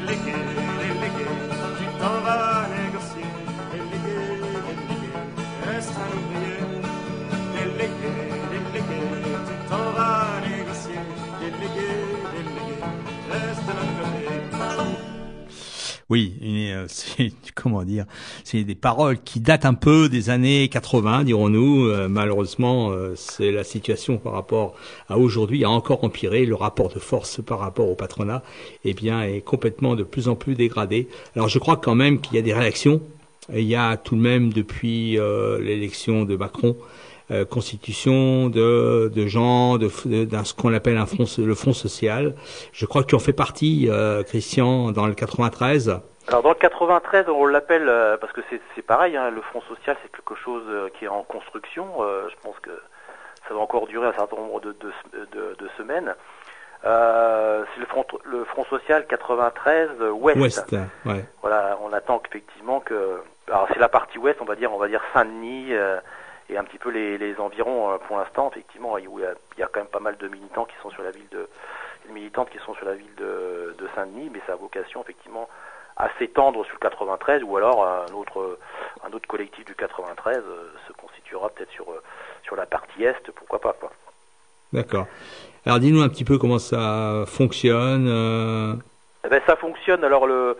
délégué, 0.07 0.33
délégué, 0.33 0.62
Oui, 16.13 16.35
euh, 16.45 16.85
c'est 16.89 17.33
comment 17.55 17.85
dire, 17.85 18.05
c'est 18.45 18.65
des 18.65 18.75
paroles 18.75 19.23
qui 19.23 19.41
datent 19.41 19.65
un 19.65 19.73
peu 19.73 20.11
des 20.11 20.29
années 20.29 20.69
80, 20.69 21.25
dirons-nous. 21.25 21.87
Euh, 21.87 22.07
malheureusement, 22.07 22.91
euh, 22.91 23.15
c'est 23.17 23.51
la 23.51 23.65
situation 23.65 24.19
par 24.19 24.35
rapport 24.35 24.75
à 25.09 25.17
aujourd'hui 25.17 25.65
a 25.65 25.71
encore 25.71 26.05
empiré. 26.05 26.45
Le 26.45 26.55
rapport 26.55 26.91
de 26.91 26.99
force 26.99 27.41
par 27.43 27.61
rapport 27.61 27.89
au 27.89 27.95
patronat, 27.95 28.43
eh 28.85 28.93
bien, 28.93 29.23
est 29.23 29.41
complètement 29.41 29.97
de 29.97 30.03
plus 30.03 30.29
en 30.29 30.35
plus 30.35 30.55
dégradé. 30.55 31.09
Alors, 31.35 31.49
je 31.49 31.59
crois 31.59 31.79
quand 31.79 31.95
même 31.95 32.21
qu'il 32.21 32.35
y 32.35 32.39
a 32.39 32.43
des 32.43 32.53
réactions. 32.53 33.01
Il 33.51 33.65
y 33.65 33.75
a 33.75 33.97
tout 33.97 34.15
de 34.15 34.21
même 34.21 34.53
depuis 34.53 35.19
l'élection 35.61 36.25
de 36.25 36.37
Macron 36.37 36.77
euh, 37.33 37.45
constitution 37.45 38.49
de, 38.49 39.11
de 39.15 39.27
gens, 39.27 39.79
de, 39.79 39.89
ce 39.89 40.55
qu'on 40.55 40.73
appelle 40.75 40.97
un 40.99 41.07
front, 41.07 41.25
le 41.39 41.55
front 41.55 41.73
social. 41.73 42.35
Je 42.73 42.87
crois 42.87 43.03
que 43.03 43.09
tu 43.09 43.15
en 43.15 43.19
fais 43.19 43.33
partie, 43.33 43.89
euh, 43.91 44.23
Christian, 44.23 44.93
dans 44.93 45.07
le 45.07 45.15
93. 45.15 46.01
Alors 46.29 46.43
dans 46.43 46.51
le 46.51 46.55
93, 46.55 47.27
on 47.29 47.47
l'appelle 47.47 47.89
euh, 47.89 48.17
parce 48.17 48.33
que 48.33 48.41
c'est 48.75 48.83
pareil, 48.83 49.17
hein, 49.17 49.31
le 49.31 49.41
Front 49.41 49.61
social 49.63 49.97
c'est 50.03 50.13
quelque 50.13 50.35
chose 50.37 50.63
qui 50.99 51.07
est 51.07 51.09
en 51.09 51.23
construction. 51.25 51.87
je 52.29 52.35
pense 52.43 52.59
que 52.63 52.71
ça 53.49 53.55
va 53.55 53.61
encore 53.61 53.87
durer 53.89 54.07
un 54.07 54.13
certain 54.13 54.37
nombre 54.37 54.61
de, 54.61 54.73
de, 54.81 54.93
de- 55.33 55.57
de 55.59 55.69
semaines. 55.77 56.15
Euh, 56.85 57.65
c'est 57.75 57.81
le 57.81 57.87
front, 57.87 58.05
le 58.25 58.45
Front 58.45 58.65
social 58.65 59.07
93 59.07 59.89
euh, 60.01 60.11
Ouest. 60.11 60.39
Ouest, 60.41 60.73
ouais. 61.07 61.25
Voilà, 61.41 61.79
on 61.85 61.93
attend 61.93 62.19
qu'effectivement 62.19 62.81
que. 62.81 63.21
Alors 63.49 63.69
c'est 63.73 63.79
la 63.79 63.89
partie 63.89 64.19
Ouest, 64.19 64.39
on 64.41 64.45
va 64.45 64.57
dire, 64.57 64.73
on 64.73 64.79
va 64.79 64.89
dire 64.89 65.01
Saint-Denis 65.13 65.69
euh, 65.75 65.99
et 66.53 66.59
un 66.59 66.65
petit 66.65 66.79
peu 66.79 66.91
les, 66.91 67.19
les 67.19 67.39
environs 67.41 67.91
euh, 67.93 67.99
pour 68.07 68.19
l'instant, 68.19 68.51
effectivement, 68.51 68.93
où 68.95 69.19
il 69.19 69.23
y, 69.23 69.27
a, 69.27 69.35
il 69.57 69.61
y 69.61 69.63
a 69.63 69.67
quand 69.73 69.81
même 69.81 69.89
pas 69.89 70.01
mal 70.01 70.17
de 70.19 70.29
militants 70.29 70.65
qui 70.67 70.75
sont 70.83 70.91
sur 70.91 71.03
la 71.03 71.11
ville 71.11 71.29
de 71.31 71.49
militantes 72.13 72.51
qui 72.51 72.59
sont 72.59 72.75
sur 72.75 72.85
la 72.85 72.95
ville 72.95 73.15
de, 73.17 73.75
de 73.79 73.89
Saint-Denis, 73.95 74.29
mais 74.33 74.41
ça 74.47 74.55
a 74.55 74.57
vocation 74.57 75.03
effectivement 75.03 75.49
à 75.97 76.09
s'étendre 76.19 76.65
sur 76.65 76.75
le 76.75 76.81
93 76.81 77.43
ou 77.45 77.57
alors 77.57 77.87
un 77.87 78.13
autre 78.15 78.59
un 79.07 79.13
autre 79.13 79.29
collectif 79.29 79.65
du 79.65 79.75
93 79.77 80.39
euh, 80.39 80.73
se 80.89 80.93
constituera 80.95 81.49
peut-être 81.51 81.71
sur 81.71 81.89
euh, 81.91 82.03
sur 82.45 82.57
la 82.57 82.67
partie 82.67 83.05
est, 83.05 83.31
pourquoi 83.37 83.61
pas 83.61 83.73
quoi. 83.79 83.93
D'accord. 84.73 85.07
Alors 85.65 85.79
dis-nous 85.79 86.03
un 86.03 86.09
petit 86.09 86.25
peu 86.25 86.39
comment 86.39 86.59
ça 86.59 87.25
fonctionne. 87.27 88.09
euh, 88.09 88.75
Eh 89.25 89.29
ben, 89.29 89.41
ça 89.47 89.55
fonctionne. 89.57 90.03
Alors 90.03 90.27
le, 90.27 90.57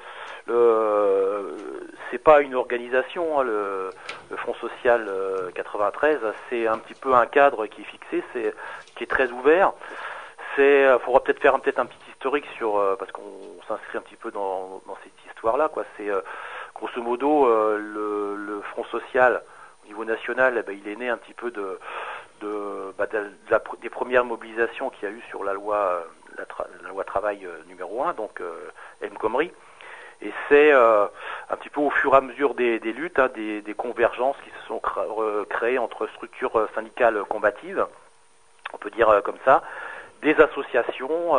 le 0.47 1.82
c'est 2.13 2.19
pas 2.19 2.43
une 2.43 2.55
organisation, 2.55 3.41
hein, 3.41 3.43
le, 3.43 3.91
Front 4.37 4.55
Social 4.55 5.07
euh, 5.09 5.51
93, 5.55 6.19
c'est 6.49 6.67
un 6.67 6.79
petit 6.79 6.95
peu 6.95 7.15
un 7.15 7.27
cadre 7.27 7.67
qui 7.67 7.81
est 7.81 7.85
fixé, 7.85 8.23
c'est 8.33 8.55
qui 8.95 9.05
est 9.05 9.09
très 9.09 9.31
ouvert. 9.31 9.73
C'est, 10.55 10.85
euh, 10.85 10.99
faudra 10.99 11.25
peut-être 11.25 11.41
faire 11.41 11.59
peut-être 11.59 11.79
un 11.79 11.87
petit 11.87 12.11
historique 12.11 12.47
sur 12.57 12.77
euh, 12.77 12.97
parce 12.97 13.11
qu'on 13.13 13.23
s'inscrit 13.67 13.99
un 13.99 14.03
petit 14.03 14.17
peu 14.17 14.31
dans, 14.31 14.83
cette 15.03 15.33
histoire-là. 15.33 15.71
C'est 15.97 16.11
euh, 16.11 16.21
grosso 16.75 17.03
modo 17.03 17.47
euh, 17.47 17.79
le, 17.79 18.61
Front 18.73 18.85
Social 18.85 19.43
au 19.85 19.87
niveau 19.89 20.05
national, 20.05 20.57
eh 20.59 20.63
ben, 20.63 20.79
il 20.79 20.89
est 20.91 20.97
né 20.97 21.09
un 21.09 21.17
petit 21.17 21.35
peu 21.35 21.51
de 21.51 21.79
bah, 22.99 23.07
des 23.81 23.91
premières 23.91 24.25
mobilisations 24.25 24.91
qu'il 24.91 25.09
y 25.09 25.13
a 25.13 25.15
eu 25.15 25.23
sur 25.29 25.45
la 25.45 25.53
loi, 25.53 25.77
euh, 26.39 26.45
la, 26.83 26.89
loi 26.89 27.05
travail 27.05 27.45
euh, 27.45 27.63
numéro 27.69 28.03
1, 28.05 28.15
donc 28.15 28.41
euh, 28.41 28.71
M. 29.01 29.11
Et 30.23 30.33
c'est 30.49 30.73
euh, 30.73 31.07
un 31.51 31.57
petit 31.57 31.69
peu 31.69 31.81
au 31.81 31.91
fur 31.91 32.15
et 32.15 32.17
à 32.17 32.21
mesure 32.21 32.55
des, 32.55 32.79
luttes, 32.79 33.19
hein, 33.19 33.29
des, 33.35 33.75
convergences 33.77 34.37
qui 34.45 34.51
se 34.51 34.67
sont 34.69 34.81
créées 35.49 35.79
entre 35.79 36.07
structures 36.09 36.57
euh, 36.57 36.69
syndicales 36.75 37.25
combatives, 37.29 37.85
on 38.73 38.79
peut 38.79 38.91
dire 38.91 39.09
euh, 39.09 39.21
comme 39.21 39.39
ça, 39.45 39.63
des 40.23 40.41
associations 40.41 41.37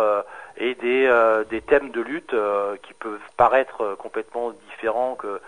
et 0.58 0.76
des, 0.76 1.62
thèmes 1.66 1.92
de 1.92 2.02
lutte 2.02 2.36
qui 2.82 2.94
peuvent 2.96 3.22
paraître 3.38 3.96
complètement 3.96 4.52
différents 4.70 5.16
que 5.16 5.40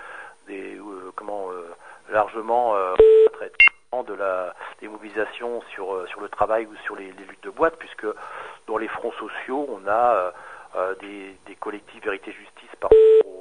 des 0.48 0.80
comment 1.18 1.50
largement 2.10 2.76
de 4.08 4.14
la 4.14 4.54
des 4.80 4.88
mobilisations 4.88 5.62
sur 5.74 6.08
sur 6.08 6.22
le 6.22 6.30
travail 6.30 6.66
ou 6.66 6.76
sur 6.86 6.96
les, 6.96 7.12
les 7.12 7.26
luttes 7.26 7.44
de 7.44 7.50
boîte 7.50 7.76
puisque 7.78 8.08
dans 8.68 8.78
les 8.78 8.88
fronts 8.88 9.12
sociaux 9.12 9.68
on 9.68 9.86
a 9.86 10.32
des, 11.02 11.36
des 11.46 11.56
collectifs 11.56 12.04
vérité 12.04 12.32
justice 12.32 12.70
par 12.80 12.90
rapport 12.90 13.32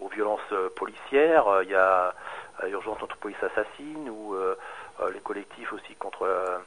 aux, 0.00 0.08
violences 0.08 0.40
euh, 0.52 0.70
policières 0.76 1.46
Euh, 1.48 1.64
il 1.64 1.70
y 1.70 1.74
a 1.74 2.14
euh, 2.62 2.68
urgence 2.68 2.98
contre 2.98 3.16
police 3.16 3.42
assassine 3.42 4.08
ou 4.08 4.34
euh, 4.34 4.56
euh, 5.00 5.10
les 5.10 5.20
collectifs 5.20 5.72
aussi 5.72 5.94
contre 5.96 6.22
euh, 6.22 6.58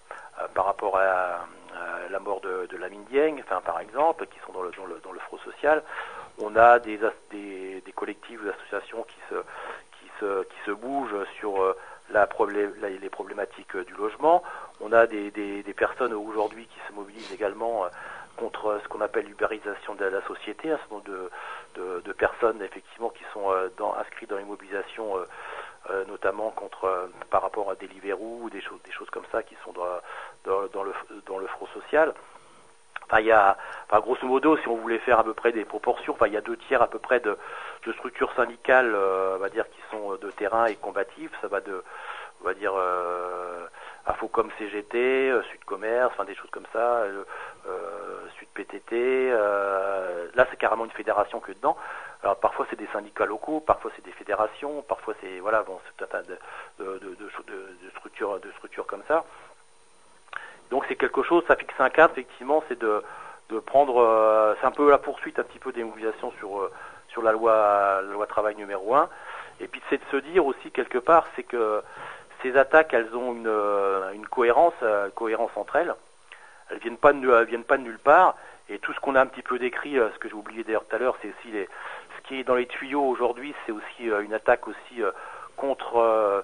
euh, 0.42 0.48
par 0.54 0.66
rapport 0.66 0.98
à, 0.98 1.46
la 2.10 2.20
mort 2.20 2.42
de, 2.42 2.66
de 2.66 2.78
Lamine 2.78 3.04
Dieng, 3.06 3.42
par 3.44 3.80
exemple, 3.80 4.26
qui 4.28 4.40
sont 4.46 4.52
dans 4.52 4.64
le, 4.64 4.72
dans 4.72 5.14
social. 5.46 5.84
On 6.40 6.56
a 6.56 6.80
des, 6.80 7.00
des, 7.32 7.82
des 7.82 7.92
collectifs, 7.92 8.42
des 8.42 8.50
associations 8.50 9.04
qui 9.04 9.20
se, 9.30 9.36
qui 9.36 10.10
se, 10.20 10.44
qui 10.44 10.58
se 10.66 10.72
bougent 10.72 11.24
sur 11.40 11.62
euh, 11.62 11.78
les 12.12 13.10
problématiques 13.10 13.76
euh, 13.76 13.84
du 13.84 13.94
logement. 13.94 14.44
On 14.82 14.92
a 14.92 15.06
des, 15.06 15.32
des, 15.32 15.74
personnes 15.74 16.14
aujourd'hui 16.14 16.66
qui 16.68 16.80
se 16.88 16.94
mobilisent 16.94 17.32
également 17.32 17.86
euh, 17.86 17.90
contre 18.40 18.80
ce 18.82 18.88
qu'on 18.88 19.02
appelle 19.02 19.26
l'ubérisation 19.26 19.96
de 19.96 20.06
la 20.06 20.22
société, 20.26 20.72
un 20.72 20.78
certain 20.78 20.96
nombre 20.96 21.30
de, 21.76 22.14
personnes 22.14 22.62
effectivement 22.62 23.10
qui 23.10 23.24
sont 23.34 23.52
euh, 23.52 23.70
inscrites 23.98 24.30
dans 24.30 24.38
les 24.38 24.44
mobilisations 24.44 25.18
euh, 25.18 25.26
euh, 25.90 26.04
notamment 26.06 26.50
contre 26.52 26.86
euh, 26.86 27.08
par 27.30 27.42
rapport 27.42 27.70
à 27.72 27.76
Deliveroo 27.76 28.40
ou 28.42 28.50
des 28.50 28.60
choses 28.62 28.80
des 28.84 28.92
choses 28.92 29.10
comme 29.10 29.24
ça 29.32 29.44
qui 29.44 29.56
sont 29.64 29.74
dans, 29.74 30.84
le 30.84 31.48
front 31.48 31.68
social. 31.68 32.14
Enfin, 33.06 33.22
il 33.22 33.28
y 33.28 33.32
a, 33.32 33.58
grosso 33.92 34.26
modo, 34.28 34.58
si 34.58 34.68
on 34.68 34.76
voulait 34.76 35.00
faire 35.00 35.20
à 35.20 35.24
peu 35.24 35.34
près 35.34 35.52
des 35.52 35.66
proportions, 35.66 36.16
il 36.26 36.34
y 36.34 36.38
a 36.38 36.42
deux 36.42 36.58
tiers 36.58 36.82
à 36.82 36.88
peu 36.88 37.00
près 37.00 37.20
de, 37.20 37.38
structures 37.94 38.32
syndicales, 38.36 38.94
on 38.94 39.38
va 39.38 39.50
dire, 39.50 39.66
qui 39.70 39.80
sont 39.90 40.16
de 40.16 40.30
terrain 40.32 40.66
et 40.66 40.76
combatives. 40.76 41.32
Ça 41.42 41.48
va 41.48 41.60
de, 41.62 41.84
on 42.42 42.46
va 42.46 42.54
dire, 42.54 42.74
euh, 42.76 43.66
Infocom 44.06 44.50
CGT, 44.58 45.32
Sud 45.50 45.64
Commerce, 45.66 46.12
enfin 46.14 46.26
des 46.26 46.36
choses 46.36 46.52
comme 46.52 46.68
ça, 46.72 47.04
Sud 48.40 48.48
PTT. 48.54 48.96
euh, 49.32 50.28
là, 50.36 50.48
c'est 50.50 50.58
carrément 50.58 50.86
une 50.86 50.92
fédération 50.92 51.40
que 51.40 51.52
dedans. 51.52 51.78
Alors 52.22 52.38
parfois 52.38 52.66
c'est 52.70 52.76
des 52.76 52.88
syndicats 52.92 53.26
locaux, 53.26 53.62
parfois 53.62 53.92
c'est 53.96 54.04
des 54.04 54.12
fédérations, 54.12 54.82
parfois 54.82 55.14
c'est 55.22 55.40
voilà 55.40 55.64
bon 55.64 55.80
un 56.02 56.06
tas 56.06 56.22
de, 56.24 56.38
structures 57.96 58.40
de 58.40 58.52
structures 58.58 58.86
comme 58.86 59.04
ça. 59.08 59.24
Donc 60.70 60.84
c'est 60.88 60.98
quelque 60.98 61.24
chose, 61.24 61.44
ça 61.48 61.56
fixe 61.56 61.74
un 61.80 61.90
cadre 61.90 62.12
effectivement, 62.12 62.62
c'est 62.68 62.78
de, 62.78 63.02
prendre, 63.66 64.02
euh, 64.02 64.54
c'est 64.60 64.68
un 64.68 64.72
peu 64.72 64.90
la 64.90 64.98
poursuite 64.98 65.40
un 65.40 65.44
petit 65.44 65.60
peu 65.60 65.72
des 65.72 65.84
mobilisations 65.84 66.32
sur 66.40 66.60
euh, 66.60 66.72
sur 67.08 67.22
la 67.22 67.32
loi 67.32 68.02
la 68.04 68.14
loi 68.14 68.28
travail 68.28 68.56
numéro 68.56 68.94
1 68.96 69.10
et 69.62 69.68
puis 69.68 69.82
c'est 69.90 69.98
de 69.98 70.06
se 70.12 70.18
dire 70.18 70.46
aussi 70.46 70.72
quelque 70.72 71.00
part 71.00 71.26
c'est 71.36 71.44
que 71.44 71.82
ces 72.44 72.56
attaques 72.58 72.94
elles 72.94 73.16
ont 73.16 73.34
une, 73.34 73.52
une 74.14 74.28
cohérence 74.28 74.76
euh, 74.84 75.10
cohérence 75.16 75.52
entre 75.56 75.78
elles 75.78 75.96
elles 76.70 76.80
viennent 76.80 76.98
pas 76.98 77.14
de, 77.14 77.32
elles 77.32 77.46
viennent 77.48 77.64
pas 77.64 77.78
de 77.78 77.84
nulle 77.84 78.00
part 78.00 78.36
et 78.70 78.80
tout 78.80 78.94
ce 78.94 79.00
qu'on 79.00 79.16
a 79.16 79.22
un 79.22 79.26
petit 79.26 79.42
peu 79.42 79.58
décrit 79.60 79.98
euh, 79.98 80.10
ce 80.14 80.20
que 80.20 80.30
j'ai 80.30 80.36
oublié 80.36 80.64
d'ailleurs 80.64 80.86
tout 80.88 80.96
à 80.96 81.00
l'heure 81.00 81.18
c'est 81.22 81.30
aussi 81.30 81.52
les, 81.52 81.68
ce 82.18 82.28
qui 82.28 82.40
est 82.40 82.44
dans 82.44 82.56
les 82.56 82.68
tuyaux 82.68 83.04
aujourd'hui 83.04 83.54
c'est 83.66 83.72
aussi 83.72 84.10
euh, 84.10 84.22
une 84.22 84.34
attaque 84.34 84.68
aussi 84.68 85.02
euh, 85.02 85.12
contre 85.58 86.44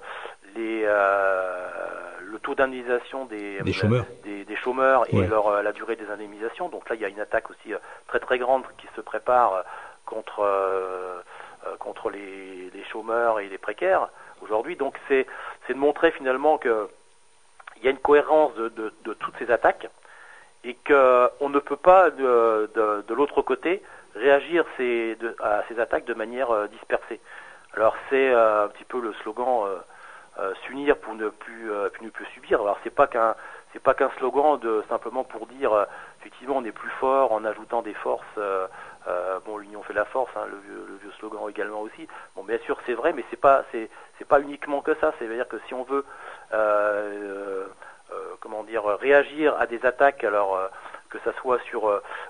les 0.56 0.82
le 0.84 2.40
taux 2.40 2.54
d'indemnisation 2.56 3.26
des, 3.26 3.62
Des 3.62 3.72
chômeurs. 3.72 4.06
des, 4.24 4.44
des 4.44 4.56
chômeurs 4.58 5.06
et 5.14 5.26
leur, 5.26 5.64
la 5.64 5.72
durée 5.72 5.96
des 5.96 6.10
indemnisations. 6.10 6.68
Donc 6.68 6.90
là, 6.90 6.96
il 6.96 7.02
y 7.02 7.06
a 7.06 7.08
une 7.08 7.22
attaque 7.22 7.50
aussi 7.50 7.74
très 8.08 8.20
très 8.20 8.38
grande 8.40 8.64
qui 8.78 8.88
se 8.94 9.00
prépare 9.00 9.64
contre 10.06 10.44
contre 11.80 12.10
les, 12.10 12.70
les 12.72 12.84
chômeurs 12.92 13.40
et 13.40 13.48
les 13.48 13.58
précaires 13.58 14.10
aujourd'hui. 14.42 14.76
Donc 14.76 14.98
c'est 15.08 15.26
c'est 15.66 15.74
de 15.74 15.80
montrer 15.80 16.12
finalement 16.12 16.58
que 16.58 16.90
il 17.78 17.84
y 17.86 17.88
a 17.88 17.92
une 17.92 17.98
cohérence 18.00 18.54
de, 18.56 18.68
de, 18.68 18.94
de 19.06 19.14
toutes 19.14 19.38
ces 19.38 19.50
attaques 19.50 19.88
et 20.66 20.74
que 20.84 21.30
on 21.40 21.50
ne 21.50 21.60
peut 21.60 21.78
pas 21.78 22.10
de, 22.10 22.70
de, 23.08 23.14
l'autre 23.14 23.42
côté 23.42 23.82
réagir 24.16 24.66
ces, 24.78 25.18
à 25.42 25.64
ces 25.68 25.80
attaques 25.80 26.06
de 26.06 26.14
manière 26.14 26.52
euh, 26.52 26.68
dispersée. 26.68 27.20
Alors 27.74 27.96
c'est 28.10 28.34
un 28.34 28.68
petit 28.70 28.86
peu 28.86 29.02
le 29.02 29.14
slogan 29.22 29.68
s'unir 30.66 30.98
pour 30.98 31.16
ne 31.16 31.30
plus, 31.30 31.70
ne 32.02 32.10
plus 32.10 32.26
subir. 32.34 32.62
Alors 32.62 32.78
c'est 32.84 32.94
pas 32.94 33.08
qu'un 33.08 33.36
c'est 33.74 33.84
pas 33.84 33.94
qu'un 33.94 34.10
slogan 34.18 34.58
de 34.60 34.84
simplement 34.88 35.26
pour 35.26 35.46
dire 35.48 35.86
effectivement 36.22 36.56
on 36.58 36.64
est 36.64 36.72
plus 36.72 36.90
fort 37.02 37.34
en 37.34 37.44
ajoutant 37.44 37.82
des 37.82 37.94
forces 37.94 38.40
euh, 39.08 39.40
bon, 39.46 39.58
l'union 39.58 39.84
fait 39.84 39.94
la 39.94 40.06
force, 40.06 40.32
hein, 40.36 40.46
le, 40.50 40.58
vieux, 40.98 41.12
slogan 41.20 41.48
également 41.50 41.82
aussi. 41.82 42.08
Bon, 42.36 42.44
bien 42.44 42.58
sûr, 42.66 42.78
c'est 42.86 42.94
vrai, 42.94 43.14
mais 43.14 43.24
c'est 43.30 43.40
pas, 43.40 43.64
c'est, 43.72 43.90
pas 44.28 44.40
uniquement 44.40 44.82
que 44.82 44.96
ça. 44.96 45.14
C'est-à-dire 45.20 45.48
que 45.48 45.58
si 45.68 45.74
on 45.74 45.84
veut, 45.84 46.04
euh, 46.54 46.58
euh, 46.58 47.68
comment 48.40 48.64
dire, 48.64 48.84
réagir 48.86 49.56
à 49.60 49.66
des 49.66 49.86
attaques, 49.86 50.24
alors 50.24 50.60
que 51.10 51.18
ça 51.20 51.32
soit 51.42 51.60
sur 51.70 51.84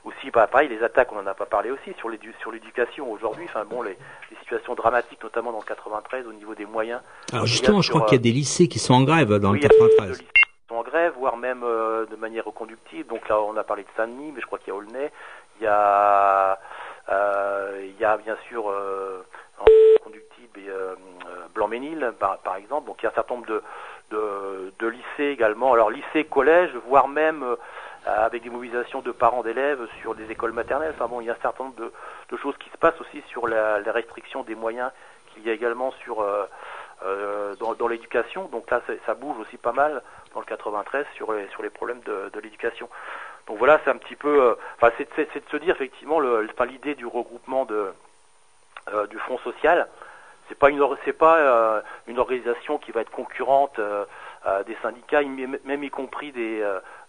aussi, 0.04 0.32
bah, 0.32 0.48
pareil, 0.48 0.70
les 0.70 0.84
attaques, 0.84 1.12
on 1.12 1.20
en 1.20 1.28
a 1.28 1.34
pas 1.34 1.46
parlé 1.46 1.72
aussi 1.72 1.94
sur 1.98 2.10
sur 2.40 2.52
l'éducation 2.52 3.12
aujourd'hui. 3.12 3.46
Enfin 3.46 3.66
bon, 3.66 3.82
les, 3.82 3.98
situations 4.42 4.76
dramatiques, 4.76 5.24
notamment 5.24 5.52
dans 5.52 5.60
le 5.60 5.66
93, 5.66 6.28
au 6.28 6.34
niveau 6.34 6.54
des 6.54 6.66
moyens. 6.66 7.02
Alors 7.34 7.46
justement, 7.48 7.82
je 7.82 7.90
crois 7.90 8.02
qu'il 8.02 8.18
y 8.18 8.22
a 8.22 8.24
des 8.24 8.32
lycées 8.32 8.68
qui 8.68 8.80
sont 8.80 8.94
en 8.94 9.04
grève 9.04 9.34
dans 9.38 9.54
le 9.54 9.60
93 9.60 10.22
sont 10.68 10.76
en 10.76 10.84
grève, 10.84 11.14
voire 11.18 11.38
même 11.38 11.62
de 11.62 12.16
manière 12.16 12.46
reconductive. 12.46 13.06
Donc 13.08 13.30
là, 13.30 13.40
on 13.40 13.56
a 13.56 13.64
parlé 13.64 13.84
de 13.84 13.90
Saint-Denis, 13.96 14.32
mais 14.34 14.42
je 14.42 14.48
crois 14.48 14.58
qu'il 14.58 14.70
y 14.70 14.72
a 14.72 14.76
Aulnay, 14.76 15.12
il 15.60 15.64
y 15.64 15.68
a, 15.68 16.60
euh, 17.10 17.82
il 17.84 18.00
y 18.00 18.06
a 18.06 18.18
bien 18.18 18.36
sûr 18.48 18.70
euh, 18.70 19.24
en 19.60 19.66
conductible 20.04 20.60
et 20.60 20.70
euh, 20.70 20.96
Blanc-Ménil, 21.54 22.14
par, 22.20 22.40
par, 22.40 22.56
exemple. 22.56 22.88
Donc 22.88 22.98
il 23.00 23.04
y 23.04 23.08
a 23.08 23.12
un 23.12 23.14
certain 23.14 23.36
nombre 23.36 23.48
de, 23.48 23.62
de, 24.12 24.88
lycées 24.88 25.32
également. 25.32 25.74
Alors 25.74 25.90
lycée, 25.90 26.26
collège, 26.26 26.72
voire 26.88 27.08
même 27.08 27.44
avec 28.06 28.44
des 28.44 28.50
mobilisations 28.50 29.02
de 29.02 29.12
parents 29.12 29.42
d'élèves 29.42 29.88
sur 30.02 30.16
des 30.16 30.32
écoles 30.32 30.52
maternelles. 30.52 30.94
Enfin 30.96 31.08
bon, 31.08 31.22
il 31.22 31.28
y 31.28 31.30
a 31.30 31.34
un 31.34 31.42
certain 31.42 31.66
nombre 31.66 31.92
de, 32.30 32.38
choses 32.38 32.56
qui 32.58 32.70
se 32.70 32.78
passent 32.78 33.00
aussi 33.02 33.24
sur 33.30 33.48
la, 33.48 33.80
restriction 33.92 34.44
des 34.44 34.56
moyens 34.56 34.92
qu'il 35.34 35.44
y 35.44 35.50
a 35.50 35.54
également 35.54 35.92
sur 36.04 36.24
euh, 37.04 37.56
dans, 37.56 37.74
dans 37.74 37.88
l'éducation. 37.88 38.48
Donc 38.48 38.72
là, 38.72 38.82
ça 39.06 39.14
bouge 39.16 39.38
aussi 39.40 39.58
pas 39.58 39.74
mal 39.74 40.02
dans 40.34 40.40
le 40.40 40.46
93 40.46 41.06
sur 41.16 41.34
les, 41.34 41.48
sur 41.50 41.62
les 41.62 41.70
problèmes 41.70 42.00
de, 42.06 42.32
l'éducation. 42.42 42.90
Donc 43.48 43.58
voilà, 43.58 43.80
c'est 43.84 43.90
un 43.90 43.98
petit 43.98 44.16
peu, 44.16 44.42
euh, 44.42 44.56
enfin, 44.76 44.92
c'est, 44.98 45.18
de 45.18 45.50
se 45.50 45.58
dire 45.58 45.76
effectivement, 45.76 46.20
le, 46.20 46.48
enfin, 46.52 46.66
l'idée 46.66 46.96
du 46.96 47.06
regroupement 47.06 47.66
de, 47.66 47.92
euh, 48.94 49.08
du 49.08 49.18
Front 49.20 49.38
social, 49.40 49.88
c'est 50.48 50.58
pas 50.58 50.70
une, 50.70 50.84
c'est 51.04 51.14
pas 51.14 51.38
euh, 51.38 51.82
une 52.08 52.20
organisation 52.20 52.78
qui 52.78 52.92
va 52.92 53.02
être 53.02 53.12
concurrente 53.12 53.80
des 54.68 54.78
syndicats, 54.84 55.22
même 55.24 55.84
y 55.84 55.90
compris 55.90 56.32
des, 56.32 56.64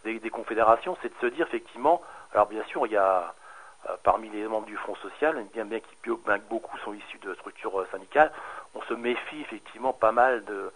des, 0.04 0.18
des, 0.18 0.30
confédérations. 0.30 0.96
C'est 1.02 1.08
de 1.08 1.20
se 1.20 1.34
dire 1.34 1.46
effectivement, 1.46 2.00
alors 2.32 2.46
bien 2.46 2.64
sûr, 2.64 2.86
il 2.86 2.92
y 2.92 2.96
a 2.96 3.34
parmi 4.02 4.30
les 4.30 4.48
membres 4.48 4.66
du 4.66 4.76
Front 4.78 4.94
social, 4.96 5.44
bien 5.52 5.66
bien, 5.66 5.80
que 6.02 6.10
beaucoup 6.48 6.78
sont 6.78 6.94
issus 6.94 7.18
de 7.18 7.34
structures 7.34 7.86
syndicales, 7.90 8.32
on 8.74 8.82
se 8.82 8.94
méfie 8.94 9.42
effectivement 9.42 9.92
pas 9.92 10.12
mal 10.12 10.44
de 10.44 10.72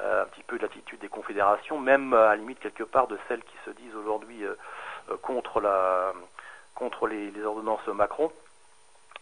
euh, 0.00 0.24
un 0.24 0.26
petit 0.26 0.42
peu 0.42 0.56
de 0.58 0.62
l'attitude 0.62 0.98
des 0.98 1.08
confédérations, 1.08 1.78
même 1.78 2.14
euh, 2.14 2.26
à 2.26 2.30
la 2.30 2.36
limite 2.36 2.58
quelque 2.58 2.82
part 2.82 3.06
de 3.06 3.16
celles 3.28 3.44
qui 3.44 3.56
se 3.64 3.70
disent 3.70 3.94
aujourd'hui 3.94 4.44
euh, 4.44 4.56
contre 5.22 5.60
la 5.60 6.12
contre 6.74 7.06
les, 7.06 7.30
ordonnances 7.44 7.86
Macron. 7.86 8.32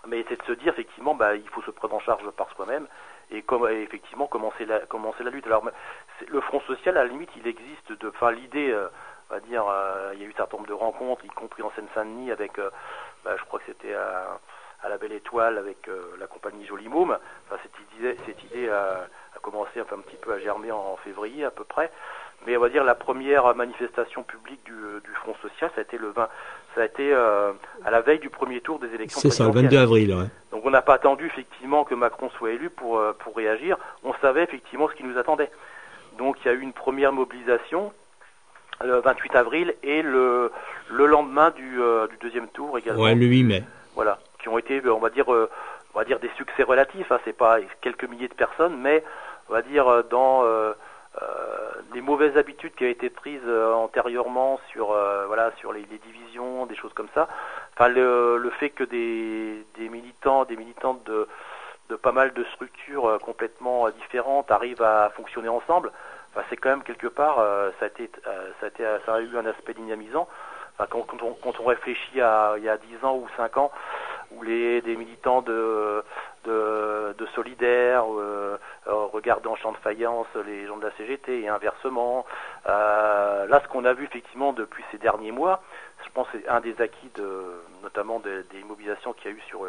Mais 0.06 0.24
c'est 0.28 0.40
de 0.40 0.44
se 0.44 0.52
dire 0.52 0.72
effectivement, 0.72 1.14
bah, 1.14 1.34
il 1.36 1.48
faut 1.50 1.62
se 1.62 1.70
prendre 1.70 1.94
en 1.94 2.00
charge 2.00 2.28
par 2.32 2.50
soi-même 2.50 2.86
et, 3.30 3.42
comme, 3.42 3.68
effectivement 3.68 4.26
commencer 4.26 4.64
la, 4.64 4.80
commencer 4.80 5.22
la 5.22 5.30
lutte. 5.30 5.46
Alors 5.46 5.64
le 6.28 6.40
Front 6.40 6.60
social, 6.60 6.96
à 6.96 7.04
la 7.04 7.08
limite, 7.08 7.30
il 7.36 7.46
existe 7.46 7.92
de, 7.92 8.08
enfin 8.08 8.32
l'idée, 8.32 8.76
on 9.30 9.34
va 9.34 9.40
dire, 9.40 9.64
il 10.14 10.20
y 10.20 10.24
a 10.24 10.26
eu 10.26 10.30
un 10.30 10.36
certain 10.36 10.56
nombre 10.56 10.68
de 10.68 10.74
rencontres, 10.74 11.24
y 11.24 11.28
compris 11.28 11.62
en 11.62 11.70
Seine-Saint-Denis 11.76 12.32
avec, 12.32 12.58
bah, 13.24 13.36
je 13.36 13.44
crois 13.44 13.60
que 13.60 13.66
c'était 13.66 13.94
à, 13.94 14.40
à, 14.82 14.88
la 14.88 14.98
Belle 14.98 15.12
Étoile 15.12 15.56
avec 15.56 15.88
la 16.18 16.26
compagnie 16.26 16.66
Joli 16.66 16.88
Môme. 16.88 17.16
Enfin, 17.46 17.60
cette 17.62 17.98
idée, 17.98 18.16
cette 18.26 18.42
idée 18.44 18.68
a, 18.68 19.08
commencé 19.40 19.80
un 19.80 19.84
petit 19.84 20.16
peu 20.16 20.32
à 20.32 20.38
germer 20.38 20.70
en, 20.70 20.96
février 20.96 21.44
à 21.44 21.50
peu 21.50 21.64
près. 21.64 21.90
Mais 22.46 22.56
on 22.56 22.60
va 22.60 22.68
dire 22.68 22.84
la 22.84 22.94
première 22.94 23.54
manifestation 23.54 24.24
publique 24.24 24.64
du, 24.64 24.72
du 24.72 25.10
Front 25.14 25.34
Social, 25.42 25.70
ça 25.74 25.80
a 25.80 25.82
été 25.82 25.96
le 25.96 26.08
20, 26.08 26.28
ça 26.74 26.82
a 26.82 26.84
été 26.84 27.12
euh, 27.12 27.52
à 27.84 27.90
la 27.90 28.00
veille 28.00 28.18
du 28.18 28.30
premier 28.30 28.60
tour 28.60 28.78
des 28.78 28.94
élections. 28.94 29.20
C'est 29.20 29.30
ça, 29.30 29.44
le 29.44 29.52
22 29.52 29.76
avril. 29.76 30.14
Ouais. 30.14 30.26
Donc 30.50 30.64
on 30.64 30.70
n'a 30.70 30.82
pas 30.82 30.94
attendu 30.94 31.26
effectivement 31.26 31.84
que 31.84 31.94
Macron 31.94 32.30
soit 32.30 32.52
élu 32.52 32.70
pour 32.70 32.98
euh, 32.98 33.12
pour 33.18 33.36
réagir. 33.36 33.76
On 34.04 34.14
savait 34.20 34.42
effectivement 34.42 34.88
ce 34.88 34.94
qui 34.94 35.04
nous 35.04 35.18
attendait. 35.18 35.50
Donc 36.18 36.36
il 36.40 36.46
y 36.46 36.50
a 36.50 36.54
eu 36.54 36.60
une 36.60 36.72
première 36.72 37.12
mobilisation 37.12 37.92
le 38.82 39.00
28 39.00 39.36
avril 39.36 39.74
et 39.82 40.02
le 40.02 40.50
le 40.90 41.06
lendemain 41.06 41.50
du, 41.50 41.80
euh, 41.80 42.06
du 42.08 42.16
deuxième 42.16 42.48
tour 42.48 42.78
également. 42.78 43.02
Ouais, 43.02 43.14
le 43.14 43.26
8 43.26 43.44
mai. 43.44 43.64
Voilà, 43.94 44.18
qui 44.40 44.48
ont 44.48 44.58
été, 44.58 44.80
on 44.88 44.98
va 44.98 45.10
dire, 45.10 45.28
on 45.28 45.98
va 45.98 46.04
dire 46.04 46.18
des 46.18 46.30
succès 46.36 46.62
relatifs. 46.62 47.12
Hein, 47.12 47.18
c'est 47.24 47.36
pas 47.36 47.58
quelques 47.82 48.08
milliers 48.08 48.28
de 48.28 48.34
personnes, 48.34 48.76
mais 48.80 49.04
on 49.50 49.52
va 49.52 49.60
dire, 49.60 50.04
dans 50.10 50.42
euh, 51.20 51.42
euh, 51.72 51.82
les 51.94 52.00
mauvaises 52.00 52.36
habitudes 52.36 52.74
qui 52.74 52.84
ont 52.84 52.88
été 52.88 53.10
prises 53.10 53.46
antérieurement 53.74 54.58
sur, 54.70 54.96
voilà, 55.26 55.52
sur 55.58 55.72
les, 55.72 55.82
divisions, 55.82 56.66
des 56.66 56.76
choses 56.76 56.92
comme 56.94 57.08
ça. 57.14 57.28
Enfin, 57.74 57.88
le, 57.88 58.38
le 58.38 58.50
fait 58.50 58.70
que 58.70 58.84
des, 58.84 59.64
des 59.76 59.88
militants, 59.88 60.44
des 60.44 60.56
militantes 60.56 61.04
de, 61.04 61.28
de 61.90 61.96
pas 61.96 62.12
mal 62.12 62.32
de 62.32 62.44
structures 62.44 63.18
complètement 63.22 63.90
différentes 63.90 64.50
arrivent 64.50 64.82
à 64.82 65.10
fonctionner 65.16 65.48
ensemble, 65.48 65.92
enfin, 66.30 66.44
c'est 66.48 66.56
quand 66.56 66.70
même 66.70 66.82
quelque 66.82 67.08
part, 67.08 67.36
ça, 67.78 67.84
a 67.84 67.88
été, 67.88 68.10
ça, 68.60 68.66
a 68.66 68.68
été, 68.68 68.84
ça 69.04 69.14
a 69.14 69.20
eu 69.20 69.36
un 69.36 69.46
aspect 69.46 69.74
dynamisant. 69.74 70.28
Enfin, 70.74 70.86
quand, 70.88 71.02
quand, 71.02 71.22
on, 71.22 71.34
quand 71.34 71.60
on 71.60 71.64
réfléchit 71.64 72.22
à 72.22 72.54
il 72.56 72.64
y 72.64 72.68
a 72.70 72.78
10 72.78 73.04
ans 73.04 73.16
ou 73.16 73.26
5 73.36 73.56
ans, 73.58 73.70
où 74.30 74.42
les, 74.42 74.80
des 74.80 74.96
militants 74.96 75.42
de, 75.42 76.02
de, 76.44 77.14
de 77.16 77.26
Solidaire 77.34 78.04
euh, 78.08 78.56
regardant 78.86 79.52
en 79.52 79.56
champ 79.56 79.72
de 79.72 79.76
faïence 79.78 80.26
les 80.46 80.66
gens 80.66 80.76
de 80.76 80.86
la 80.86 80.92
CGT 80.92 81.42
et 81.42 81.48
inversement. 81.48 82.26
Euh, 82.68 83.46
là, 83.46 83.60
ce 83.62 83.68
qu'on 83.68 83.84
a 83.84 83.92
vu 83.92 84.04
effectivement 84.04 84.52
depuis 84.52 84.84
ces 84.90 84.98
derniers 84.98 85.32
mois, 85.32 85.62
je 86.04 86.10
pense 86.12 86.28
que 86.28 86.38
c'est 86.38 86.48
un 86.48 86.60
des 86.60 86.80
acquis 86.80 87.10
de, 87.14 87.62
notamment 87.82 88.18
des, 88.18 88.42
des 88.50 88.64
mobilisations 88.64 89.12
qu'il 89.12 89.30
y 89.30 89.34
a 89.34 89.36
eu 89.36 89.40
sur, 89.48 89.66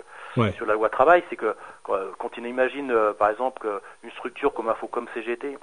sur 0.55 0.65
la 0.65 0.73
loi 0.73 0.89
travail, 0.89 1.23
c'est 1.29 1.35
que 1.35 1.55
quand 1.83 2.37
on 2.37 2.43
imagine 2.43 2.91
euh, 2.91 3.13
par 3.13 3.29
exemple 3.29 3.67
une 4.03 4.11
structure 4.11 4.53
comme 4.53 4.69
Infocom 4.69 5.07
CGT 5.13 5.57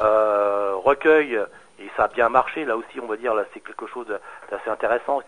euh, 0.00 0.74
recueille 0.76 1.38
et 1.78 1.90
ça 1.96 2.04
a 2.04 2.08
bien 2.08 2.28
marché 2.28 2.64
là 2.64 2.76
aussi 2.76 3.00
on 3.00 3.06
va 3.06 3.16
dire 3.16 3.34
là 3.34 3.44
c'est 3.52 3.60
quelque 3.60 3.86
chose 3.86 4.06
d'assez 4.50 4.70
intéressant 4.70 5.20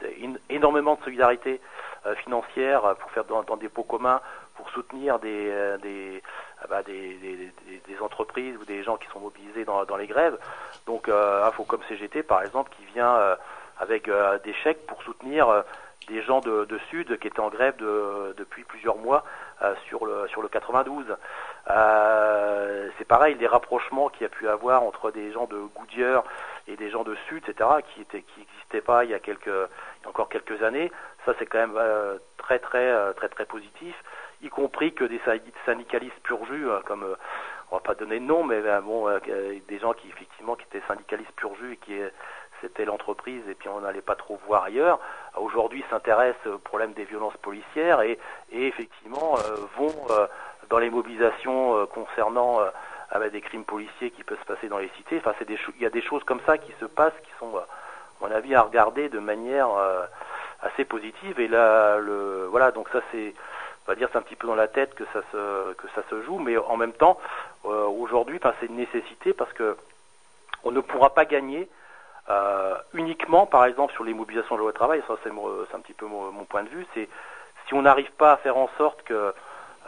énormément 0.49 0.95
de 0.95 1.03
solidarité 1.05 1.61
euh, 2.07 2.15
financière 2.17 2.97
pour 2.99 3.11
faire 3.13 3.25
dans, 3.25 3.57
des 3.57 3.69
pots 3.69 3.85
communs, 3.85 4.21
pour 4.55 4.69
soutenir 4.71 5.19
des, 5.19 5.49
euh, 5.51 6.21
ah 6.63 6.67
bah, 6.69 6.83
des, 6.83 7.15
des, 7.15 7.53
des, 7.87 8.01
entreprises 8.01 8.57
ou 8.61 8.65
des 8.65 8.83
gens 8.83 8.97
qui 8.97 9.09
sont 9.09 9.21
mobilisés 9.21 9.65
dans, 9.65 9.85
dans 9.85 9.97
les 9.97 10.07
grèves. 10.07 10.39
Donc 10.87 11.09
euh, 11.09 11.45
Infocom 11.45 11.81
CGT 11.89 12.23
par 12.23 12.43
exemple 12.43 12.71
qui 12.77 12.85
vient 12.93 13.15
euh, 13.15 13.37
avec 13.79 14.09
des 14.45 14.55
chèques 14.55 14.87
pour 14.87 15.03
soutenir 15.03 15.65
des 16.07 16.23
gens 16.23 16.41
de, 16.41 16.65
de, 16.67 16.79
Sud 16.91 17.19
qui 17.19 17.27
étaient 17.27 17.41
en 17.41 17.49
grève 17.49 17.77
de, 17.77 18.35
depuis 18.37 18.63
plusieurs 18.65 18.97
mois 18.97 19.25
sur, 19.89 20.07
le, 20.07 20.29
sur 20.29 20.43
le 20.43 20.49
92. 20.49 21.17
Euh, 21.71 22.89
c'est 22.99 23.07
pareil, 23.07 23.37
les 23.39 23.47
rapprochements 23.47 24.09
qu'il 24.09 24.23
y 24.23 24.27
a 24.27 24.29
pu 24.29 24.49
avoir 24.49 24.83
entre 24.83 25.11
des 25.11 25.33
gens 25.33 25.47
de 25.47 25.59
Goodyear 25.77 26.25
et 26.67 26.77
des 26.77 26.91
gens 26.91 27.05
de 27.05 27.17
Sud, 27.29 27.45
etc., 27.49 27.71
qui 27.95 28.01
étaient, 28.01 28.23
qui 28.23 28.41
n'existaient 28.41 28.81
pas 28.81 29.05
il 29.05 29.11
y 29.11 29.15
a 29.15 29.21
quelques, 29.21 29.51
encore 30.05 30.29
quelques 30.29 30.63
années, 30.63 30.91
ça 31.25 31.33
c'est 31.39 31.47
quand 31.47 31.59
même 31.59 31.77
euh, 31.77 32.19
très 32.39 32.59
très 32.59 32.91
euh, 32.91 33.13
très 33.13 33.29
très 33.29 33.47
positif, 33.47 33.95
y 34.43 34.49
compris 34.49 34.93
que 34.93 35.05
des 35.05 35.21
syndicalistes 35.65 36.19
pur 36.23 36.45
jus, 36.47 36.71
hein, 36.71 36.81
comme 36.85 37.07
on 37.71 37.77
va 37.77 37.81
pas 37.81 37.95
donner 37.95 38.21
de 38.21 38.25
nom, 38.25 38.45
mais 38.45 38.61
bon, 38.83 39.09
des 39.69 39.79
gens 39.79 39.93
qui 39.93 40.09
effectivement 40.09 40.57
qui 40.57 40.65
étaient 40.65 40.87
syndicalistes 40.87 41.33
pur 41.37 41.55
jus 41.57 41.73
et 41.73 41.77
qui 41.77 41.95
c'était 42.61 42.85
l'entreprise 42.85 43.43
et 43.49 43.55
puis 43.55 43.69
on 43.69 43.81
n'allait 43.81 44.03
pas 44.03 44.15
trop 44.15 44.39
voir 44.47 44.65
ailleurs. 44.65 45.01
Aujourd'hui 45.37 45.85
s'intéressent 45.91 46.47
au 46.47 46.59
problème 46.59 46.93
des 46.93 47.05
violences 47.05 47.37
policières 47.39 48.03
et, 48.03 48.19
et 48.53 48.67
effectivement 48.67 49.37
vont 49.77 49.95
dans 50.69 50.79
les 50.79 50.91
mobilisations 50.91 51.87
concernant 51.87 52.61
des 53.33 53.41
crimes 53.41 53.65
policiers 53.65 54.11
qui 54.11 54.23
peuvent 54.23 54.39
se 54.41 54.45
passer 54.45 54.69
dans 54.69 54.79
les 54.79 54.91
cités. 54.97 55.19
Enfin, 55.19 55.35
c'est 55.39 55.49
des 55.49 55.59
il 55.77 55.83
y 55.83 55.87
a 55.87 55.91
des 55.91 56.03
choses 56.03 56.25
comme 56.25 56.41
ça 56.47 56.59
qui 56.59 56.73
se 56.79 56.85
passent 56.85 57.19
qui 57.25 57.31
sont, 57.39 57.57
à 57.57 57.67
mon 58.21 58.31
avis, 58.31 58.55
à 58.55 58.63
regarder 58.63 59.09
de 59.09 59.19
manière 59.19 59.69
assez 60.63 60.85
positive. 60.85 61.41
Et 61.41 61.49
là, 61.49 61.99
le, 61.99 62.47
voilà, 62.51 62.71
donc 62.71 62.89
ça 62.91 63.01
c'est, 63.11 63.35
on 63.87 63.91
va 63.91 63.97
dire, 63.97 64.09
c'est 64.13 64.19
un 64.19 64.23
petit 64.23 64.37
peu 64.37 64.47
dans 64.47 64.55
la 64.55 64.69
tête 64.69 64.95
que 64.95 65.05
ça 65.13 65.23
se, 65.33 65.73
que 65.75 65.89
ça 65.95 66.03
se 66.09 66.23
joue, 66.23 66.39
mais 66.39 66.57
en 66.57 66.77
même 66.77 66.93
temps, 66.93 67.19
euh, 67.65 67.87
aujourd'hui, 67.87 68.39
c'est 68.61 68.67
une 68.67 68.77
nécessité 68.77 69.33
parce 69.33 69.53
que 69.53 69.77
on 70.65 70.71
ne 70.71 70.81
pourra 70.81 71.15
pas 71.15 71.25
gagner 71.25 71.69
euh, 72.31 72.77
uniquement, 72.95 73.47
par 73.47 73.65
exemple, 73.65 73.93
sur 73.95 74.05
les 74.05 74.15
mobilisations 74.15 74.55
de 74.55 74.61
loi 74.61 74.71
de 74.71 74.77
travail. 74.77 75.03
Ça, 75.09 75.15
c'est, 75.25 75.31
un 75.31 75.81
petit 75.81 75.95
peu 75.95 76.07
mon, 76.07 76.45
point 76.45 76.63
de 76.63 76.69
vue. 76.69 76.87
C'est 76.95 77.09
si 77.67 77.75
on 77.75 77.83
n'arrive 77.83 78.13
pas 78.13 78.33
à 78.33 78.37
faire 78.37 78.57
en 78.57 78.71
sorte 78.79 79.03
que 79.03 79.35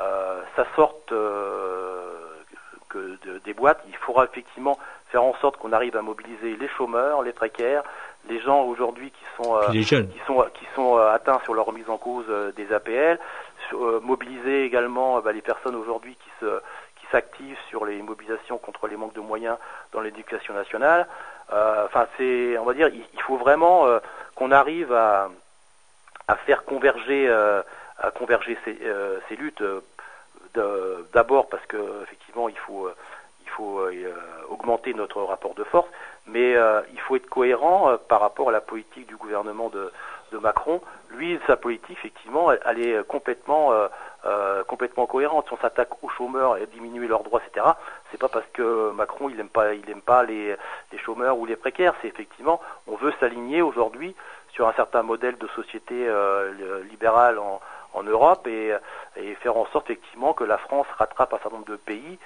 euh, 0.01 0.43
ça 0.57 0.67
sorte 0.75 1.13
que 2.89 3.39
des 3.45 3.55
boîtes, 3.55 3.83
il 3.89 3.97
faudra 3.97 4.25
effectivement 4.25 4.79
faire 5.15 5.23
en 5.23 5.35
sorte 5.35 5.59
qu'on 5.59 5.73
arrive 5.73 5.97
à 5.97 6.03
mobiliser 6.03 6.57
les 6.57 6.69
chômeurs, 6.69 7.23
les 7.23 7.33
précaires, 7.33 7.85
les 8.29 8.41
gens 8.41 8.63
aujourd'hui 8.63 9.11
qui 9.11 9.25
sont 9.37 9.57
euh, 9.57 9.71
qui 9.71 9.85
sont 10.27 10.45
qui 10.55 10.67
sont 10.75 10.99
euh, 10.99 11.13
atteints 11.13 11.41
sur 11.45 11.55
leur 11.55 11.67
remise 11.67 11.89
en 11.89 11.99
cause 11.99 12.25
euh, 12.29 12.53
des 12.53 12.73
APL, 12.73 13.19
mobiliser 14.03 14.65
également 14.65 15.21
bah, 15.21 15.33
les 15.33 15.43
personnes 15.43 15.75
aujourd'hui 15.75 16.17
qui 16.17 16.31
se 16.41 16.61
qui 17.01 17.07
s'activent 17.11 17.59
sur 17.69 17.85
les 17.85 18.01
mobilisations 18.03 18.59
contre 18.59 18.87
les 18.89 18.97
manques 18.97 19.15
de 19.15 19.21
moyens 19.21 19.57
dans 19.93 20.01
l'éducation 20.01 20.55
nationale. 20.55 21.07
Enfin, 21.51 22.07
c'est, 22.17 22.57
on 22.59 22.65
va 22.65 22.73
dire, 22.73 22.89
il, 22.89 23.23
faut 23.23 23.37
vraiment 23.37 23.87
qu'on 24.35 24.51
arrive 24.51 24.93
à, 24.93 25.29
faire 26.47 26.65
converger, 26.65 27.31
converger 28.15 28.57
ces, 28.65 29.37
luttes. 29.37 29.62
D'abord 31.12 31.49
parce 31.49 31.65
que 31.67 32.03
effectivement, 32.05 32.49
il 32.49 32.59
faut 32.59 32.89
augmenter 34.49 34.95
notre 34.95 35.23
rapport 35.23 35.55
de 35.55 35.65
force, 35.65 35.89
mais 36.27 36.55
il 36.93 37.01
faut 37.01 37.17
être 37.17 37.29
cohérent 37.29 37.99
par 38.09 38.21
rapport 38.21 38.49
à 38.49 38.53
la 38.53 38.62
politique 38.62 39.07
du 39.07 39.17
gouvernement 39.17 39.69
de, 39.69 39.93
de 40.35 40.39
Macron, 40.39 40.80
lui, 41.11 41.39
sa 41.47 41.57
politique, 41.57 41.97
effectivement, 41.99 42.51
elle, 42.51 42.80
est 42.80 43.07
complètement, 43.07 43.72
euh, 43.72 43.87
euh, 44.26 44.64
complètement 44.64 45.07
cohérente. 45.07 45.47
Si 45.47 45.53
on 45.55 45.59
s'attaque 45.59 46.03
aux 46.03 46.09
chômeurs 46.09 46.57
et 46.57 46.66
diminuer 46.66 47.07
leurs 47.07 47.22
droits, 47.22 47.41
etc., 47.47 47.66
c'est 48.11 48.18
pas 48.18 48.28
parce 48.28 48.47
que 48.53 48.91
Macron, 48.91 49.28
il 49.28 49.39
aime 49.39 49.49
pas, 49.49 49.74
il 49.74 49.89
aime 49.89 50.03
pas 50.03 50.24
les, 50.24 50.57
les 50.93 50.99
chômeurs 50.99 51.39
ou 51.39 51.47
les 51.47 51.57
précaires. 51.57 51.95
C'est 52.03 52.09
effectivement, 52.09 52.61
on 52.89 52.97
veut 52.97 53.12
s'aligner 53.20 53.62
aujourd'hui 53.62 54.16
sur 54.53 54.66
un 54.66 54.72
certain 54.72 55.03
modèle 55.03 55.39
de 55.39 55.47
société 55.49 56.07
euh, 56.09 56.82
libérale 56.91 57.39
en, 57.39 57.61
Europe 58.03 58.49
et, 58.49 58.74
faire 59.41 59.57
en 59.57 59.66
sorte 59.66 59.89
effectivement 59.89 60.32
que 60.32 60.43
la 60.43 60.59
France 60.59 60.89
rattrape 60.99 61.32
un 61.32 61.39
certain 61.39 61.59
nombre 61.59 61.70
de 61.70 61.76
pays 61.76 62.18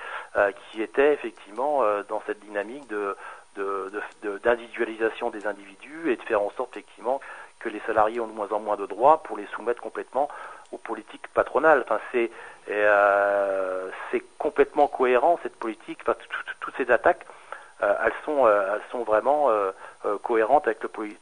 qui 0.70 0.82
étaient 0.82 1.12
effectivement 1.12 1.82
dans 2.08 2.22
cette 2.26 2.40
dynamique 2.40 2.88
de 2.88 3.14
d'individualisation 4.44 5.30
de, 5.30 5.38
des 5.38 5.46
individus 5.46 6.10
et 6.10 6.16
de 6.16 6.22
faire 6.22 6.42
en 6.42 6.50
sorte 6.56 6.76
effectivement 6.76 7.20
que 7.60 7.68
les 7.68 7.80
salariés 7.86 8.20
ont 8.20 8.26
de 8.26 8.32
moins 8.32 8.50
en 8.52 8.60
moins 8.60 8.76
de 8.76 8.86
droits 8.86 9.22
pour 9.22 9.36
les 9.36 9.46
soumettre 9.54 9.82
complètement 9.82 10.28
aux 10.72 10.78
politiques 10.78 11.28
patronales. 11.28 11.82
Enfin, 11.84 12.00
c'est 12.12 12.30
euh, 12.70 13.90
complètement 14.38 14.88
cohérent 14.88 15.38
cette 15.42 15.56
politique. 15.56 15.98
Enfin, 16.02 16.14
toutes 16.60 16.76
ces 16.76 16.90
attaques, 16.90 17.24
euh, 17.82 17.94
elles 18.04 18.12
sont 18.24 18.46
euh, 18.46 18.74
elles 18.74 18.90
sont 18.90 19.04
vraiment 19.04 19.50
euh, 19.50 19.70
cohérentes 20.22 20.66
avec 20.66 20.80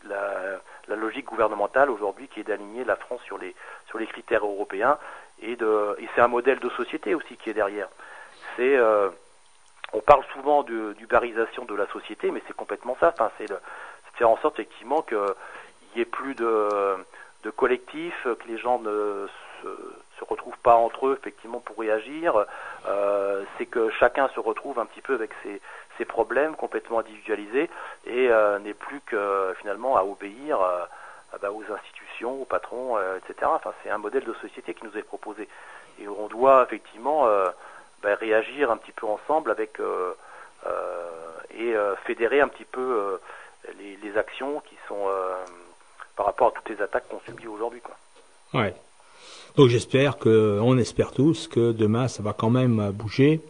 la, 0.09 0.97
logique 0.97 1.27
gouvernementale 1.27 1.91
aujourd'hui 1.91 2.29
qui 2.29 2.41
est 2.41 2.45
d'aligner 2.45 2.85
la 2.85 2.97
France 2.97 3.21
sur 3.23 3.37
les 3.37 3.55
sur 3.89 3.99
les 3.99 4.07
critères 4.07 4.45
européens 4.45 4.99
et 5.43 5.57
de 5.57 5.97
et 5.99 6.09
c'est 6.15 6.23
un 6.23 6.29
modèle 6.29 6.59
de 6.59 6.71
société 6.71 7.15
aussi 7.15 7.37
qui 7.37 7.51
est 7.51 7.55
derrière. 7.55 7.89
C'est 8.57 8.79
on 9.93 10.01
parle 10.01 10.25
souvent 10.33 10.63
de, 10.63 10.95
de 10.99 11.75
la 11.75 11.87
société, 11.89 12.31
mais 12.31 12.43
c'est 12.47 12.57
complètement 12.57 12.97
ça. 12.99 13.13
Enfin, 13.15 13.31
c'est 13.39 13.47
faire 14.15 14.31
en 14.31 14.39
sorte 14.39 14.59
effectivement 14.59 15.03
que 15.03 15.35
n'y 15.97 16.03
ait 16.03 16.05
plus 16.05 16.35
de, 16.35 16.69
de 17.47 17.51
collectif, 17.51 18.15
que 18.25 18.49
les 18.49 18.59
gens 18.59 18.79
ne 18.81 19.27
se, 19.63 20.25
retrouvent 20.29 20.59
pas 20.59 20.75
entre 20.75 21.09
eux 21.09 21.17
effectivement 21.21 21.61
pour 21.61 21.79
réagir. 21.79 22.45
Euh, 22.87 23.45
c'est 23.57 23.67
que 23.67 23.91
chacun 23.91 24.29
se 24.29 24.41
retrouve 24.41 24.79
un 24.79 24.87
petit 24.87 25.01
peu 25.01 25.15
avec 25.15 25.31
ses, 25.43 25.61
problèmes 26.05 26.55
complètement 26.57 26.99
individualisés 26.99 27.71
et 28.05 28.29
euh, 28.31 28.59
n'est 28.59 28.75
plus 28.75 29.01
que 29.01 29.55
finalement 29.61 29.97
à 29.97 30.05
obéir 30.05 30.61
euh, 30.61 30.85
bah, 31.41 31.51
aux 31.51 31.65
institutions, 31.73 32.43
aux 32.43 32.45
patrons, 32.45 32.99
etc. 33.17 33.51
Enfin, 33.55 33.73
c'est 33.83 33.91
un 33.91 33.99
modèle 33.99 34.25
de 34.25 34.35
société 34.35 34.75
qui 34.75 34.85
nous 34.85 34.97
est 34.99 35.03
proposé 35.03 35.49
et 36.01 36.07
on 36.09 36.27
doit 36.29 36.63
effectivement 36.65 37.27
bah, 38.03 38.15
réagir 38.15 38.71
un 38.71 38.77
petit 38.77 38.93
peu 38.93 39.07
ensemble 39.07 39.51
avec 39.51 39.81
et 41.59 41.75
fédérer 42.05 42.41
un 42.41 42.49
petit 42.49 42.67
peu 42.67 43.19
les, 43.79 44.17
actions 44.19 44.61
qui 44.61 44.77
sont 44.89 45.09
par 46.17 46.27
rapport 46.27 46.49
à 46.49 46.51
toutes 46.53 46.71
les 46.71 46.83
attaques 46.83 47.09
qu'on 47.09 47.21
subit 47.21 47.47
aujourd'hui. 47.47 47.81
Quoi. 47.81 47.95
Ouais. 48.61 48.75
Donc 49.57 49.69
j'espère 49.69 50.19
que, 50.19 50.59
on 50.61 50.77
espère 50.79 51.13
tous 51.13 51.49
que 51.49 51.73
demain 51.73 52.09
ça 52.09 52.23
va 52.23 52.33
quand 52.33 52.51
même 52.51 52.91
bouger, 52.91 53.41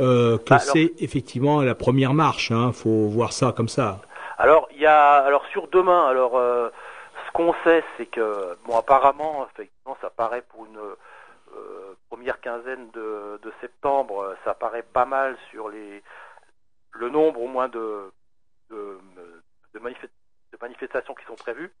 euh, 0.00 0.38
que 0.38 0.50
bah, 0.50 0.58
c'est 0.58 0.92
effectivement 0.98 1.62
la 1.62 1.74
première 1.74 2.14
marche. 2.14 2.50
Hein, 2.50 2.72
faut 2.72 3.08
voir 3.08 3.32
ça 3.32 3.52
comme 3.56 3.68
ça. 3.68 4.00
Alors 4.36 4.68
il 4.72 4.80
y 4.80 4.86
a, 4.86 5.14
alors 5.14 5.44
sur 5.46 5.68
demain, 5.68 6.06
alors 6.06 6.36
euh, 6.36 6.68
ce 7.26 7.32
qu'on 7.32 7.54
sait, 7.64 7.82
c'est 7.96 8.06
que 8.06 8.56
bon 8.66 8.76
apparemment, 8.76 9.46
effectivement, 9.52 9.96
ça 10.00 10.10
paraît 10.10 10.42
pour 10.42 10.66
une 10.66 10.78
euh, 10.78 11.94
première 12.10 12.40
quinzaine 12.40 12.90
de, 12.92 13.40
de, 13.42 13.52
septembre, 13.60 14.36
ça 14.44 14.54
paraît 14.54 14.82
pas 14.84 15.06
mal 15.06 15.36
sur 15.50 15.70
les 15.70 16.02
le 16.92 17.08
nombre 17.08 17.40
au 17.40 17.48
moins 17.48 17.68
de 17.68 18.12
de, 18.70 18.98
de, 19.72 19.78
manifest, 19.78 20.12
de 20.52 20.58
manifestations 20.60 21.14
qui 21.14 21.24
sont 21.24 21.36
prévues 21.36 21.72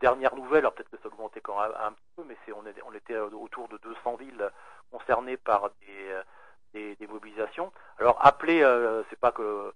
dernière 0.00 0.34
nouvelle, 0.34 0.60
alors 0.60 0.74
peut-être 0.74 0.90
que 0.90 0.96
ça 0.98 1.04
a 1.04 1.08
augmenté 1.08 1.40
quand 1.40 1.60
même 1.60 1.72
un, 1.80 1.94
peu, 2.16 2.24
mais 2.26 2.36
c'est 2.44 2.52
on, 2.52 2.64
était 2.94 3.16
autour 3.16 3.68
de 3.68 3.78
200 3.78 4.16
villes 4.16 4.50
concernées 4.90 5.36
par 5.36 5.70
des, 5.80 6.96
des, 6.96 7.06
mobilisations. 7.06 7.72
Alors 7.98 8.18
appeler, 8.24 8.62
euh, 8.62 9.02
c'est 9.10 9.18
pas 9.18 9.32
que 9.32 9.72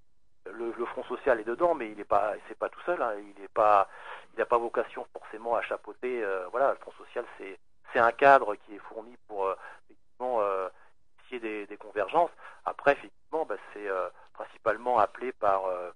le, 0.53 0.85
Front 0.87 1.05
social 1.05 1.41
est 1.41 1.45
dedans, 1.45 1.75
mais 1.75 1.91
il 1.91 1.97
n'est 1.97 2.05
pas, 2.05 2.35
c'est 2.49 2.59
pas 2.59 2.69
tout 2.69 2.81
seul. 2.83 3.01
Hein, 3.03 3.15
il 3.19 3.43
n'a 3.43 4.47
pas 4.47 4.59
vocation 4.59 5.07
forcément 5.13 5.55
à 5.55 5.63
chapeauter. 5.63 6.23
Euh, 6.23 6.47
voilà, 6.51 6.71
le 6.71 6.77
Front 6.77 6.93
social, 6.99 7.25
c'est 7.39 7.99
un 7.99 8.13
cadre 8.13 8.55
qui 8.57 8.75
est 8.75 8.79
fourni 8.79 9.17
pour 9.29 9.47
euh, 9.47 9.55
effectivement 9.85 10.41
euh, 10.41 10.69
initier 11.31 11.67
des, 11.67 11.77
convergences. 11.77 12.31
Après, 12.65 12.93
effectivement, 12.93 13.45
bah, 13.45 13.57
c'est 13.73 13.89
euh, 13.89 14.09
principalement 14.33 14.99
appelé 14.99 15.33
par 15.33 15.67
euh, 15.67 15.91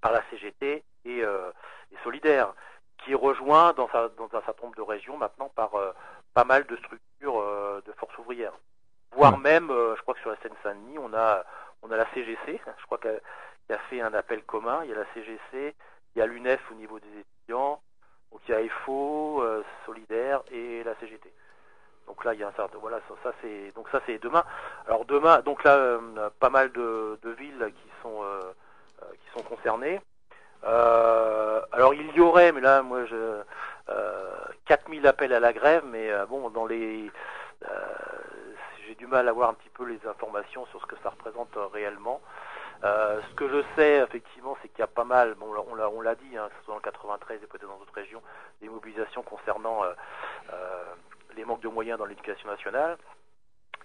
par 0.00 0.12
la 0.12 0.22
CGT 0.30 0.84
et, 1.04 1.18
et 1.18 1.96
Solidaire 2.04 2.54
qui 2.98 3.12
est 3.12 3.16
rejoint 3.16 3.72
dans, 3.74 3.88
sa, 3.88 4.08
dans 4.08 4.26
un 4.32 4.42
certain 4.42 4.64
nombre 4.64 4.76
de 4.76 4.82
régions 4.82 5.16
maintenant 5.16 5.50
par 5.54 5.74
euh, 5.74 5.92
pas 6.34 6.44
mal 6.44 6.66
de 6.66 6.76
structures 6.76 7.40
euh, 7.40 7.82
de 7.86 7.92
force 7.92 8.16
ouvrière. 8.18 8.52
Voire 9.12 9.38
mmh. 9.38 9.42
même, 9.42 9.70
euh, 9.70 9.96
je 9.96 10.02
crois 10.02 10.14
que 10.14 10.20
sur 10.20 10.30
la 10.30 10.36
Seine-Saint-Denis, 10.42 10.98
on 10.98 11.14
a, 11.14 11.44
on 11.82 11.90
a 11.90 11.96
la 11.96 12.06
CGC, 12.12 12.60
je 12.78 12.86
crois 12.86 12.98
qu'elle 12.98 13.20
a 13.70 13.78
fait 13.90 14.00
un 14.00 14.12
appel 14.14 14.42
commun, 14.44 14.80
il 14.84 14.90
y 14.90 14.92
a 14.92 14.96
la 14.96 15.06
CGC, 15.14 15.74
il 16.14 16.18
y 16.18 16.22
a 16.22 16.26
l'UNEF 16.26 16.60
au 16.70 16.74
niveau 16.74 16.98
des 16.98 17.20
étudiants, 17.20 17.80
donc 18.30 18.40
il 18.48 18.54
y 18.54 18.54
a 18.54 18.68
FO, 18.84 19.42
Solidaire 19.86 20.42
et 20.50 20.82
la 20.84 20.94
CGT. 20.96 21.32
Donc 22.06 22.24
là, 22.24 22.34
il 22.34 22.40
y 22.40 22.42
a 22.42 22.48
un 22.48 22.52
certain, 22.52 22.78
voilà, 22.78 23.00
ça, 23.08 23.14
ça 23.22 23.32
c'est, 23.42 23.70
donc 23.74 23.88
ça 23.90 24.00
c'est 24.06 24.18
demain. 24.18 24.44
Alors 24.86 25.04
demain, 25.04 25.40
donc 25.40 25.62
là, 25.64 25.98
pas 26.40 26.50
mal 26.50 26.72
de, 26.72 27.18
de 27.22 27.30
villes 27.30 27.72
qui 27.82 27.90
sont, 28.02 28.22
qui 29.00 29.30
sont 29.38 29.42
concernées. 29.42 30.00
Euh, 30.64 31.60
alors 31.72 31.94
il 31.94 32.10
y 32.16 32.20
aurait, 32.20 32.52
mais 32.52 32.60
là 32.60 32.82
moi 32.82 33.04
je 33.04 33.42
euh, 33.88 34.30
4000 34.66 35.06
appels 35.06 35.32
à 35.32 35.40
la 35.40 35.52
grève, 35.52 35.84
mais 35.86 36.10
euh, 36.10 36.26
bon 36.26 36.50
dans 36.50 36.66
les 36.66 37.10
euh, 37.68 37.74
j'ai 38.86 38.94
du 38.96 39.06
mal 39.06 39.28
à 39.28 39.32
voir 39.32 39.50
un 39.50 39.54
petit 39.54 39.70
peu 39.70 39.84
les 39.84 40.00
informations 40.06 40.66
sur 40.66 40.80
ce 40.80 40.86
que 40.86 40.96
ça 41.02 41.10
représente 41.10 41.56
euh, 41.56 41.66
réellement. 41.66 42.20
ce 42.82 43.34
que 43.34 43.48
je 43.48 43.62
sais 43.76 43.98
effectivement, 43.98 44.56
c'est 44.60 44.68
qu'il 44.68 44.80
y 44.80 44.82
a 44.82 44.88
pas 44.88 45.04
mal, 45.04 45.34
bon 45.34 45.54
on 45.68 46.00
l'a 46.00 46.14
dit, 46.16 46.36
hein, 46.36 46.48
que 46.48 46.54
ce 46.58 46.64
soit 46.64 46.74
dans 46.74 46.78
le 46.78 46.82
93 46.82 47.40
et 47.42 47.46
peut-être 47.46 47.68
dans 47.68 47.78
d'autres 47.78 47.94
régions, 47.94 48.22
des 48.60 48.68
mobilisations 48.68 49.22
concernant 49.22 49.82
les 51.36 51.44
manques 51.44 51.60
de 51.62 51.68
moyens 51.68 51.98
dans 51.98 52.06
l'éducation 52.06 52.48
nationale. 52.48 52.96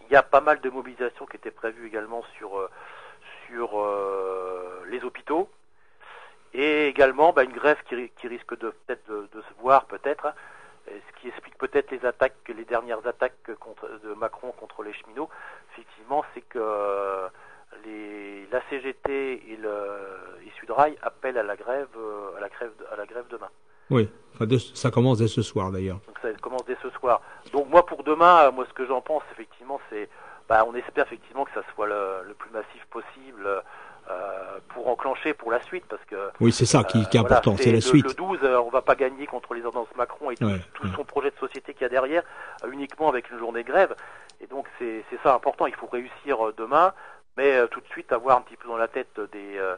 Il 0.01 0.11
y 0.11 0.15
a 0.15 0.23
pas 0.23 0.41
mal 0.41 0.59
de 0.59 0.69
mobilisations 0.69 1.25
qui 1.25 1.37
étaient 1.37 1.51
prévues 1.51 1.87
également 1.87 2.23
sur 2.37 2.69
sur 3.47 3.69
les 4.87 5.03
hôpitaux 5.03 5.49
et 6.53 6.87
également 6.87 7.33
bah, 7.33 7.43
une 7.43 7.53
grève 7.53 7.77
qui, 7.87 8.09
qui 8.19 8.27
risque 8.27 8.57
de 8.59 8.69
peut-être 8.69 9.07
de, 9.09 9.27
de, 9.33 9.41
se 9.41 9.61
voir 9.61 9.85
peut-être, 9.85 10.33
ce 10.87 11.21
qui 11.21 11.27
explique 11.29 11.57
peut-être 11.57 11.91
les 11.91 12.05
attaques, 12.05 12.35
les 12.55 12.65
dernières 12.65 13.05
attaques 13.07 13.51
contre, 13.59 13.89
de 14.03 14.13
Macron 14.13 14.51
contre 14.59 14.83
les 14.83 14.93
cheminots. 14.93 15.29
Effectivement, 15.73 16.23
c'est 16.33 16.41
que 16.41 16.59
euh, 16.59 17.27
les, 17.85 18.45
la 18.51 18.61
CGT 18.69 19.51
et, 19.51 19.57
le, 19.57 19.71
et 20.45 20.51
Sudrail 20.59 20.97
appellent 21.01 21.37
à 21.37 21.43
la 21.43 21.55
grève, 21.55 21.87
euh, 21.97 22.37
à 22.37 22.41
la 22.41 22.49
grève, 22.49 22.71
à 22.91 22.95
la 22.95 23.05
grève 23.05 23.25
demain. 23.29 23.49
Oui, 23.89 24.09
enfin 24.33 24.45
de, 24.45 24.57
ça 24.57 24.91
commence 24.91 25.19
dès 25.19 25.27
ce 25.27 25.41
soir 25.41 25.71
d'ailleurs. 25.71 25.99
Donc 26.07 26.17
ça 26.21 26.31
commence 26.41 26.65
dès 26.65 26.77
ce 26.81 26.89
soir. 26.91 27.21
Donc 27.51 27.69
moi 27.69 27.85
pour 27.85 28.03
demain, 28.03 28.49
moi 28.51 28.65
ce 28.67 28.73
que 28.73 28.85
j'en 28.85 29.01
pense 29.01 29.23
effectivement, 29.31 29.79
c'est, 29.89 30.09
bah, 30.47 30.63
on 30.67 30.73
espère 30.73 31.05
effectivement 31.05 31.45
que 31.45 31.53
ça 31.53 31.63
soit 31.73 31.87
le, 31.87 32.27
le 32.27 32.33
plus 32.33 32.49
massif 32.51 32.85
possible. 32.89 33.47
Euh, 34.11 34.59
pour 34.67 34.89
enclencher 34.89 35.33
pour 35.33 35.49
la 35.49 35.61
suite 35.61 35.85
parce 35.87 36.03
que 36.03 36.29
oui 36.41 36.51
c'est 36.51 36.65
ça 36.65 36.83
qui, 36.83 37.07
qui 37.07 37.15
est 37.15 37.21
important 37.21 37.51
voilà, 37.51 37.63
c'est 37.63 37.69
la 37.69 37.77
le, 37.77 37.81
suite. 37.81 38.05
le 38.05 38.13
12 38.13 38.39
euh, 38.43 38.59
on 38.59 38.69
va 38.69 38.81
pas 38.81 38.95
gagner 38.95 39.25
contre 39.27 39.53
les 39.53 39.63
ordonnances 39.63 39.87
Macron 39.95 40.29
et 40.29 40.35
tout, 40.35 40.43
ouais, 40.43 40.59
tout 40.73 40.87
ouais. 40.87 40.93
son 40.93 41.05
projet 41.05 41.31
de 41.31 41.37
société 41.37 41.73
qu'il 41.73 41.83
y 41.83 41.85
a 41.85 41.89
derrière 41.89 42.21
euh, 42.65 42.71
uniquement 42.71 43.07
avec 43.07 43.31
une 43.31 43.39
journée 43.39 43.63
de 43.63 43.67
grève. 43.69 43.95
Et 44.41 44.47
donc 44.47 44.67
c'est 44.77 45.05
ça 45.23 45.33
important 45.33 45.67
il 45.67 45.75
faut 45.75 45.87
réussir 45.87 46.45
euh, 46.45 46.53
demain 46.57 46.93
mais 47.37 47.55
euh, 47.55 47.67
tout 47.67 47.79
de 47.79 47.87
suite 47.87 48.11
avoir 48.11 48.37
un 48.37 48.41
petit 48.41 48.57
peu 48.57 48.67
dans 48.67 48.75
la 48.75 48.89
tête 48.89 49.21
des 49.31 49.57
euh, 49.57 49.77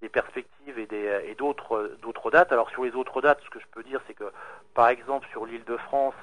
des 0.00 0.08
perspectives 0.08 0.78
et 0.78 0.86
des 0.86 1.20
et 1.26 1.34
d'autres 1.34 1.94
d'autres 2.00 2.30
dates. 2.30 2.50
Alors 2.50 2.70
sur 2.70 2.84
les 2.84 2.94
autres 2.94 3.20
dates 3.20 3.42
ce 3.44 3.50
que 3.50 3.60
je 3.60 3.66
peux 3.70 3.82
dire 3.82 4.00
c'est 4.06 4.14
que 4.14 4.32
par 4.72 4.88
exemple 4.88 5.28
sur 5.28 5.44
l'île 5.44 5.64
de 5.64 5.76
France 5.76 6.14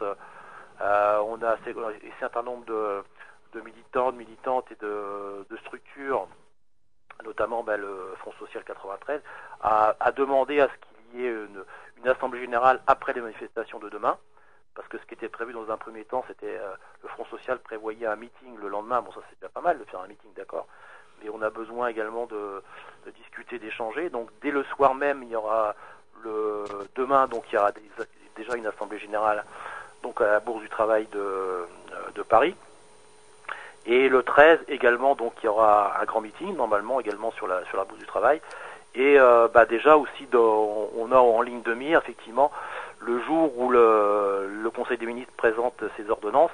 on 0.80 1.38
a 1.44 1.52
un 1.52 2.20
certain 2.20 2.42
nombre 2.42 2.66
de 2.66 3.04
de 3.54 3.62
militants, 3.62 4.12
de 4.12 4.18
militantes 4.18 4.66
et 4.72 4.84
de, 4.84 5.46
de 5.48 5.58
structures 5.58 6.28
notamment 7.24 7.64
ben, 7.64 7.80
le 7.80 8.14
Fonds 8.24 8.34
social 8.40 8.64
93, 8.64 9.22
a, 9.62 9.96
a 10.00 10.12
demandé 10.12 10.60
à 10.60 10.68
ce 10.68 10.74
qu'il 11.12 11.22
y 11.22 11.26
ait 11.26 11.32
une, 11.32 11.64
assemblée 12.08 12.40
générale 12.40 12.82
après 12.86 13.14
les 13.14 13.22
manifestations 13.22 13.80
de 13.80 13.90
demain. 13.90 14.16
parce 14.76 14.88
que 14.88 15.00
ce 15.00 15.06
qui 15.06 15.16
était 15.16 15.30
prévu 15.30 15.54
dans 15.54 15.72
un 15.72 15.78
premier 15.78 16.06
temps, 16.06 16.24
c'était 16.28 16.60
le 17.02 17.10
Front 17.10 17.26
Social 17.26 17.58
prévoyait 17.58 18.06
un 18.06 18.16
meeting 18.16 18.56
le 18.62 18.68
lendemain. 18.68 19.02
Bon, 19.02 19.12
ça 19.12 19.22
c'est 19.28 19.40
déjà 19.40 19.50
pas 19.50 19.62
mal 19.62 19.80
de 19.80 19.86
faire 19.86 20.02
un 20.02 20.08
meeting, 20.08 20.32
d'accord. 20.36 20.68
Mais 21.24 21.30
on 21.30 21.42
a 21.42 21.50
besoin 21.50 21.88
également 21.88 22.28
de, 22.28 22.62
discuter, 23.16 23.58
d'échanger. 23.58 24.12
Donc 24.12 24.30
dès 24.44 24.52
le 24.52 24.64
soir 24.66 24.94
même, 24.94 25.24
il 25.24 25.30
y 25.30 25.36
aura 25.36 25.74
le 26.24 26.66
demain, 26.96 27.26
donc 27.26 27.46
il 27.52 27.56
y 27.56 27.58
aura 27.58 27.72
déjà 28.36 28.56
une 28.56 28.68
assemblée 28.68 29.00
générale, 29.00 29.44
donc 30.04 30.22
à 30.22 30.28
la 30.28 30.40
Bourse 30.42 30.62
du 30.62 30.70
Travail 30.70 31.08
de, 31.08 31.66
de 32.14 32.22
Paris. 32.22 32.56
Et 33.88 34.10
le 34.10 34.24
13 34.24 34.60
également, 34.68 35.16
donc 35.16 35.34
il 35.44 35.46
y 35.46 35.50
aura 35.50 36.00
un 36.02 36.06
grand 36.06 36.22
meeting 36.22 36.56
normalement 36.56 37.00
également 37.00 37.32
sur 37.32 37.48
la 37.48 37.64
sur 37.66 37.78
la 37.78 37.84
Bourse 37.84 38.00
du 38.00 38.06
Travail. 38.06 38.42
Et 38.96 39.20
euh, 39.20 39.48
bah, 39.54 39.66
déjà 39.66 39.98
aussi, 39.98 40.28
on 40.34 41.12
a 41.12 41.18
en 41.18 41.42
ligne 41.42 41.62
de 41.62 41.74
mire 41.74 42.00
effectivement 42.00 42.52
le 43.02 43.22
jour 43.24 43.58
où 43.58 43.70
le, 43.70 44.48
le 44.64 44.70
Conseil 44.70 44.98
des 44.98 45.06
ministres 45.06 45.34
présente 45.36 45.84
ses 45.98 46.10
ordonnances 46.10 46.52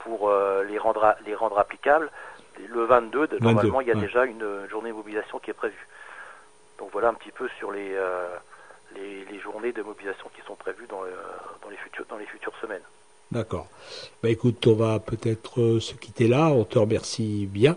pour 0.00 0.28
euh, 0.28 0.62
les 0.64 0.78
rendre 0.78 1.14
les 1.26 1.34
rendre 1.34 1.58
applicables. 1.58 2.10
Le 2.68 2.84
22, 2.84 3.38
normalement, 3.40 3.80
il 3.80 3.88
y 3.88 3.90
a 3.90 3.94
déjà 3.94 4.26
une 4.26 4.44
journée 4.68 4.90
de 4.90 4.94
mobilisation 4.94 5.38
qui 5.38 5.50
est 5.50 5.54
prévue. 5.54 5.88
Donc 6.78 6.90
voilà 6.92 7.08
un 7.08 7.14
petit 7.14 7.30
peu 7.30 7.48
sur 7.58 7.72
les, 7.72 7.94
euh, 7.94 8.28
les, 8.94 9.24
les, 9.24 9.38
journées 9.38 9.72
de 9.72 9.82
mobilisation 9.82 10.30
qui 10.34 10.42
sont 10.42 10.56
prévues 10.56 10.86
dans, 10.86 11.00
dans, 11.62 11.70
les, 11.70 11.76
futures, 11.76 12.04
dans 12.10 12.16
les 12.16 12.26
futures 12.26 12.54
semaines. 12.60 12.82
D'accord. 13.32 13.68
Bah 14.22 14.28
écoute, 14.28 14.66
on 14.66 14.74
va 14.74 14.98
peut-être 14.98 15.78
se 15.78 15.94
quitter 15.94 16.26
là. 16.26 16.48
On 16.48 16.64
te 16.64 16.78
remercie 16.78 17.48
bien. 17.50 17.76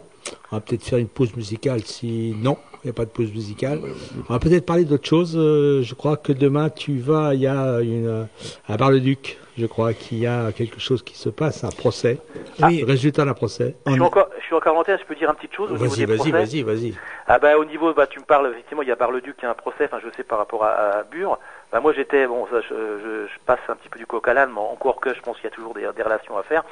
On 0.51 0.55
va 0.55 0.61
peut-être 0.61 0.83
faire 0.83 0.99
une 0.99 1.07
pause 1.07 1.35
musicale 1.35 1.81
si 1.83 2.33
non, 2.41 2.57
il 2.83 2.87
n'y 2.87 2.89
a 2.89 2.93
pas 2.93 3.05
de 3.05 3.11
pause 3.11 3.31
musicale. 3.31 3.81
On 4.29 4.33
va 4.33 4.39
peut-être 4.39 4.65
parler 4.65 4.85
d'autre 4.85 5.07
chose. 5.07 5.33
Euh, 5.35 5.83
je 5.83 5.93
crois 5.93 6.17
que 6.17 6.33
demain 6.33 6.69
tu 6.69 6.99
vas, 6.99 7.35
il 7.35 7.41
y 7.41 7.47
a 7.47 7.81
une 7.81 8.27
à 8.67 8.77
Bar-le-Duc. 8.77 9.37
Je 9.57 9.65
crois 9.65 9.93
qu'il 9.93 10.19
y 10.19 10.27
a 10.27 10.51
quelque 10.51 10.79
chose 10.79 11.03
qui 11.03 11.15
se 11.15 11.29
passe, 11.29 11.63
un 11.63 11.69
procès. 11.69 12.17
Ah. 12.61 12.67
Oui, 12.67 12.83
résultat 12.83 13.25
d'un 13.25 13.33
procès. 13.33 13.75
Je 13.85 13.91
suis, 13.91 14.01
encore, 14.01 14.29
je 14.39 14.45
suis 14.45 14.55
en 14.55 14.59
je 14.59 15.05
peux 15.05 15.15
dire 15.15 15.29
un 15.29 15.33
petit 15.35 15.53
chose 15.53 15.71
au 15.71 15.77
niveau 15.77 15.95
des 15.95 16.05
vas-y, 16.05 16.31
vas-y, 16.31 16.61
vas-y. 16.63 16.93
Ah 17.27 17.39
bah 17.39 17.57
au 17.57 17.65
niveau, 17.65 17.93
bah 17.93 18.07
tu 18.07 18.19
me 18.19 18.25
parles 18.25 18.49
effectivement, 18.51 18.81
il 18.81 18.87
y 18.87 18.91
a 18.91 18.95
Bar-le-Duc 18.95 19.37
qui 19.37 19.45
a 19.45 19.51
un 19.51 19.53
procès. 19.53 19.85
Enfin, 19.85 19.99
je 20.03 20.09
sais 20.15 20.23
par 20.23 20.39
rapport 20.39 20.63
à, 20.63 20.71
à 20.71 21.03
Bure. 21.03 21.37
Bah 21.71 21.79
moi 21.79 21.93
j'étais, 21.93 22.25
bon, 22.27 22.47
ça, 22.47 22.61
je, 22.61 22.73
je, 22.73 23.27
je, 23.27 23.39
passe 23.45 23.59
un 23.69 23.75
petit 23.75 23.89
peu 23.89 23.99
du 23.99 24.05
coq 24.05 24.27
à 24.27 24.33
l'âne, 24.33 24.51
mais 24.53 24.59
encore 24.59 24.99
que 24.99 25.13
je 25.13 25.21
pense 25.21 25.35
qu'il 25.37 25.45
y 25.45 25.53
a 25.53 25.55
toujours 25.55 25.73
des, 25.73 25.87
des 25.95 26.03
relations 26.03 26.37
à 26.37 26.43
faire. 26.43 26.63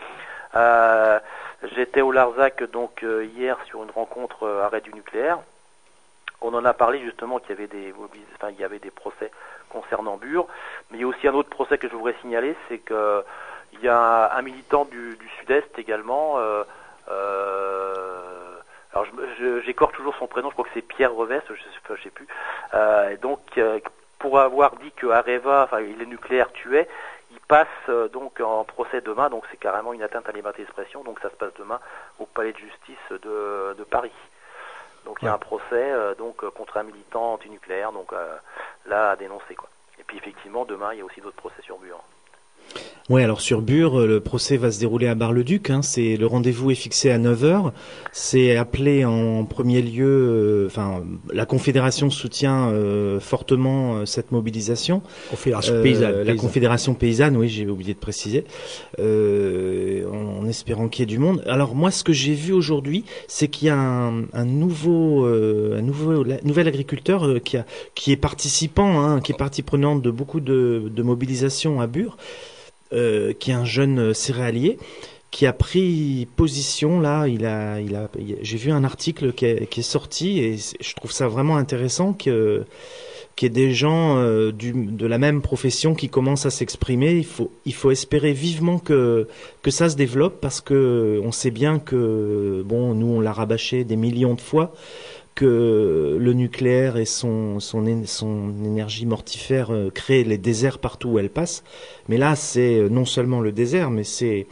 Euh, 0.56 1.20
J'étais 1.76 2.02
au 2.02 2.12
Larzac 2.12 2.64
donc 2.72 3.04
euh, 3.04 3.24
hier 3.24 3.58
sur 3.68 3.84
une 3.84 3.92
rencontre 3.92 4.44
euh, 4.44 4.64
arrêt 4.64 4.82
du 4.82 4.92
nucléaire. 4.94 5.40
On 6.42 6.54
en 6.56 6.66
a 6.66 6.74
parlé 6.74 7.00
justement 7.02 7.38
qu'il 7.38 7.52
y 7.52 7.54
avait 7.54 7.68
des 7.68 7.94
enfin, 8.36 8.50
il 8.50 8.60
y 8.60 8.64
avait 8.64 8.80
des 8.80 8.90
procès 8.90 9.30
concernant 9.72 10.18
Bure, 10.18 10.48
mais 10.90 10.98
il 10.98 11.02
y 11.02 11.04
a 11.04 11.08
aussi 11.08 11.28
un 11.28 11.34
autre 11.34 11.50
procès 11.50 11.78
que 11.78 11.88
je 11.88 11.96
voudrais 11.96 12.16
signaler, 12.22 12.56
c'est 12.68 12.80
que 12.80 13.24
il 13.74 13.80
y 13.82 13.88
a 13.88 14.36
un, 14.36 14.42
militant 14.42 14.86
du, 14.86 15.18
Sud-Est 15.40 15.80
également. 15.80 16.38
Euh, 16.38 16.64
euh, 17.10 18.58
alors 18.94 19.06
j'écorche 19.66 19.94
toujours 19.94 20.16
son 20.18 20.28
prénom, 20.28 20.50
je 20.50 20.54
crois 20.54 20.66
que 20.66 20.72
c'est 20.74 20.82
Pierre 20.82 21.14
Revès, 21.14 21.42
je 21.50 21.54
je 21.96 22.04
sais 22.04 22.10
plus. 22.10 22.28
Euh, 22.74 23.16
donc 23.18 23.40
pour 24.20 24.40
avoir 24.40 24.76
dit 24.76 24.92
que 24.92 25.08
Areva, 25.08 25.64
enfin 25.64 25.80
les 25.80 26.06
nucléaires 26.06 26.52
tuaient, 26.52 26.88
il 27.32 27.40
passe 27.40 27.68
euh, 27.90 28.10
donc 28.10 28.40
en 28.42 28.66
procès 28.66 29.02
demain, 29.02 29.30
donc 29.30 29.46
c'est 29.50 29.58
carrément 29.58 29.94
une 29.94 30.04
atteinte 30.04 30.26
à 30.26 30.32
la 30.32 30.38
liberté 30.38 30.62
d'expression, 30.62 31.04
donc 31.04 31.20
ça 31.22 31.30
se 31.30 31.36
passe 31.36 31.54
demain 31.58 31.80
au 32.20 32.26
palais 32.26 32.52
de 32.52 32.58
justice 32.58 33.12
de 33.12 33.84
Paris. 33.90 34.12
Donc 35.06 35.18
il 35.22 35.26
y 35.26 35.28
a 35.28 35.34
un 35.34 35.38
procès 35.38 35.64
euh, 35.72 36.16
donc 36.16 36.48
contre 36.52 36.78
un 36.78 36.84
militant 36.84 37.34
antinucléaire, 37.34 37.92
donc 37.92 38.14
euh, 38.14 38.38
là 38.86 39.12
à 39.12 39.16
dénoncer 39.16 39.56
quoi. 39.56 39.70
Et 40.00 40.04
puis 40.04 40.18
effectivement 40.18 40.66
demain 40.66 40.94
il 40.94 41.00
y 41.00 41.02
a 41.02 41.06
aussi 41.06 41.22
d'autres 41.22 41.38
procès 41.38 41.62
sur 41.62 41.78
Bure. 41.80 42.04
Oui, 43.12 43.24
alors 43.24 43.42
sur 43.42 43.62
Bure, 43.62 44.08
le 44.08 44.22
procès 44.22 44.56
va 44.56 44.72
se 44.72 44.80
dérouler 44.80 45.08
à 45.08 45.16
Bar-le-Duc. 45.16 45.70
Hein, 45.70 45.82
c'est 45.82 46.16
le 46.16 46.26
rendez-vous 46.28 46.72
est 46.72 46.76
fixé 46.76 47.12
à 47.12 47.18
9 47.18 47.44
h 47.44 47.72
C'est 48.14 48.56
appelé 48.56 49.04
en 49.04 49.44
premier 49.44 49.82
lieu. 49.82 50.08
Euh, 50.08 50.68
enfin, 50.68 51.04
la 51.34 51.46
Confédération 51.46 52.10
soutient 52.10 52.70
euh, 52.70 53.20
fortement 53.20 53.98
euh, 53.98 54.06
cette 54.06 54.32
mobilisation. 54.32 55.02
Confédération 55.30 55.82
paysanne. 55.84 56.22
La 56.22 56.36
Confédération 56.36 56.94
paysanne, 56.94 57.36
oui, 57.36 57.50
j'ai 57.50 57.68
oublié 57.68 57.94
de 57.94 58.00
préciser. 58.00 58.46
En, 58.98 60.48
espérant 60.48 60.88
qu'il 60.88 61.02
y 61.02 61.04
ait 61.04 61.06
du 61.06 61.20
monde. 61.20 61.44
Alors 61.48 61.76
moi, 61.76 61.92
ce 61.92 62.06
que 62.06 62.14
j'ai 62.14 62.34
vu 62.34 62.54
aujourd'hui, 62.54 63.04
c'est 63.28 63.50
qu'il 63.50 63.68
y 63.68 63.72
a 63.72 63.78
un, 63.78 64.24
un 64.32 64.46
nouveau, 64.46 65.26
un 65.26 65.82
nouveau, 65.82 66.24
nouvel 66.46 66.68
agriculteur 66.70 67.42
qui 67.44 67.58
a, 67.58 67.66
qui 67.94 68.14
est 68.14 68.18
participant, 68.18 69.02
hein, 69.02 69.20
qui 69.20 69.34
est 69.34 69.38
partie 69.38 69.64
prenante 69.64 70.02
de 70.02 70.12
beaucoup 70.12 70.40
de, 70.40 70.90
de 70.90 71.04
mobilisations 71.04 71.82
à 71.82 71.88
Bure. 71.88 72.16
Euh, 72.94 73.32
qui 73.32 73.52
est 73.52 73.54
un 73.54 73.64
jeune 73.64 74.14
céréalier 74.14 74.78
qui 75.32 75.46
a 75.46 75.54
pris 75.54 76.28
position 76.36 77.00
là. 77.00 77.26
Il 77.28 77.46
a, 77.46 77.80
il 77.80 77.96
a, 77.96 78.10
j'ai 78.42 78.58
vu 78.58 78.72
un 78.72 78.84
article 78.84 79.32
qui 79.32 79.46
est, 79.46 79.82
sorti 79.82 80.40
et 80.40 80.58
je 80.58 80.94
trouve 80.96 81.12
ça 81.12 81.30
vraiment 81.30 81.56
intéressant 81.56 82.12
que 82.12 82.66
qu'il 83.38 83.46
y 83.46 83.52
ait 83.52 83.68
des 83.68 83.74
gens 83.74 84.18
euh, 84.18 84.52
de 84.52 85.06
la 85.06 85.18
même 85.18 85.42
profession 85.42 85.96
qui 85.96 86.10
commencent 86.10 86.46
à 86.46 86.50
s'exprimer. 86.50 87.14
Il 87.14 87.26
faut, 87.26 87.50
il 87.66 87.74
faut 87.74 87.92
espérer 87.92 88.34
vivement 88.34 88.78
que 88.78 89.30
que 89.62 89.72
ça 89.72 89.90
se 89.90 89.96
développe 89.96 90.42
parce 90.42 90.60
que 90.60 91.22
on 91.24 91.32
sait 91.32 91.52
bien 91.52 91.80
que 91.80 92.62
bon, 92.66 92.94
nous 92.94 93.08
on 93.08 93.22
l'a 93.22 93.32
rabâché 93.32 93.86
des 93.86 93.96
millions 93.96 94.34
de 94.34 94.42
fois 94.42 94.74
que 95.36 96.18
le 96.20 96.34
nucléaire 96.34 96.98
et 96.98 97.06
son, 97.06 97.60
son, 97.60 98.04
son 98.06 98.54
énergie 98.64 99.06
mortifère 99.06 99.72
euh, 99.72 99.90
créent 99.90 100.24
les 100.24 100.38
déserts 100.38 100.80
partout 100.80 101.10
où 101.10 101.20
elle 101.20 101.30
passe. 101.30 101.64
Mais 102.10 102.18
là, 102.18 102.36
c'est 102.36 102.78
euh, 102.78 102.90
non 102.90 103.06
seulement 103.06 103.40
le 103.42 103.52
désert, 103.52 103.92
mais 103.92 104.04
c'est 104.04 104.48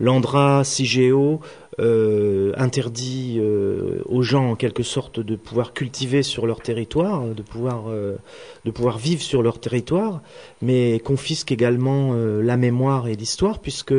l'Andra, 0.00 0.64
CIGEO, 0.64 1.40
euh, 1.80 2.52
interdit 2.56 3.36
euh, 3.38 4.02
aux 4.06 4.22
gens 4.22 4.50
en 4.50 4.56
quelque 4.56 4.82
sorte 4.82 5.20
de 5.20 5.36
pouvoir 5.36 5.72
cultiver 5.72 6.24
sur 6.24 6.46
leur 6.46 6.60
territoire, 6.60 7.22
de 7.22 7.42
pouvoir 7.42 7.84
euh, 7.88 8.16
vivre 8.96 9.22
sur 9.22 9.42
leur 9.42 9.60
territoire, 9.60 10.20
mais 10.60 10.98
confisque 10.98 11.52
également 11.52 12.10
euh, 12.14 12.42
la 12.42 12.56
mémoire 12.56 13.06
et 13.06 13.14
l'histoire, 13.14 13.60
puisque 13.60 13.94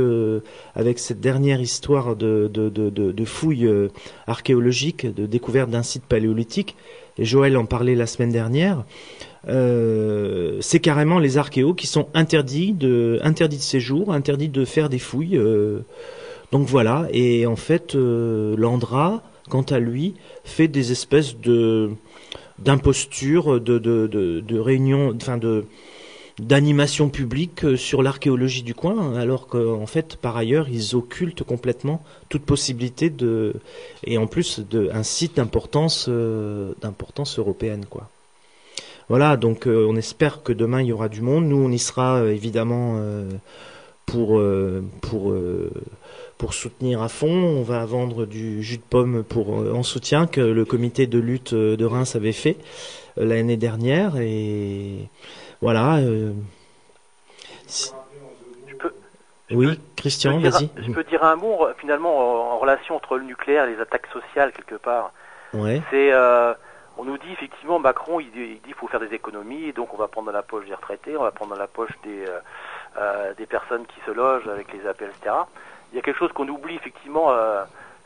avec 0.76 1.00
cette 1.00 1.22
dernière 1.22 1.62
histoire 1.62 2.16
de, 2.16 2.50
de 2.54 3.26
fouilles 3.26 3.70
archéologiques, 4.28 5.06
de 5.14 5.26
découverte 5.26 5.70
d'un 5.70 5.84
site 5.84 6.04
paléolithique, 6.04 6.76
et 7.18 7.26
Joël 7.26 7.58
en 7.58 7.66
parlait 7.66 7.96
la 7.96 8.08
semaine 8.08 8.32
dernière. 8.32 8.86
Euh, 9.48 10.58
c'est 10.62 10.80
carrément 10.80 11.20
les 11.20 11.38
archéos 11.38 11.74
qui 11.74 11.88
sont 11.88 12.08
interdits 12.14 12.74
de 12.74 13.20
interdits 13.24 13.58
de 13.58 13.62
séjour, 13.62 14.12
interdits 14.12 14.50
de 14.50 14.66
faire 14.66 14.90
des 14.90 15.00
fouilles. 15.00 15.38
Euh, 15.38 15.80
donc 16.52 16.68
voilà, 16.68 17.08
et 17.12 17.46
en 17.46 17.56
fait, 17.56 17.96
euh, 17.96 18.56
Landra, 18.58 19.24
quant 19.50 19.62
à 19.62 19.80
lui, 19.80 20.16
fait 20.44 20.68
des 20.68 20.92
espèces 20.92 21.38
de 21.38 21.92
d'impostures, 22.58 23.62
de, 23.62 23.78
de, 23.80 24.08
de, 24.08 24.60
réunions, 24.60 25.16
enfin 25.16 25.38
de 25.38 25.64
sur 27.78 28.04
l'archéologie 28.04 28.64
du 28.64 28.74
coin, 28.74 29.16
alors 29.16 29.48
qu'en 29.48 29.86
fait, 29.86 30.18
par 30.18 30.36
ailleurs, 30.36 30.68
ils 30.70 30.96
occultent 30.96 31.44
complètement 31.44 32.04
toute 32.28 32.44
possibilité 32.44 33.10
de, 33.10 33.54
et 34.04 34.18
en 34.18 34.28
plus 34.28 34.60
de 34.60 34.90
un 34.94 35.04
site 35.04 35.38
d'importance 35.38 36.10
d'importance 36.82 37.40
européenne, 37.40 37.86
quoi. 37.90 38.10
Voilà, 39.10 39.38
donc 39.38 39.66
on 39.66 39.96
espère 39.96 40.44
que 40.44 40.54
demain 40.54 40.82
il 40.82 40.88
y 40.88 40.94
aura 40.94 41.10
du 41.10 41.22
monde. 41.22 41.46
Nous, 41.46 41.58
on 41.58 41.72
y 41.72 41.80
sera 41.80 42.24
évidemment 42.26 43.02
pour 44.06 44.42
pour 45.02 45.34
pour 46.40 46.54
soutenir 46.54 47.04
à 47.04 47.10
fond. 47.10 47.28
On 47.28 47.62
va 47.62 47.86
vendre 47.86 48.26
du 48.26 48.64
jus 48.64 48.78
de 48.78 48.82
pomme 48.82 49.24
pour 49.24 49.60
euh, 49.60 49.74
en 49.74 49.84
soutien 49.84 50.26
que 50.26 50.42
le 50.42 50.66
comité 50.66 51.06
de 51.06 51.20
lutte 51.20 51.54
euh, 51.54 51.76
de 51.76 51.86
Reims 51.86 52.16
avait 52.16 52.32
fait 52.32 52.58
euh, 53.20 53.26
l'année 53.26 53.58
dernière 53.58 54.16
et 54.18 55.10
voilà. 55.62 56.00
oui, 59.52 59.80
Christian, 59.98 60.40
vas-y. 60.40 60.70
Je 60.78 60.92
peux 60.92 61.04
dire 61.04 61.24
un 61.24 61.36
mot 61.36 61.68
finalement 61.78 62.54
en, 62.54 62.58
relation 62.58 62.96
entre 62.96 63.18
le 63.18 63.26
nucléaire 63.26 63.66
et 63.66 63.76
les 63.76 63.82
attaques 63.82 64.08
sociales 64.14 64.54
quelque 64.54 64.76
part. 64.76 65.12
Ouais. 65.54 65.82
C'est 65.92 66.12
on 67.00 67.06
nous 67.06 67.18
dit 67.18 67.32
effectivement 67.32 67.80
Macron 67.80 68.20
il 68.20 68.30
dit 68.32 68.62
il 68.68 68.74
faut 68.74 68.88
faire 68.88 69.00
des 69.00 69.14
économies 69.14 69.72
donc 69.74 69.94
on 69.94 69.98
va 69.98 70.08
prendre 70.08 70.28
dans 70.28 70.38
la 70.38 70.44
poche 70.44 70.66
des 70.66 70.76
retraités, 70.76 71.16
on 71.18 71.24
va 71.24 71.32
prendre 71.32 71.54
dans 71.54 71.60
la 71.60 71.68
poche 71.68 71.98
des 72.04 72.26
des 73.38 73.46
personnes 73.46 73.86
qui 73.86 74.00
se 74.06 74.12
logent 74.12 74.48
avec 74.48 74.74
les 74.74 74.86
appels 74.86 75.12
etc 75.22 75.46
il 75.92 75.96
y 75.96 76.00
a 76.00 76.02
quelque 76.02 76.18
chose 76.18 76.32
qu'on 76.34 76.48
oublie 76.48 76.76
effectivement, 76.76 77.32
euh, 77.32 77.64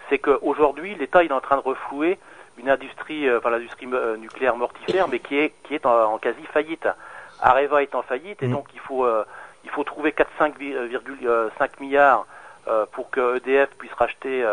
c'est 0.09 0.19
qu'aujourd'hui 0.19 0.95
l'État 0.95 1.23
est 1.23 1.31
en 1.31 1.41
train 1.41 1.57
de 1.57 1.61
reflouer 1.61 2.17
une 2.57 2.69
industrie, 2.69 3.27
euh, 3.27 3.39
enfin 3.39 3.49
l'industrie 3.49 3.87
euh, 3.91 4.15
nucléaire 4.17 4.55
mortifère, 4.55 5.07
mais 5.07 5.19
qui 5.19 5.37
est 5.37 5.53
qui 5.63 5.75
est 5.75 5.85
en, 5.85 6.17
quasi 6.17 6.43
faillite. 6.45 6.87
Areva 7.41 7.81
est 7.83 7.95
en 7.95 8.03
faillite 8.03 8.41
et 8.41 8.47
mm. 8.47 8.51
donc 8.51 8.67
il 8.73 8.79
faut 8.79 9.05
il 9.63 9.69
faut 9.69 9.83
trouver 9.83 10.11
4,5 10.11 11.79
milliards 11.79 12.25
pour 12.91 13.09
que 13.09 13.37
EDF 13.37 13.69
puisse 13.77 13.93
racheter 13.93 14.45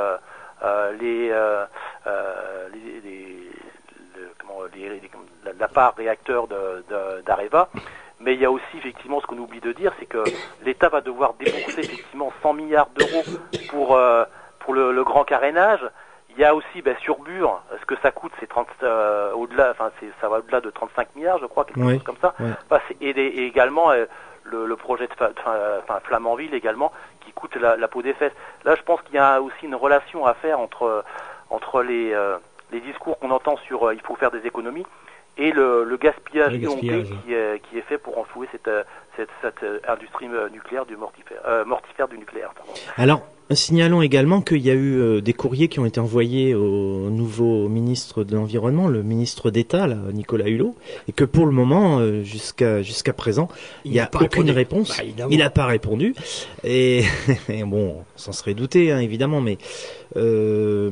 les, 1.01 1.28
les, 1.28 3.01
les, 3.05 3.39
comment, 5.13 5.25
la, 5.59 5.69
part 5.69 5.95
réacteur 5.97 6.47
d'Areva. 7.27 7.69
De, 7.75 7.81
Mais 8.21 8.35
il 8.35 8.41
y 8.41 8.45
a 8.45 8.51
aussi 8.51 8.77
effectivement 8.77 9.21
ce 9.21 9.27
qu'on 9.27 9.39
oublie 9.39 9.61
de 9.61 9.73
dire, 9.73 9.93
c'est 9.99 10.07
que 10.07 10.23
l'État 10.65 10.89
va 10.89 11.01
devoir 11.01 11.35
débourser 11.35 11.81
effectivement 11.81 12.33
100 12.43 12.55
milliards 12.55 12.91
d'euros 12.91 13.25
pour 13.71 13.97
euh, 13.97 14.25
pour 14.61 14.75
le, 14.75 14.93
le 14.93 15.05
grand 15.05 15.25
carénage. 15.25 15.81
Il 16.31 16.39
y 16.39 16.45
a 16.45 16.55
aussi 16.55 16.81
ben, 16.81 16.97
sur 17.01 17.19
Bure, 17.19 17.61
ce 17.81 17.85
que 17.87 17.97
ça 18.03 18.13
coûte, 18.13 18.33
c'est 18.39 18.49
30 18.49 18.69
euh, 18.83 19.33
au-delà, 19.33 19.73
enfin 19.73 19.91
ça 20.21 20.29
va 20.29 20.39
au-delà 20.39 20.61
de 20.61 20.71
35 20.71 21.17
milliards, 21.17 21.39
je 21.39 21.47
crois, 21.47 21.65
quelque 21.65 21.81
Oui, 21.81 21.95
chose 21.95 22.05
comme 22.05 22.19
ça. 22.21 22.35
Enfin, 22.39 22.81
et, 23.01 23.11
également 23.47 23.91
euh, 23.91 24.07
le, 24.45 24.65
le 24.67 24.77
projet 24.77 25.09
de 25.09 25.13
enfin, 25.13 26.01
Flamanville 26.05 26.55
également 26.55 26.93
qui 27.21 27.33
coûte 27.33 27.57
la, 27.57 27.77
la 27.77 27.89
peau 27.89 28.03
des 28.03 28.15
fesses. 28.15 28.33
Là, 28.65 28.77
je 28.77 28.83
pense 28.83 29.03
qu'il 29.03 29.17
y 29.17 29.19
a 29.19 29.43
aussi 29.43 29.65
une 29.65 29.75
relation 29.75 30.25
à 30.25 30.35
faire 30.35 30.61
entre 30.61 31.05
entre 31.51 31.83
les 31.83 32.13
euh, 32.15 32.39
les 32.73 32.81
discours 32.81 33.18
qu'on 33.18 33.31
entend 33.31 33.57
sur 33.66 33.85
euh, 33.89 33.95
il 33.95 34.01
faut 34.01 34.16
faire 34.16 34.31
des 34.31 34.47
économies 34.47 34.87
et 35.39 35.53
le, 35.53 35.85
le 35.85 35.97
gaspillage 35.97 36.53
Le 36.53 36.62
éhonté 36.62 36.87
gaspillage. 36.89 37.18
qui 37.25 37.33
est, 37.33 37.62
qui 37.71 37.79
est 37.79 37.83
fait 37.83 37.99
pour 37.99 38.18
enflouer 38.18 38.49
cette, 38.53 38.68
euh, 38.68 38.83
cette, 39.16 39.31
cette 39.43 39.62
euh, 39.62 39.79
industrie 39.89 40.27
nucléaire 40.53 40.87
du 40.87 40.97
mortifère, 40.97 41.41
euh, 41.47 41.64
mortifère 41.64 42.09
du 42.09 42.18
nucléaire. 42.18 42.53
pardon. 42.55 42.73
Alors, 42.97 43.23
signalons 43.53 44.03
également 44.03 44.43
qu'il 44.43 44.59
y 44.59 44.71
a 44.71 44.75
eu 44.75 44.99
euh, 45.01 45.21
des 45.21 45.33
courriers 45.33 45.68
qui 45.68 45.79
ont 45.81 45.87
été 45.87 45.99
envoyés 46.01 46.55
au 46.55 47.11
nouveau 47.11 47.68
ministre 47.68 48.23
de 48.25 48.35
l'Environnement, 48.35 48.89
le 48.89 49.03
ministre 49.03 49.51
d'État, 49.51 49.87
Nicolas 50.12 50.49
Hulot, 50.49 50.75
et 51.09 51.12
que 51.12 51.25
pour 51.25 51.47
le 51.47 51.53
moment, 51.53 51.99
euh, 52.01 52.23
jusqu'à 52.23 52.83
jusqu'à 52.83 53.12
présent, 53.12 53.49
il 53.85 53.93
n'y 53.93 54.01
a 54.01 54.09
aucune 54.12 54.51
répondu. 54.51 54.53
réponse. 54.53 54.99
Bah, 54.99 55.27
il 55.31 55.39
n'a 55.39 55.51
pas 55.51 55.66
répondu. 55.66 56.14
Et, 56.64 57.03
et 57.49 57.64
bon, 57.64 57.97
on 57.99 58.18
s'en 58.18 58.33
serait 58.33 58.55
douté, 58.55 58.93
hein, 58.93 58.99
évidemment, 58.99 59.41
mais... 59.41 59.59
Euh, 60.16 60.91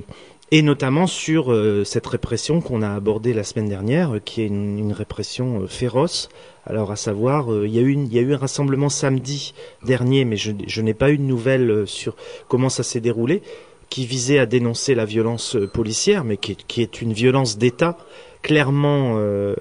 et 0.50 0.62
notamment 0.62 1.06
sur 1.06 1.52
euh, 1.52 1.84
cette 1.84 2.06
répression 2.06 2.60
qu'on 2.60 2.82
a 2.82 2.90
abordée 2.90 3.34
la 3.34 3.44
semaine 3.44 3.68
dernière, 3.68 4.16
euh, 4.16 4.18
qui 4.18 4.42
est 4.42 4.46
une, 4.46 4.92
répression 4.92 5.62
euh, 5.62 5.66
féroce. 5.66 6.28
Alors 6.66 6.90
à 6.90 6.96
savoir, 6.96 7.52
euh, 7.52 7.66
il 7.66 7.74
y 7.74 7.78
a 8.18 8.22
eu 8.22 8.32
un 8.32 8.36
rassemblement 8.36 8.88
samedi 8.88 9.54
dernier, 9.84 10.24
mais 10.24 10.36
je, 10.36 10.80
n'ai 10.80 10.94
pas 10.94 11.10
eu 11.10 11.18
de 11.18 11.22
nouvelles 11.22 11.86
sur 11.86 12.16
comment 12.48 12.68
ça 12.70 12.82
s'est 12.82 13.00
déroulé, 13.00 13.42
qui 13.90 14.06
visait 14.06 14.38
à 14.38 14.46
dénoncer 14.46 14.94
la 14.94 15.04
violence 15.04 15.56
policière, 15.72 16.24
mais 16.24 16.36
qui 16.36 16.82
est, 16.82 17.02
une 17.02 17.12
violence 17.12 17.58
d'État 17.58 17.96
clairement 18.42 19.14
euh, 19.16 19.54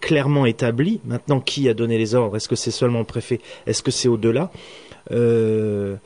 clairement 0.00 0.46
établie. 0.46 1.00
Maintenant, 1.04 1.40
qui 1.40 1.68
a 1.68 1.74
donné 1.74 1.98
les 1.98 2.14
ordres? 2.14 2.36
Est-ce 2.36 2.48
que 2.48 2.56
c'est 2.56 2.70
seulement 2.70 3.00
le 3.00 3.04
préfet? 3.04 3.40
Est-ce 3.66 3.82
que 3.82 3.90
c'est 3.90 4.08
au-delà? 4.08 4.50
Euh, 5.12 5.96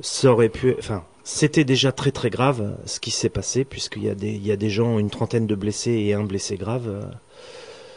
Ça 0.00 0.32
aurait 0.32 0.48
pu, 0.48 0.74
enfin. 0.78 1.04
C'était 1.28 1.64
déjà 1.64 1.90
très 1.90 2.12
très 2.12 2.30
grave 2.30 2.60
euh, 2.62 2.70
ce 2.84 3.00
qui 3.00 3.10
s'est 3.10 3.28
passé 3.28 3.64
puisqu'il 3.64 4.04
y 4.04 4.08
a 4.08 4.14
des 4.14 4.30
il 4.30 4.46
y 4.46 4.52
a 4.52 4.56
des 4.56 4.70
gens 4.70 5.00
une 5.00 5.10
trentaine 5.10 5.48
de 5.48 5.56
blessés 5.56 5.90
et 6.06 6.14
un 6.14 6.22
blessé 6.22 6.56
grave. 6.56 6.86
euh. 6.88 7.02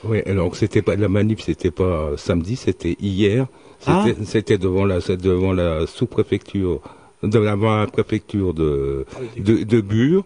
Oui, 0.03 0.19
alors 0.25 0.55
c'était 0.55 0.81
pas 0.81 0.95
la 0.95 1.09
manif, 1.09 1.41
c'était 1.41 1.69
pas 1.69 2.13
samedi, 2.17 2.55
c'était 2.55 2.95
hier. 2.99 3.45
C'était 3.79 4.15
Ah. 4.19 4.25
c'était 4.25 4.57
devant 4.57 4.85
la 4.85 4.99
devant 4.99 5.53
la 5.53 5.85
sous-préfecture 5.85 6.81
devant 7.21 7.77
la 7.81 7.85
préfecture 7.87 8.53
de 8.55 9.05
de, 9.37 9.63
de 9.63 9.81
Bure 9.81 10.23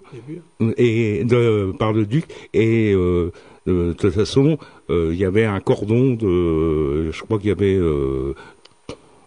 et 0.78 1.26
de 1.26 1.74
par 1.78 1.92
le 1.92 2.06
duc 2.06 2.26
et 2.54 2.94
euh, 2.94 3.32
de, 3.66 3.74
de 3.90 3.94
toute 3.94 4.12
façon 4.12 4.58
euh, 4.90 5.10
il 5.12 5.18
y 5.20 5.26
avait 5.26 5.46
un 5.46 5.60
cordon 5.60 6.14
de 6.14 7.12
je 7.12 7.22
crois 7.24 7.38
qu'il 7.40 7.50
y 7.50 7.52
avait 7.52 7.76
euh, 7.76 8.34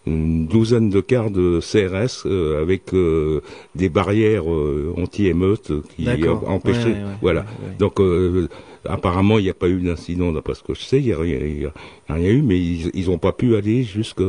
une 0.06 0.46
douzaine 0.46 0.88
de 0.88 1.00
cars 1.00 1.30
de 1.30 1.58
CRS 1.60 2.26
euh, 2.26 2.62
avec 2.62 2.94
euh, 2.94 3.40
des 3.74 3.88
barrières 3.88 4.48
euh, 4.50 4.94
anti-émeutes 4.96 5.72
qui 5.96 6.08
empêchaient 6.46 6.84
Ouais, 6.84 6.92
ouais, 6.92 7.02
ouais, 7.02 7.16
voilà 7.22 7.40
ouais, 7.40 7.46
ouais. 7.70 7.74
donc 7.78 8.00
euh, 8.00 8.48
apparemment 8.84 9.38
il 9.38 9.42
n'y 9.44 9.50
a 9.50 9.54
pas 9.54 9.68
eu 9.68 9.80
d'incident 9.80 10.30
d'après 10.30 10.54
ce 10.54 10.62
que 10.62 10.74
je 10.74 10.82
sais 10.82 10.98
il 11.00 11.06
n'y 11.06 11.12
a, 11.12 11.18
rien- 11.18 11.38
il 11.40 11.62
y 11.62 11.66
a 11.66 11.72
rien 12.08 12.30
eu 12.30 12.42
mais 12.42 12.56
ils 12.58 12.90
ils 12.94 13.10
ont 13.10 13.18
pas 13.18 13.32
pu 13.32 13.56
aller 13.56 13.82
jusque 13.82 14.22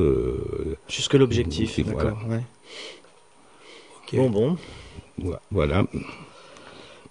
Jusque 0.89 1.13
l'objectif, 1.13 1.79
Voilà. 1.85 2.15
Bon 4.13 4.29
bon. 4.29 4.57
voilà 5.51 5.85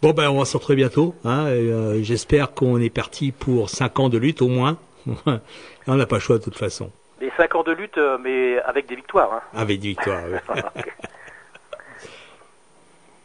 Bon 0.03 0.11
ben 0.13 0.29
on 0.31 0.39
va 0.39 0.45
se 0.45 0.57
retrouver 0.57 0.77
bientôt. 0.77 1.15
Hein, 1.25 1.47
et, 1.49 1.51
euh, 1.53 2.03
J'espère 2.03 2.53
qu'on 2.53 2.79
est 2.81 2.91
parti 2.91 3.33
pour 3.33 3.71
5 3.71 3.99
ans 4.01 4.09
de 4.09 4.19
lutte 4.19 4.43
au 4.43 4.49
moins. 4.49 4.77
on 5.87 5.95
n'a 5.95 6.07
pas 6.07 6.17
le 6.17 6.21
choix 6.21 6.39
de 6.39 6.43
toute 6.45 6.57
façon. 6.57 6.91
Les 7.21 7.31
5 7.37 7.55
ans 7.55 7.63
de 7.63 7.73
lutte, 7.73 7.99
euh, 7.99 8.19
mais 8.19 8.59
avec 8.61 8.87
des 8.87 8.97
victoires. 8.97 9.33
Hein. 9.33 9.43
Avec 9.55 9.81
des 9.81 9.89
victoires. 9.89 10.23
oui. 10.29 10.83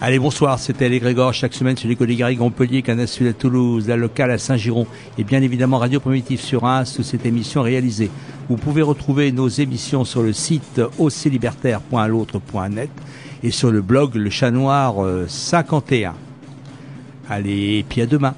Allez, 0.00 0.20
bonsoir, 0.20 0.60
c'était 0.60 0.88
Les 0.88 1.00
Grégor, 1.00 1.34
chaque 1.34 1.54
semaine 1.54 1.76
sur 1.76 1.88
l'école 1.88 2.06
des 2.06 2.14
Garrigues, 2.14 2.38
Montpellier, 2.38 2.84
à 2.86 3.32
Toulouse, 3.32 3.88
la 3.88 3.96
locale 3.96 4.30
à 4.30 4.38
Saint-Giron 4.38 4.86
et 5.18 5.24
bien 5.24 5.42
évidemment 5.42 5.78
Radio 5.78 5.98
Primitif 5.98 6.40
sur 6.40 6.66
un 6.66 6.84
sous 6.84 7.02
cette 7.02 7.26
émission 7.26 7.62
réalisée. 7.62 8.08
Vous 8.48 8.56
pouvez 8.56 8.82
retrouver 8.82 9.32
nos 9.32 9.48
émissions 9.48 10.04
sur 10.04 10.22
le 10.22 10.32
site 10.32 10.80
aussilibertaire.l'autre.net 10.98 12.90
et 13.42 13.50
sur 13.50 13.72
le 13.72 13.82
blog 13.82 14.14
Le 14.14 14.30
Chat 14.30 14.52
Noir 14.52 15.04
euh, 15.04 15.26
51. 15.26 16.14
Allez, 17.28 17.78
et 17.78 17.82
puis 17.82 18.00
à 18.00 18.06
demain. 18.06 18.36